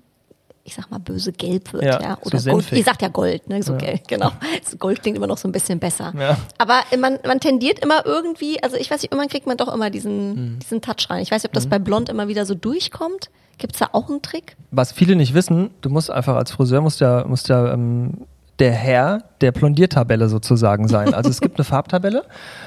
ich 0.64 0.74
sag 0.74 0.90
mal, 0.90 0.98
böse 0.98 1.32
gelb 1.32 1.72
wird. 1.72 1.84
Ja, 1.84 2.00
Ja, 2.00 2.18
so 2.22 2.26
Oder 2.28 2.38
Gold. 2.42 2.42
senfig. 2.42 2.78
Ihr 2.78 2.84
sagt 2.84 3.02
ja 3.02 3.08
Gold, 3.08 3.48
ne? 3.48 3.62
So 3.62 3.76
gelb, 3.76 4.06
genau. 4.08 4.30
So 4.68 4.76
Gold 4.76 5.02
klingt 5.02 5.16
immer 5.16 5.26
noch 5.26 5.38
so 5.38 5.48
ein 5.48 5.52
bisschen 5.52 5.78
besser. 5.78 6.12
Ja. 6.18 6.36
Aber 6.58 6.80
man, 6.98 7.18
man 7.26 7.40
tendiert 7.40 7.78
immer 7.78 8.04
irgendwie, 8.06 8.62
also 8.62 8.76
ich 8.76 8.90
weiß 8.90 9.02
nicht, 9.02 9.12
irgendwann 9.12 9.28
kriegt 9.30 9.46
man 9.46 9.56
doch 9.56 9.72
immer 9.72 9.90
diesen, 9.90 10.54
Mhm. 10.54 10.58
diesen 10.60 10.80
Touch 10.80 11.08
rein. 11.10 11.22
Ich 11.22 11.30
weiß 11.30 11.42
nicht, 11.42 11.50
ob 11.50 11.54
das 11.54 11.66
bei 11.66 11.78
Blond 11.78 12.08
immer 12.08 12.28
wieder 12.28 12.44
so 12.46 12.54
durchkommt. 12.54 13.30
Gibt's 13.58 13.78
da 13.78 13.90
auch 13.92 14.08
einen 14.08 14.20
Trick? 14.20 14.56
Was 14.72 14.90
viele 14.92 15.14
nicht 15.16 15.32
wissen, 15.32 15.70
du 15.80 15.88
musst 15.88 16.10
einfach 16.10 16.34
als 16.36 16.50
Friseur, 16.50 16.80
musst 16.80 17.00
ja, 17.00 17.24
musst 17.24 17.48
ja 17.48 17.72
ähm, 17.72 18.26
der 18.58 18.72
Herr 18.72 19.22
der 19.40 19.52
Blondiertabelle 19.52 20.28
sozusagen 20.28 20.88
sein. 20.88 21.14
Also 21.14 21.30
es 21.30 21.40
gibt 21.40 21.58
eine 21.58 21.64
Farbtabelle. 21.64 22.24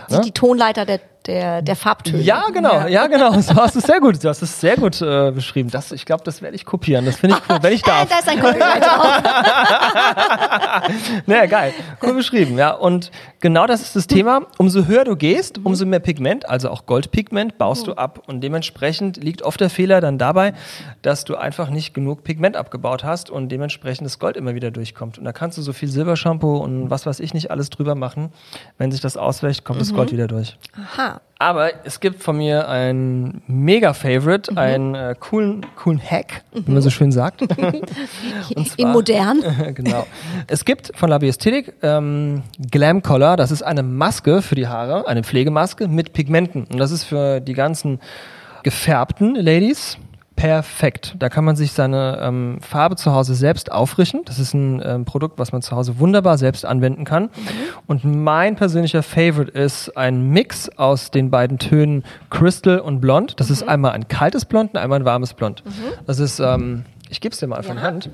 Sind 0.07 0.25
die 0.25 0.31
Tonleiter 0.31 0.85
der, 0.85 0.99
der, 1.27 1.61
der 1.61 1.75
Farbtöne? 1.75 2.21
Ja, 2.21 2.45
genau, 2.53 2.87
ja, 2.87 3.07
genau. 3.07 3.39
So 3.41 3.55
hast 3.55 3.75
du 3.75 3.79
es 3.79 3.85
sehr 3.85 3.99
gut, 3.99 4.23
du 4.23 4.29
hast 4.29 4.41
es 4.41 4.59
sehr 4.59 4.75
gut 4.77 5.01
äh, 5.01 5.31
beschrieben. 5.31 5.69
Das, 5.69 5.91
ich 5.91 6.05
glaube, 6.05 6.23
das 6.23 6.41
werde 6.41 6.55
ich 6.55 6.65
kopieren. 6.65 7.05
Das 7.05 7.17
finde 7.17 7.37
ich 7.37 7.49
cool, 7.49 7.59
wenn 7.61 7.73
ich 7.73 7.81
darf. 7.83 8.07
da 8.09 8.19
ist 8.19 8.29
ein 8.29 8.39
Copywriter. 8.39 9.23
Naja, 11.25 11.45
geil. 11.45 11.73
Cool 12.01 12.13
beschrieben, 12.13 12.57
ja. 12.57 12.71
Und 12.71 13.11
genau 13.39 13.67
das 13.67 13.81
ist 13.81 13.95
das 13.95 14.07
Thema. 14.07 14.43
Umso 14.57 14.85
höher 14.85 15.03
du 15.03 15.15
gehst, 15.15 15.59
umso 15.63 15.85
mehr 15.85 15.99
Pigment, 15.99 16.47
also 16.47 16.69
auch 16.69 16.85
Goldpigment, 16.85 17.57
baust 17.57 17.87
du 17.87 17.93
ab. 17.93 18.23
Und 18.27 18.41
dementsprechend 18.41 19.17
liegt 19.23 19.41
oft 19.41 19.59
der 19.59 19.69
Fehler 19.69 19.99
dann 20.01 20.17
dabei, 20.17 20.53
dass 21.01 21.25
du 21.25 21.35
einfach 21.35 21.69
nicht 21.69 21.93
genug 21.93 22.23
Pigment 22.23 22.55
abgebaut 22.55 23.03
hast 23.03 23.29
und 23.29 23.49
dementsprechend 23.49 24.05
das 24.05 24.19
Gold 24.19 24.37
immer 24.37 24.55
wieder 24.55 24.71
durchkommt. 24.71 25.17
Und 25.17 25.25
da 25.25 25.33
kannst 25.33 25.57
du 25.57 25.61
so 25.61 25.73
viel 25.73 25.89
Silbershampoo 25.89 26.57
und 26.57 26.89
was 26.89 27.05
weiß 27.05 27.19
ich 27.19 27.33
nicht 27.33 27.51
alles 27.51 27.69
drüber 27.69 27.95
machen. 27.95 28.31
Wenn 28.77 28.91
sich 28.91 29.01
das 29.01 29.17
auswächt, 29.17 29.65
kommt 29.65 29.81
das 29.81 29.93
Gold 29.93 30.11
wieder 30.11 30.27
durch. 30.27 30.57
Aha. 30.75 31.16
Aber 31.39 31.85
es 31.85 31.99
gibt 31.99 32.23
von 32.23 32.37
mir 32.37 32.67
ein 32.67 33.43
Mega-Favorite, 33.47 34.57
einen 34.57 34.95
äh, 34.95 35.15
coolen, 35.19 35.65
coolen 35.75 36.01
Hack, 36.01 36.43
wie 36.51 36.71
man 36.71 36.81
so 36.81 36.89
schön 36.89 37.11
sagt. 37.11 37.41
Zwar- 37.45 38.91
modern. 38.91 39.43
genau. 39.75 40.07
Es 40.47 40.65
gibt 40.65 40.91
von 40.95 41.09
La 41.09 41.19
Biesthetik 41.19 41.73
ähm, 41.83 42.41
Glam 42.71 43.03
Color, 43.03 43.37
das 43.37 43.51
ist 43.51 43.61
eine 43.61 43.83
Maske 43.83 44.41
für 44.41 44.55
die 44.55 44.67
Haare, 44.67 45.07
eine 45.07 45.23
Pflegemaske 45.23 45.87
mit 45.87 46.13
Pigmenten. 46.13 46.63
Und 46.71 46.79
das 46.79 46.91
ist 46.91 47.03
für 47.03 47.39
die 47.39 47.53
ganzen 47.53 47.99
gefärbten 48.63 49.35
Ladies 49.35 49.97
perfekt. 50.37 51.15
Da 51.19 51.29
kann 51.29 51.43
man 51.43 51.57
sich 51.57 51.73
seine 51.73 52.19
ähm, 52.21 52.59
Farbe 52.61 52.95
zu 52.95 53.13
Hause 53.13 53.35
selbst 53.35 53.71
aufrichten. 53.71 54.21
Das 54.23 54.39
ist 54.39 54.53
ein 54.53 54.81
ähm, 54.85 55.03
Produkt, 55.03 55.39
was 55.39 55.51
man 55.51 55.61
zu 55.61 55.75
Hause 55.75 55.99
wunderbar 55.99 56.37
selbst 56.37 56.63
anwenden 56.63 57.03
kann. 57.03 57.23
Mhm. 57.23 57.29
Und 57.87 58.05
mein 58.05 58.55
persönlicher 58.55 59.03
Favorite 59.03 59.51
ist 59.51 59.97
ein 59.97 60.29
Mix 60.29 60.69
aus 60.77 61.11
den 61.11 61.31
beiden 61.31 61.57
Tönen 61.57 62.03
Crystal 62.29 62.79
und 62.79 63.01
Blond. 63.01 63.39
Das 63.39 63.49
mhm. 63.49 63.53
ist 63.53 63.63
einmal 63.67 63.91
ein 63.91 64.07
kaltes 64.07 64.45
Blond 64.45 64.75
und 64.75 64.79
einmal 64.79 64.99
ein 64.99 65.05
warmes 65.05 65.33
Blond. 65.33 65.63
Mhm. 65.65 65.71
Das 66.05 66.19
ist 66.19 66.39
ähm, 66.39 66.85
ich 67.09 67.21
gebe 67.21 67.33
es 67.33 67.39
dir 67.39 67.47
mal 67.47 67.63
von 67.63 67.77
ja. 67.77 67.83
Hand. 67.83 68.09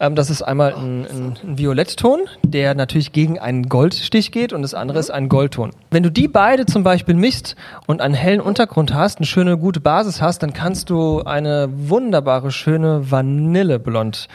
Ähm, 0.00 0.14
das 0.14 0.30
ist 0.30 0.42
einmal 0.42 0.74
ein, 0.74 1.06
ein, 1.06 1.36
ein, 1.44 1.58
Violettton, 1.58 2.20
der 2.42 2.74
natürlich 2.74 3.12
gegen 3.12 3.38
einen 3.38 3.68
Goldstich 3.68 4.32
geht 4.32 4.52
und 4.52 4.62
das 4.62 4.74
andere 4.74 4.98
mhm. 4.98 5.00
ist 5.00 5.10
ein 5.10 5.28
Goldton. 5.28 5.70
Wenn 5.90 6.02
du 6.02 6.10
die 6.10 6.28
beide 6.28 6.66
zum 6.66 6.82
Beispiel 6.82 7.14
mischst 7.14 7.56
und 7.86 8.00
einen 8.00 8.14
hellen 8.14 8.40
Untergrund 8.40 8.94
hast, 8.94 9.18
eine 9.18 9.26
schöne 9.26 9.58
gute 9.58 9.80
Basis 9.80 10.22
hast, 10.22 10.42
dann 10.42 10.52
kannst 10.52 10.90
du 10.90 11.22
eine 11.22 11.68
wunderbare, 11.72 12.50
schöne 12.50 13.10
Vanilleblond 13.10 14.28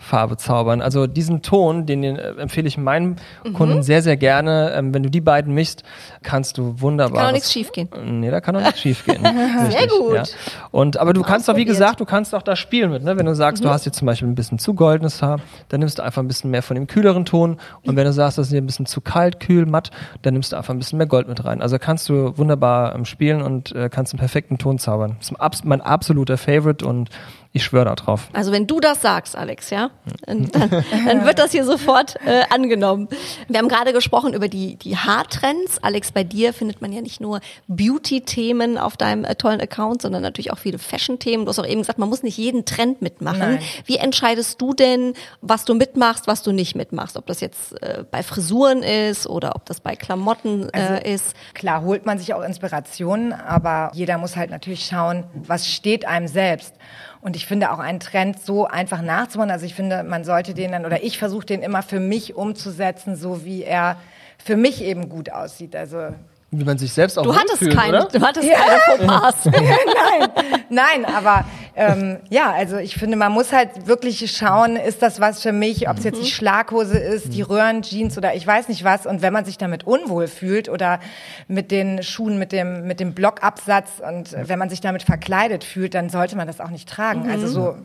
Farbe 0.00 0.38
zaubern. 0.38 0.80
Also 0.80 1.06
diesen 1.06 1.42
Ton, 1.42 1.84
den, 1.84 2.00
den 2.02 2.16
äh, 2.16 2.30
empfehle 2.32 2.66
ich 2.66 2.78
meinen 2.78 3.16
mhm. 3.44 3.52
Kunden 3.52 3.82
sehr, 3.82 4.02
sehr 4.02 4.16
gerne. 4.16 4.72
Ähm, 4.74 4.94
wenn 4.94 5.02
du 5.02 5.10
die 5.10 5.20
beiden 5.20 5.54
mischst, 5.54 5.84
kannst 6.22 6.56
du 6.56 6.80
wunderbar. 6.80 7.18
Kann 7.18 7.28
auch 7.28 7.32
nichts 7.32 7.52
schief 7.52 7.70
gehen. 7.70 7.88
Nee, 8.20 8.30
da 8.30 8.40
kann 8.40 8.56
auch 8.56 8.62
nichts 8.62 8.80
schief 8.80 9.04
gehen. 9.04 9.22
sehr 9.70 9.86
gut. 9.86 10.14
Ja. 10.14 10.22
Und, 10.70 10.96
aber 10.96 11.12
du 11.12 11.22
kannst 11.22 11.50
auch, 11.50 11.56
wie 11.56 11.66
gesagt, 11.66 12.00
du 12.00 12.06
kannst 12.06 12.34
auch 12.34 12.42
da 12.42 12.56
spielen 12.56 12.90
mit. 12.90 13.04
Ne? 13.04 13.18
Wenn 13.18 13.26
du 13.26 13.34
sagst, 13.34 13.62
mhm. 13.62 13.68
du 13.68 13.72
hast 13.72 13.84
jetzt 13.84 13.98
zum 13.98 14.06
Beispiel 14.06 14.26
ein 14.26 14.34
bisschen 14.34 14.58
zu 14.58 14.72
goldenes 14.72 15.22
Haar, 15.22 15.38
dann 15.68 15.80
nimmst 15.80 15.98
du 15.98 16.02
einfach 16.02 16.22
ein 16.22 16.28
bisschen 16.28 16.50
mehr 16.50 16.62
von 16.62 16.76
dem 16.76 16.86
kühleren 16.86 17.26
Ton. 17.26 17.58
Und 17.84 17.94
wenn 17.94 18.06
du 18.06 18.12
sagst, 18.12 18.38
das 18.38 18.46
ist 18.46 18.52
dir 18.52 18.62
ein 18.62 18.66
bisschen 18.66 18.86
zu 18.86 19.02
kalt, 19.02 19.38
kühl, 19.38 19.66
matt, 19.66 19.90
dann 20.22 20.32
nimmst 20.32 20.52
du 20.52 20.56
einfach 20.56 20.72
ein 20.72 20.78
bisschen 20.78 20.96
mehr 20.96 21.06
Gold 21.06 21.28
mit 21.28 21.44
rein. 21.44 21.60
Also 21.60 21.78
kannst 21.78 22.08
du 22.08 22.36
wunderbar 22.38 22.94
ähm, 22.94 23.04
spielen 23.04 23.42
und 23.42 23.72
äh, 23.72 23.90
kannst 23.90 24.14
einen 24.14 24.20
perfekten 24.20 24.56
Ton 24.56 24.78
zaubern. 24.78 25.16
Das 25.18 25.30
ist 25.30 25.64
mein 25.66 25.82
absoluter 25.82 26.38
Favorite 26.38 26.86
und 26.86 27.10
ich 27.52 27.64
schwöre 27.64 27.84
da 27.86 27.94
drauf. 27.96 28.28
Also 28.32 28.52
wenn 28.52 28.68
du 28.68 28.78
das 28.78 29.02
sagst, 29.02 29.34
Alex, 29.34 29.70
ja, 29.70 29.90
dann, 30.24 30.48
dann 30.52 31.24
wird 31.24 31.40
das 31.40 31.50
hier 31.50 31.64
sofort 31.64 32.14
äh, 32.24 32.42
angenommen. 32.48 33.08
Wir 33.48 33.58
haben 33.58 33.68
gerade 33.68 33.92
gesprochen 33.92 34.34
über 34.34 34.46
die, 34.46 34.76
die 34.76 34.96
Haartrends. 34.96 35.82
Alex, 35.82 36.12
bei 36.12 36.22
dir 36.22 36.52
findet 36.52 36.80
man 36.80 36.92
ja 36.92 37.00
nicht 37.00 37.20
nur 37.20 37.40
Beauty-Themen 37.66 38.78
auf 38.78 38.96
deinem 38.96 39.24
äh, 39.24 39.34
tollen 39.34 39.60
Account, 39.60 40.02
sondern 40.02 40.22
natürlich 40.22 40.52
auch 40.52 40.58
viele 40.58 40.78
Fashion-Themen. 40.78 41.44
Du 41.44 41.48
hast 41.48 41.58
auch 41.58 41.66
eben 41.66 41.80
gesagt, 41.80 41.98
man 41.98 42.08
muss 42.08 42.22
nicht 42.22 42.38
jeden 42.38 42.66
Trend 42.66 43.02
mitmachen. 43.02 43.38
Nein. 43.40 43.58
Wie 43.84 43.96
entscheidest 43.96 44.62
du 44.62 44.72
denn, 44.72 45.14
was 45.40 45.64
du 45.64 45.74
mitmachst, 45.74 46.28
was 46.28 46.44
du 46.44 46.52
nicht 46.52 46.76
mitmachst? 46.76 47.16
Ob 47.16 47.26
das 47.26 47.40
jetzt 47.40 47.82
äh, 47.82 48.04
bei 48.08 48.22
Frisuren 48.22 48.84
ist 48.84 49.26
oder 49.26 49.56
ob 49.56 49.64
das 49.64 49.80
bei 49.80 49.96
Klamotten 49.96 50.68
äh, 50.72 50.78
also, 50.78 50.94
ist? 51.04 51.34
Klar, 51.54 51.82
holt 51.82 52.06
man 52.06 52.20
sich 52.20 52.32
auch 52.32 52.42
Inspirationen, 52.42 53.32
aber 53.32 53.90
jeder 53.92 54.18
muss 54.18 54.36
halt 54.36 54.50
natürlich 54.50 54.86
schauen, 54.86 55.24
was 55.34 55.66
steht 55.66 56.06
einem 56.06 56.28
selbst. 56.28 56.74
Und 57.22 57.36
ich 57.36 57.46
finde 57.46 57.70
auch 57.70 57.78
einen 57.78 58.00
Trend 58.00 58.40
so 58.40 58.66
einfach 58.66 59.02
nachzumachen. 59.02 59.50
Also 59.50 59.66
ich 59.66 59.74
finde, 59.74 60.02
man 60.02 60.24
sollte 60.24 60.54
den 60.54 60.72
dann, 60.72 60.86
oder 60.86 61.02
ich 61.02 61.18
versuche 61.18 61.44
den 61.44 61.62
immer 61.62 61.82
für 61.82 62.00
mich 62.00 62.34
umzusetzen, 62.34 63.16
so 63.16 63.44
wie 63.44 63.62
er 63.62 63.96
für 64.42 64.56
mich 64.56 64.82
eben 64.82 65.08
gut 65.08 65.30
aussieht. 65.30 65.76
Also 65.76 66.14
wie 66.52 66.64
man 66.64 66.78
sich 66.78 66.92
selbst 66.92 67.16
auch 67.16 67.22
du 67.22 67.34
hattest 67.34 67.58
fühlt, 67.58 67.76
keine, 67.76 68.06
oder? 68.06 68.08
Du 68.08 68.20
hattest 68.20 68.48
ja. 68.48 68.58
keine 68.58 68.80
Fauxpas. 68.80 69.44
nein, 69.44 70.28
nein, 70.68 71.04
aber 71.04 71.44
ähm, 71.80 72.18
ja, 72.28 72.52
also 72.52 72.76
ich 72.76 72.94
finde, 72.96 73.16
man 73.16 73.32
muss 73.32 73.52
halt 73.52 73.86
wirklich 73.86 74.30
schauen, 74.30 74.76
ist 74.76 75.00
das 75.00 75.18
was 75.18 75.40
für 75.40 75.52
mich, 75.52 75.88
ob 75.88 75.96
es 75.96 76.04
jetzt 76.04 76.18
die 76.18 76.24
mhm. 76.24 76.30
Schlaghose 76.30 76.98
ist, 76.98 77.32
die 77.32 77.40
Röhrenjeans 77.40 78.18
oder 78.18 78.34
ich 78.34 78.46
weiß 78.46 78.68
nicht 78.68 78.84
was. 78.84 79.06
Und 79.06 79.22
wenn 79.22 79.32
man 79.32 79.46
sich 79.46 79.56
damit 79.56 79.86
unwohl 79.86 80.26
fühlt 80.26 80.68
oder 80.68 81.00
mit 81.48 81.70
den 81.70 82.02
Schuhen, 82.02 82.38
mit 82.38 82.52
dem, 82.52 82.86
mit 82.86 83.00
dem 83.00 83.14
Blockabsatz 83.14 84.02
und 84.06 84.36
wenn 84.46 84.58
man 84.58 84.68
sich 84.68 84.82
damit 84.82 85.04
verkleidet 85.04 85.64
fühlt, 85.64 85.94
dann 85.94 86.10
sollte 86.10 86.36
man 86.36 86.46
das 86.46 86.60
auch 86.60 86.68
nicht 86.68 86.86
tragen. 86.86 87.22
Mhm. 87.22 87.30
Also 87.30 87.46
so, 87.46 87.76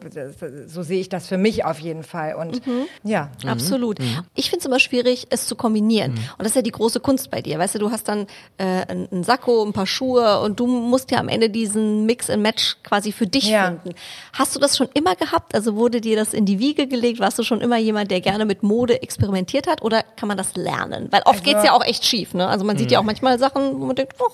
so 0.67 0.84
sehe 0.84 0.99
ich 0.99 1.08
das 1.08 1.27
für 1.27 1.38
mich 1.38 1.63
auf 1.63 1.79
jeden 1.79 2.03
Fall. 2.03 2.36
Und 2.36 2.67
mhm. 2.67 2.88
ja. 3.03 3.29
Absolut. 3.47 3.99
Mhm. 3.99 4.23
Ich 4.36 4.49
finde 4.49 4.60
es 4.60 4.65
immer 4.65 4.79
schwierig, 4.79 5.27
es 5.29 5.47
zu 5.47 5.55
kombinieren. 5.55 6.12
Mhm. 6.12 6.17
Und 6.38 6.39
das 6.39 6.47
ist 6.47 6.55
ja 6.55 6.62
die 6.63 6.71
große 6.71 6.99
Kunst 6.99 7.31
bei 7.31 7.41
dir. 7.41 7.60
Weißt 7.60 7.75
du, 7.75 7.79
du 7.79 7.91
hast 7.91 8.10
dann 8.10 8.27
äh, 8.58 8.86
ein 8.89 9.23
Sakko, 9.23 9.63
ein 9.63 9.71
paar 9.71 9.88
Schuhe 9.88 10.41
und 10.41 10.60
du 10.60 10.67
musst 10.67 11.12
ja 11.12 11.19
am 11.19 11.29
Ende 11.29 11.49
diesen 11.49 12.05
Mix 12.05 12.29
and 12.29 12.43
Match 12.43 12.75
quasi 12.84 13.13
für 13.13 13.25
dich 13.25 13.47
ja. 13.47 13.67
finden. 13.67 13.85
Hast 14.34 14.56
du 14.56 14.60
das 14.60 14.78
schon 14.78 14.88
immer 14.93 15.15
gehabt? 15.15 15.56
Also 15.56 15.76
wurde 15.76 16.02
dir 16.02 16.15
das 16.15 16.34
in 16.34 16.45
die 16.45 16.60
Wiege 16.60 16.88
gelegt? 16.88 17.19
Warst 17.19 17.38
du 17.39 17.43
schon 17.43 17.62
immer 17.62 17.78
jemand, 17.78 18.12
der 18.12 18.21
gerne 18.21 18.45
mit 18.45 18.63
Mode 18.63 19.02
experimentiert 19.02 19.67
hat 19.67 19.82
oder 19.82 20.04
kann 20.15 20.28
man 20.28 20.38
das 20.38 20.56
lernen? 20.56 21.08
Weil 21.12 21.21
oft 21.21 21.39
also, 21.39 21.43
geht's 21.43 21.63
ja 21.63 21.74
auch 21.74 21.84
echt 21.84 22.06
schief, 22.06 22.34
ne? 22.34 22.48
Also 22.48 22.65
man 22.65 22.78
sieht 22.78 22.91
ja 22.91 23.00
auch 23.00 23.04
mhm. 23.04 23.08
manchmal 23.08 23.39
Sachen, 23.39 23.80
wo 23.80 23.86
man 23.86 23.95
denkt, 23.95 24.15
oh, 24.19 24.30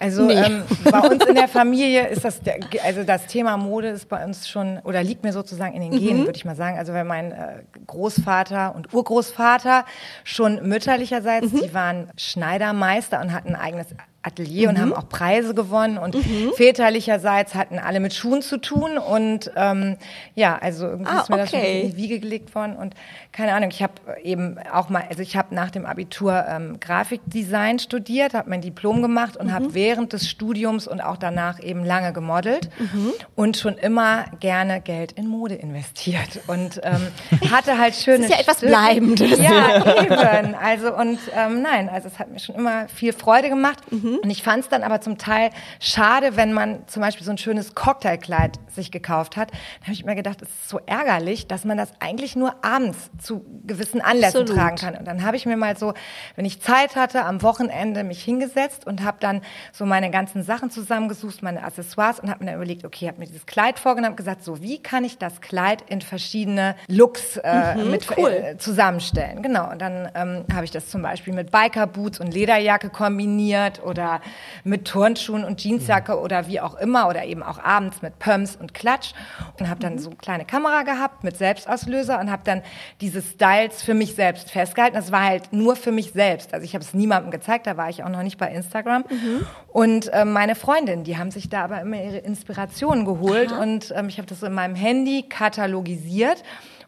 also 0.00 0.22
nee. 0.22 0.34
ähm, 0.34 0.64
bei 0.84 1.00
uns 1.00 1.24
in 1.24 1.34
der 1.34 1.48
Familie 1.56 2.08
ist 2.08 2.24
das, 2.24 2.40
also 2.84 3.04
das 3.04 3.26
Thema 3.26 3.56
Mode 3.56 3.88
ist 3.88 4.08
bei 4.08 4.24
uns 4.24 4.48
schon 4.48 4.78
oder 4.84 5.02
liegt 5.02 5.24
mir 5.24 5.32
sozusagen 5.32 5.74
in 5.74 5.90
den 5.90 5.98
Genen, 5.98 6.20
mhm. 6.20 6.26
würde 6.26 6.36
ich 6.36 6.44
mal 6.44 6.56
sagen. 6.56 6.78
Also 6.78 6.92
wenn 6.92 7.06
mein 7.06 7.32
äh, 7.32 7.62
Großvater 7.86 8.74
und 8.74 8.92
Urgroßvater 8.92 9.84
schon 10.24 10.66
mütterlicherseits, 10.68 11.52
mhm. 11.52 11.60
die 11.62 11.74
waren 11.74 12.10
Schneidermeister 12.16 13.20
und 13.20 13.32
hatten 13.32 13.54
ein 13.54 13.60
eigenes 13.60 13.86
Atelier 14.26 14.68
mhm. 14.68 14.74
und 14.74 14.82
haben 14.82 14.92
auch 14.92 15.08
Preise 15.08 15.54
gewonnen 15.54 15.98
und 15.98 16.14
mhm. 16.14 16.52
väterlicherseits 16.56 17.54
hatten 17.54 17.78
alle 17.78 18.00
mit 18.00 18.12
Schuhen 18.12 18.42
zu 18.42 18.58
tun 18.58 18.98
und 18.98 19.50
ähm, 19.56 19.96
ja, 20.34 20.58
also 20.58 20.86
irgendwie 20.86 21.10
ah, 21.10 21.20
ist 21.20 21.30
mir 21.30 21.36
okay. 21.36 21.42
das 21.42 21.50
schon 21.50 21.60
in 21.60 21.90
die 21.90 21.96
Wiege 21.96 22.20
gelegt 22.20 22.54
worden 22.54 22.76
und 22.76 22.94
keine 23.32 23.54
Ahnung, 23.54 23.70
ich 23.70 23.82
habe 23.82 23.92
eben 24.22 24.56
auch 24.72 24.88
mal, 24.88 25.04
also 25.08 25.22
ich 25.22 25.36
habe 25.36 25.54
nach 25.54 25.70
dem 25.70 25.86
Abitur 25.86 26.44
ähm, 26.48 26.80
Grafikdesign 26.80 27.78
studiert, 27.78 28.34
habe 28.34 28.50
mein 28.50 28.62
Diplom 28.62 29.02
gemacht 29.02 29.36
und 29.36 29.46
mhm. 29.48 29.52
habe 29.52 29.74
während 29.74 30.12
des 30.12 30.28
Studiums 30.28 30.88
und 30.88 31.00
auch 31.00 31.16
danach 31.16 31.62
eben 31.62 31.84
lange 31.84 32.12
gemodelt 32.12 32.70
mhm. 32.78 33.12
und 33.36 33.56
schon 33.56 33.78
immer 33.78 34.24
gerne 34.40 34.80
Geld 34.80 35.12
in 35.12 35.28
Mode 35.28 35.54
investiert 35.54 36.40
und 36.48 36.80
ähm, 36.82 37.08
hatte 37.50 37.78
halt 37.78 37.94
schöne 38.06 38.26
das 38.26 38.30
ist 38.30 38.34
ja 38.34 38.40
etwas 38.40 38.60
Bleibendes. 38.60 39.38
Ja, 39.38 40.02
eben. 40.02 40.54
Also 40.54 40.94
und 40.94 41.18
ähm, 41.36 41.62
nein, 41.62 41.88
also 41.88 42.08
es 42.08 42.18
hat 42.18 42.30
mir 42.30 42.38
schon 42.38 42.56
immer 42.56 42.88
viel 42.88 43.12
Freude 43.12 43.48
gemacht. 43.48 43.80
Mhm. 43.92 44.15
Und 44.22 44.30
ich 44.30 44.42
fand 44.42 44.64
es 44.64 44.68
dann 44.68 44.82
aber 44.82 45.00
zum 45.00 45.18
Teil 45.18 45.50
schade, 45.80 46.36
wenn 46.36 46.52
man 46.52 46.86
zum 46.86 47.02
Beispiel 47.02 47.24
so 47.24 47.30
ein 47.30 47.38
schönes 47.38 47.74
Cocktailkleid 47.74 48.58
sich 48.74 48.90
gekauft 48.90 49.36
hat. 49.36 49.50
Da 49.50 49.84
habe 49.84 49.92
ich 49.92 50.04
mir 50.04 50.14
gedacht, 50.14 50.42
es 50.42 50.48
ist 50.48 50.68
so 50.68 50.80
ärgerlich, 50.86 51.46
dass 51.46 51.64
man 51.64 51.76
das 51.76 51.90
eigentlich 52.00 52.36
nur 52.36 52.64
abends 52.64 53.10
zu 53.20 53.44
gewissen 53.66 54.00
Anlässen 54.00 54.42
Absolut. 54.42 54.60
tragen 54.60 54.76
kann. 54.76 54.94
Und 54.96 55.06
dann 55.06 55.24
habe 55.24 55.36
ich 55.36 55.46
mir 55.46 55.56
mal 55.56 55.76
so, 55.76 55.94
wenn 56.36 56.44
ich 56.44 56.60
Zeit 56.60 56.96
hatte, 56.96 57.24
am 57.24 57.42
Wochenende 57.42 58.04
mich 58.04 58.22
hingesetzt 58.22 58.86
und 58.86 59.02
habe 59.02 59.18
dann 59.20 59.40
so 59.72 59.86
meine 59.86 60.10
ganzen 60.10 60.42
Sachen 60.42 60.70
zusammengesucht, 60.70 61.42
meine 61.42 61.64
Accessoires 61.64 62.20
und 62.20 62.30
habe 62.30 62.44
mir 62.44 62.50
dann 62.50 62.56
überlegt, 62.56 62.84
okay, 62.84 63.08
habe 63.08 63.18
mir 63.18 63.26
dieses 63.26 63.46
Kleid 63.46 63.78
vorgenommen 63.78 64.12
und 64.12 64.16
gesagt, 64.16 64.44
so 64.44 64.62
wie 64.62 64.82
kann 64.82 65.04
ich 65.04 65.18
das 65.18 65.40
Kleid 65.40 65.82
in 65.88 66.00
verschiedene 66.00 66.76
Looks 66.88 67.38
äh, 67.38 67.74
mhm, 67.76 67.90
mit 67.90 68.06
cool. 68.16 68.30
äh, 68.30 68.56
zusammenstellen. 68.58 69.42
Genau. 69.42 69.70
Und 69.70 69.80
dann 69.80 70.10
ähm, 70.14 70.44
habe 70.52 70.64
ich 70.64 70.70
das 70.70 70.88
zum 70.88 71.02
Beispiel 71.02 71.34
mit 71.34 71.50
Biker 71.50 71.86
Boots 71.86 72.20
und 72.20 72.32
Lederjacke 72.32 72.90
kombiniert 72.90 73.82
oder 73.82 73.95
oder 73.96 74.20
mit 74.62 74.86
Turnschuhen 74.86 75.44
und 75.44 75.62
Jeansjacke 75.62 76.20
oder 76.20 76.48
wie 76.48 76.60
auch 76.60 76.74
immer 76.76 77.08
oder 77.08 77.24
eben 77.24 77.42
auch 77.42 77.58
abends 77.58 78.02
mit 78.02 78.18
Pumps 78.18 78.56
und 78.56 78.74
Klatsch 78.74 79.12
und 79.58 79.68
habe 79.68 79.80
dann 79.80 79.98
so 79.98 80.10
eine 80.10 80.16
kleine 80.16 80.44
Kamera 80.44 80.82
gehabt 80.82 81.24
mit 81.24 81.36
Selbstauslöser 81.36 82.20
und 82.20 82.30
habe 82.30 82.42
dann 82.44 82.62
diese 83.00 83.22
Styles 83.22 83.82
für 83.82 83.94
mich 83.94 84.14
selbst 84.14 84.50
festgehalten. 84.50 84.96
Das 84.96 85.12
war 85.12 85.24
halt 85.24 85.52
nur 85.52 85.76
für 85.76 85.92
mich 85.92 86.12
selbst. 86.12 86.52
Also 86.52 86.64
ich 86.64 86.74
habe 86.74 86.84
es 86.84 86.92
niemandem 86.92 87.30
gezeigt, 87.30 87.66
da 87.66 87.76
war 87.76 87.88
ich 87.88 88.04
auch 88.04 88.08
noch 88.08 88.22
nicht 88.22 88.38
bei 88.38 88.50
Instagram. 88.50 89.04
Mhm. 89.08 89.46
Und 89.68 90.12
äh, 90.12 90.24
meine 90.24 90.54
Freundinnen, 90.54 91.04
die 91.04 91.16
haben 91.16 91.30
sich 91.30 91.48
da 91.48 91.64
aber 91.64 91.80
immer 91.80 92.02
ihre 92.02 92.18
Inspirationen 92.18 93.04
geholt 93.04 93.52
Aha. 93.52 93.62
und 93.62 93.92
ähm, 93.96 94.08
ich 94.08 94.18
habe 94.18 94.26
das 94.26 94.40
so 94.40 94.46
in 94.46 94.54
meinem 94.54 94.74
Handy 94.74 95.24
katalogisiert 95.28 96.42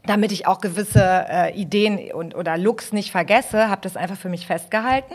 damit 0.06 0.32
ich 0.32 0.46
auch 0.46 0.60
gewisse 0.60 1.02
äh, 1.28 1.54
Ideen 1.54 2.12
und 2.12 2.34
oder 2.34 2.56
Looks 2.56 2.92
nicht 2.92 3.10
vergesse, 3.10 3.68
habe 3.68 3.82
das 3.82 3.96
einfach 3.96 4.16
für 4.16 4.28
mich 4.28 4.46
festgehalten 4.46 5.14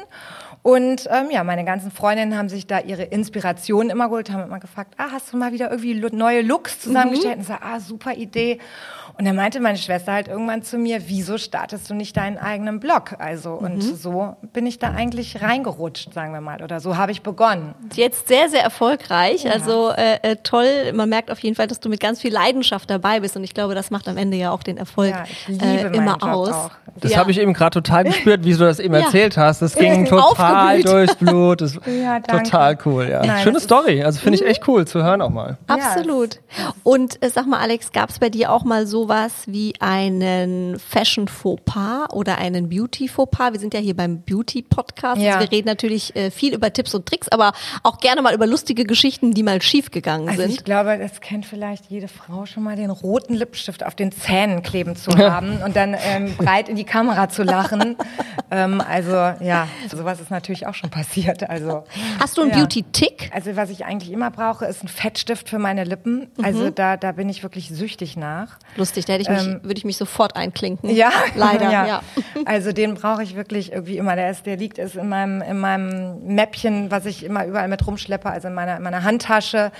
und 0.63 1.09
ähm, 1.11 1.29
ja, 1.29 1.43
meine 1.43 1.65
ganzen 1.65 1.91
Freundinnen 1.91 2.37
haben 2.37 2.47
sich 2.47 2.65
da 2.65 2.79
ihre 2.79 3.03
Inspirationen 3.03 3.89
immer 3.89 4.07
geholt, 4.07 4.31
haben 4.31 4.43
immer 4.43 4.59
gefragt, 4.59 4.93
ah, 4.97 5.07
hast 5.11 5.33
du 5.33 5.37
mal 5.37 5.51
wieder 5.51 5.69
irgendwie 5.69 5.93
neue 6.15 6.41
Looks 6.41 6.79
zusammengestellt? 6.79 7.35
Mhm. 7.35 7.39
Und 7.39 7.41
ich 7.41 7.47
sage, 7.47 7.61
ah, 7.63 7.79
super 7.81 8.13
Idee. 8.13 8.59
Und 9.17 9.25
dann 9.25 9.35
meinte 9.35 9.59
meine 9.59 9.77
Schwester 9.77 10.13
halt 10.13 10.27
irgendwann 10.29 10.63
zu 10.63 10.77
mir, 10.77 11.01
wieso 11.07 11.37
startest 11.37 11.89
du 11.89 11.93
nicht 11.93 12.15
deinen 12.17 12.37
eigenen 12.37 12.79
Blog? 12.79 13.15
Also, 13.19 13.51
und 13.51 13.75
mhm. 13.75 13.81
so 13.95 14.37
bin 14.53 14.65
ich 14.65 14.79
da 14.79 14.91
eigentlich 14.91 15.41
reingerutscht, 15.41 16.13
sagen 16.13 16.33
wir 16.33 16.41
mal, 16.41 16.63
oder 16.63 16.79
so 16.79 16.95
habe 16.97 17.11
ich 17.11 17.21
begonnen. 17.21 17.75
Jetzt 17.93 18.29
sehr, 18.29 18.49
sehr 18.49 18.63
erfolgreich. 18.63 19.43
Ja. 19.43 19.51
Also 19.51 19.91
äh, 19.91 20.17
äh, 20.23 20.37
toll. 20.37 20.93
Man 20.93 21.09
merkt 21.09 21.29
auf 21.29 21.39
jeden 21.39 21.55
Fall, 21.55 21.67
dass 21.67 21.81
du 21.81 21.89
mit 21.89 21.99
ganz 21.99 22.21
viel 22.21 22.31
Leidenschaft 22.33 22.89
dabei 22.89 23.19
bist. 23.19 23.35
Und 23.35 23.43
ich 23.43 23.53
glaube, 23.53 23.75
das 23.75 23.91
macht 23.91 24.07
am 24.07 24.15
Ende 24.17 24.37
ja 24.37 24.51
auch 24.51 24.63
den 24.63 24.77
Erfolg 24.77 25.11
Ja, 25.11 25.25
ich 25.27 25.47
liebe 25.49 25.65
äh, 25.65 25.97
immer 25.97 26.13
Job 26.13 26.23
aus. 26.23 26.49
auch. 26.49 26.71
Das 26.95 27.11
Ja. 27.11 27.17
habe 27.17 27.31
ich 27.31 27.39
eben 27.39 27.53
gerade 27.53 27.71
total 27.81 28.05
gespürt, 28.05 28.45
wie 28.45 28.53
du 28.53 28.59
das 28.59 28.79
eben 28.79 28.93
Ja. 28.93 29.01
erzählt 29.01 29.37
hast. 29.37 29.61
Das 29.61 29.75
ging 29.75 30.05
total 30.05 30.52
Aufgeblüht. 30.55 30.87
durchs 30.87 31.15
Blut. 31.15 31.61
Das 31.61 31.73
Ja, 31.85 32.19
danke. 32.19 32.43
total 32.43 32.77
cool, 32.85 33.07
ja. 33.09 33.25
Nein, 33.25 33.43
Schöne 33.43 33.59
Story. 33.59 34.03
Also 34.03 34.19
finde 34.19 34.39
ich 34.39 34.45
echt 34.45 34.67
cool 34.67 34.85
zu 34.87 35.03
hören 35.03 35.21
auch 35.21 35.29
mal. 35.29 35.57
Absolut. 35.67 36.39
Und 36.83 37.23
äh, 37.23 37.29
sag 37.29 37.47
mal, 37.47 37.59
Alex, 37.59 37.91
gab 37.91 38.09
es 38.09 38.19
bei 38.19 38.29
dir 38.29 38.51
auch 38.51 38.63
mal 38.63 38.85
sowas 38.87 39.31
wie 39.47 39.73
einen 39.79 40.79
Fashion-Fauxpas 40.79 42.07
oder 42.13 42.37
einen 42.37 42.69
Beauty-Fauxpas? 42.69 43.53
Wir 43.53 43.59
sind 43.59 43.73
ja 43.73 43.79
hier 43.79 43.95
beim 43.95 44.21
Beauty-Podcast. 44.21 45.21
Ja. 45.21 45.35
Also 45.35 45.45
wir 45.47 45.51
reden 45.51 45.67
natürlich 45.67 46.15
äh, 46.15 46.31
viel 46.31 46.53
über 46.53 46.71
Tipps 46.71 46.93
und 46.95 47.05
Tricks, 47.05 47.29
aber 47.29 47.53
auch 47.83 47.97
gerne 47.99 48.21
mal 48.21 48.33
über 48.33 48.47
lustige 48.47 48.83
Geschichten, 48.83 49.31
die 49.33 49.43
mal 49.43 49.61
schiefgegangen 49.61 50.29
Also 50.29 50.41
sind. 50.41 50.51
ich 50.51 50.63
glaube, 50.63 50.97
das 50.97 51.21
kennt 51.21 51.45
vielleicht 51.45 51.85
jede 51.89 52.07
Frau 52.07 52.45
schon 52.45 52.63
mal, 52.63 52.75
den 52.75 52.89
roten 52.89 53.33
Lippenstift 53.33 53.85
auf 53.85 53.95
den 53.95 54.11
Zähnen 54.11 54.61
kleben 54.63 54.95
zu 54.95 55.11
haben 55.17 55.61
und 55.65 55.75
dann 55.75 55.95
ähm, 55.99 56.35
breit 56.37 56.69
in 56.69 56.75
die 56.75 56.83
Kamera 56.83 57.29
zu 57.29 57.43
lachen. 57.43 57.95
ähm, 58.51 58.81
also 58.87 59.11
ja, 59.11 59.67
sowas 59.89 60.19
ist 60.19 60.31
natürlich 60.31 60.42
auch 60.67 60.73
schon 60.73 60.89
passiert. 60.89 61.49
Also 61.49 61.83
Hast 62.19 62.37
du 62.37 62.41
einen 62.41 62.51
ja. 62.51 62.57
Beauty-Tick? 62.57 63.29
Also 63.33 63.55
was 63.55 63.69
ich 63.69 63.85
eigentlich 63.85 64.11
immer 64.11 64.29
brauche, 64.31 64.65
ist 64.65 64.83
ein 64.83 64.87
Fettstift 64.87 65.49
für 65.49 65.59
meine 65.59 65.83
Lippen. 65.83 66.29
Also 66.41 66.69
da, 66.69 66.97
da 66.97 67.11
bin 67.13 67.29
ich 67.29 67.43
wirklich 67.43 67.69
süchtig 67.69 68.17
nach. 68.17 68.57
Lustig, 68.75 69.05
da 69.05 69.13
hätte 69.13 69.23
ich 69.23 69.29
mich, 69.29 69.45
Ähm, 69.47 69.59
würde 69.63 69.77
ich 69.77 69.85
mich 69.85 69.97
sofort 69.97 70.35
einklinken. 70.35 70.89
Ja, 70.89 71.11
Leider, 71.35 71.71
ja. 71.71 72.01
Also 72.45 72.71
den 72.71 72.93
brauche 72.95 73.23
ich 73.23 73.35
wirklich 73.35 73.71
irgendwie 73.71 73.97
immer. 73.97 74.15
Der 74.15 74.29
ist, 74.31 74.45
der 74.45 74.57
liegt 74.57 74.77
ist 74.77 74.95
in 74.95 75.09
meinem, 75.09 75.41
in 75.41 75.59
meinem 75.59 76.23
Mäppchen, 76.35 76.91
was 76.91 77.05
ich 77.05 77.23
immer 77.23 77.45
überall 77.45 77.67
mit 77.67 77.85
rumschleppe, 77.87 78.29
also 78.29 78.47
in 78.49 78.53
meiner, 78.53 78.77
in 78.77 78.83
meiner 78.83 79.03
Handtasche, 79.03 79.71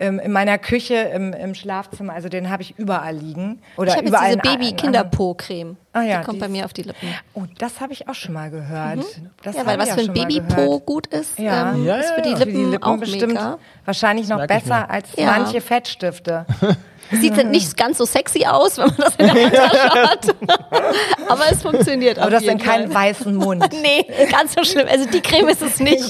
ähm, 0.00 0.18
in 0.18 0.32
meiner 0.32 0.58
Küche, 0.58 0.94
im, 0.94 1.32
im 1.32 1.54
Schlafzimmer. 1.54 2.12
Also 2.12 2.28
den 2.28 2.50
habe 2.50 2.62
ich 2.62 2.78
überall 2.78 3.14
liegen. 3.16 3.60
Oder 3.76 3.90
Ich 3.90 3.96
habe 3.96 4.04
jetzt 4.06 4.10
überall 4.14 4.36
diese 4.36 4.54
in- 4.54 4.60
in- 4.60 4.70
Baby-Kinderpo-Creme. 4.70 5.76
Ah 5.98 6.02
ja, 6.02 6.18
die 6.20 6.24
kommt 6.24 6.36
die 6.36 6.40
bei 6.40 6.48
mir 6.48 6.64
auf 6.64 6.72
die 6.72 6.82
Lippen. 6.82 7.08
Oh, 7.34 7.42
das 7.58 7.80
habe 7.80 7.92
ich 7.92 8.08
auch 8.08 8.14
schon 8.14 8.34
mal 8.34 8.50
gehört. 8.50 9.00
Das 9.42 9.56
Ja, 9.56 9.66
weil 9.66 9.78
was 9.78 9.90
für 9.90 10.00
ein 10.00 10.12
Babypo 10.12 10.80
gut 10.80 11.06
ist, 11.08 11.38
Ja. 11.38 11.72
ähm, 11.72 11.84
Ja, 11.84 11.96
ist 11.96 12.10
für 12.12 12.22
die 12.22 12.30
ja. 12.30 12.36
Für 12.36 12.44
Lippen, 12.44 12.64
die 12.64 12.70
Lippen 12.70 12.84
auch 12.84 12.96
bestimmt 12.98 13.32
mega. 13.34 13.58
wahrscheinlich 13.84 14.28
noch 14.28 14.46
besser 14.46 14.88
als 14.90 15.08
Ja. 15.16 15.26
manche 15.38 15.60
Fettstifte. 15.60 16.46
Sieht 17.10 17.38
dann 17.38 17.50
nicht 17.50 17.74
ganz 17.78 17.96
so 17.96 18.04
sexy 18.04 18.44
aus, 18.44 18.76
wenn 18.76 18.88
man 18.88 18.96
das 18.98 19.16
in 19.16 19.26
der 19.26 19.34
Handtasche 19.44 19.90
hat. 20.10 20.36
Aber 21.28 21.44
es 21.50 21.62
funktioniert 21.62 22.18
Aber 22.18 22.30
das 22.30 22.42
in 22.42 22.58
keinen 22.58 22.92
weißen 22.92 23.34
Mund. 23.34 23.64
Nee, 23.82 24.04
ganz 24.30 24.54
so 24.54 24.62
schlimm. 24.62 24.86
Also 24.90 25.06
die 25.08 25.22
Creme 25.22 25.48
ist 25.48 25.62
es 25.62 25.80
nicht. 25.80 26.04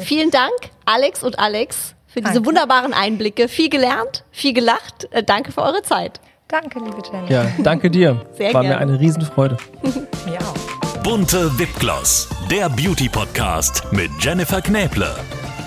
Vielen 0.00 0.30
Dank, 0.30 0.52
Alex 0.86 1.22
und 1.22 1.38
Alex, 1.38 1.94
für 2.06 2.20
diese 2.22 2.34
Danke. 2.34 2.46
wunderbaren 2.48 2.94
Einblicke. 2.94 3.48
Viel 3.48 3.68
gelernt, 3.68 4.24
viel 4.30 4.54
gelacht. 4.54 5.08
Äh, 5.10 5.22
Danke 5.24 5.52
für 5.52 5.60
eure 5.60 5.82
Zeit. 5.82 6.20
Danke, 6.54 6.78
liebe 6.78 7.02
Jenny. 7.10 7.32
Ja, 7.32 7.46
danke 7.64 7.90
dir. 7.90 8.24
Sehr 8.30 8.54
War 8.54 8.62
gerne. 8.62 8.76
mir 8.76 8.80
eine 8.80 9.00
Riesenfreude. 9.00 9.56
Mir 10.24 10.38
auch. 10.38 11.02
Bunte 11.02 11.50
Wipgloss, 11.58 12.28
der 12.48 12.68
Beauty 12.68 13.08
Podcast 13.08 13.82
mit 13.90 14.08
Jennifer 14.20 14.62
Knäble. 14.62 15.16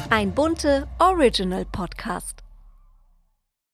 Ein 0.09 0.31
bunte 0.31 0.87
Original 0.99 1.65
Podcast. 1.65 2.41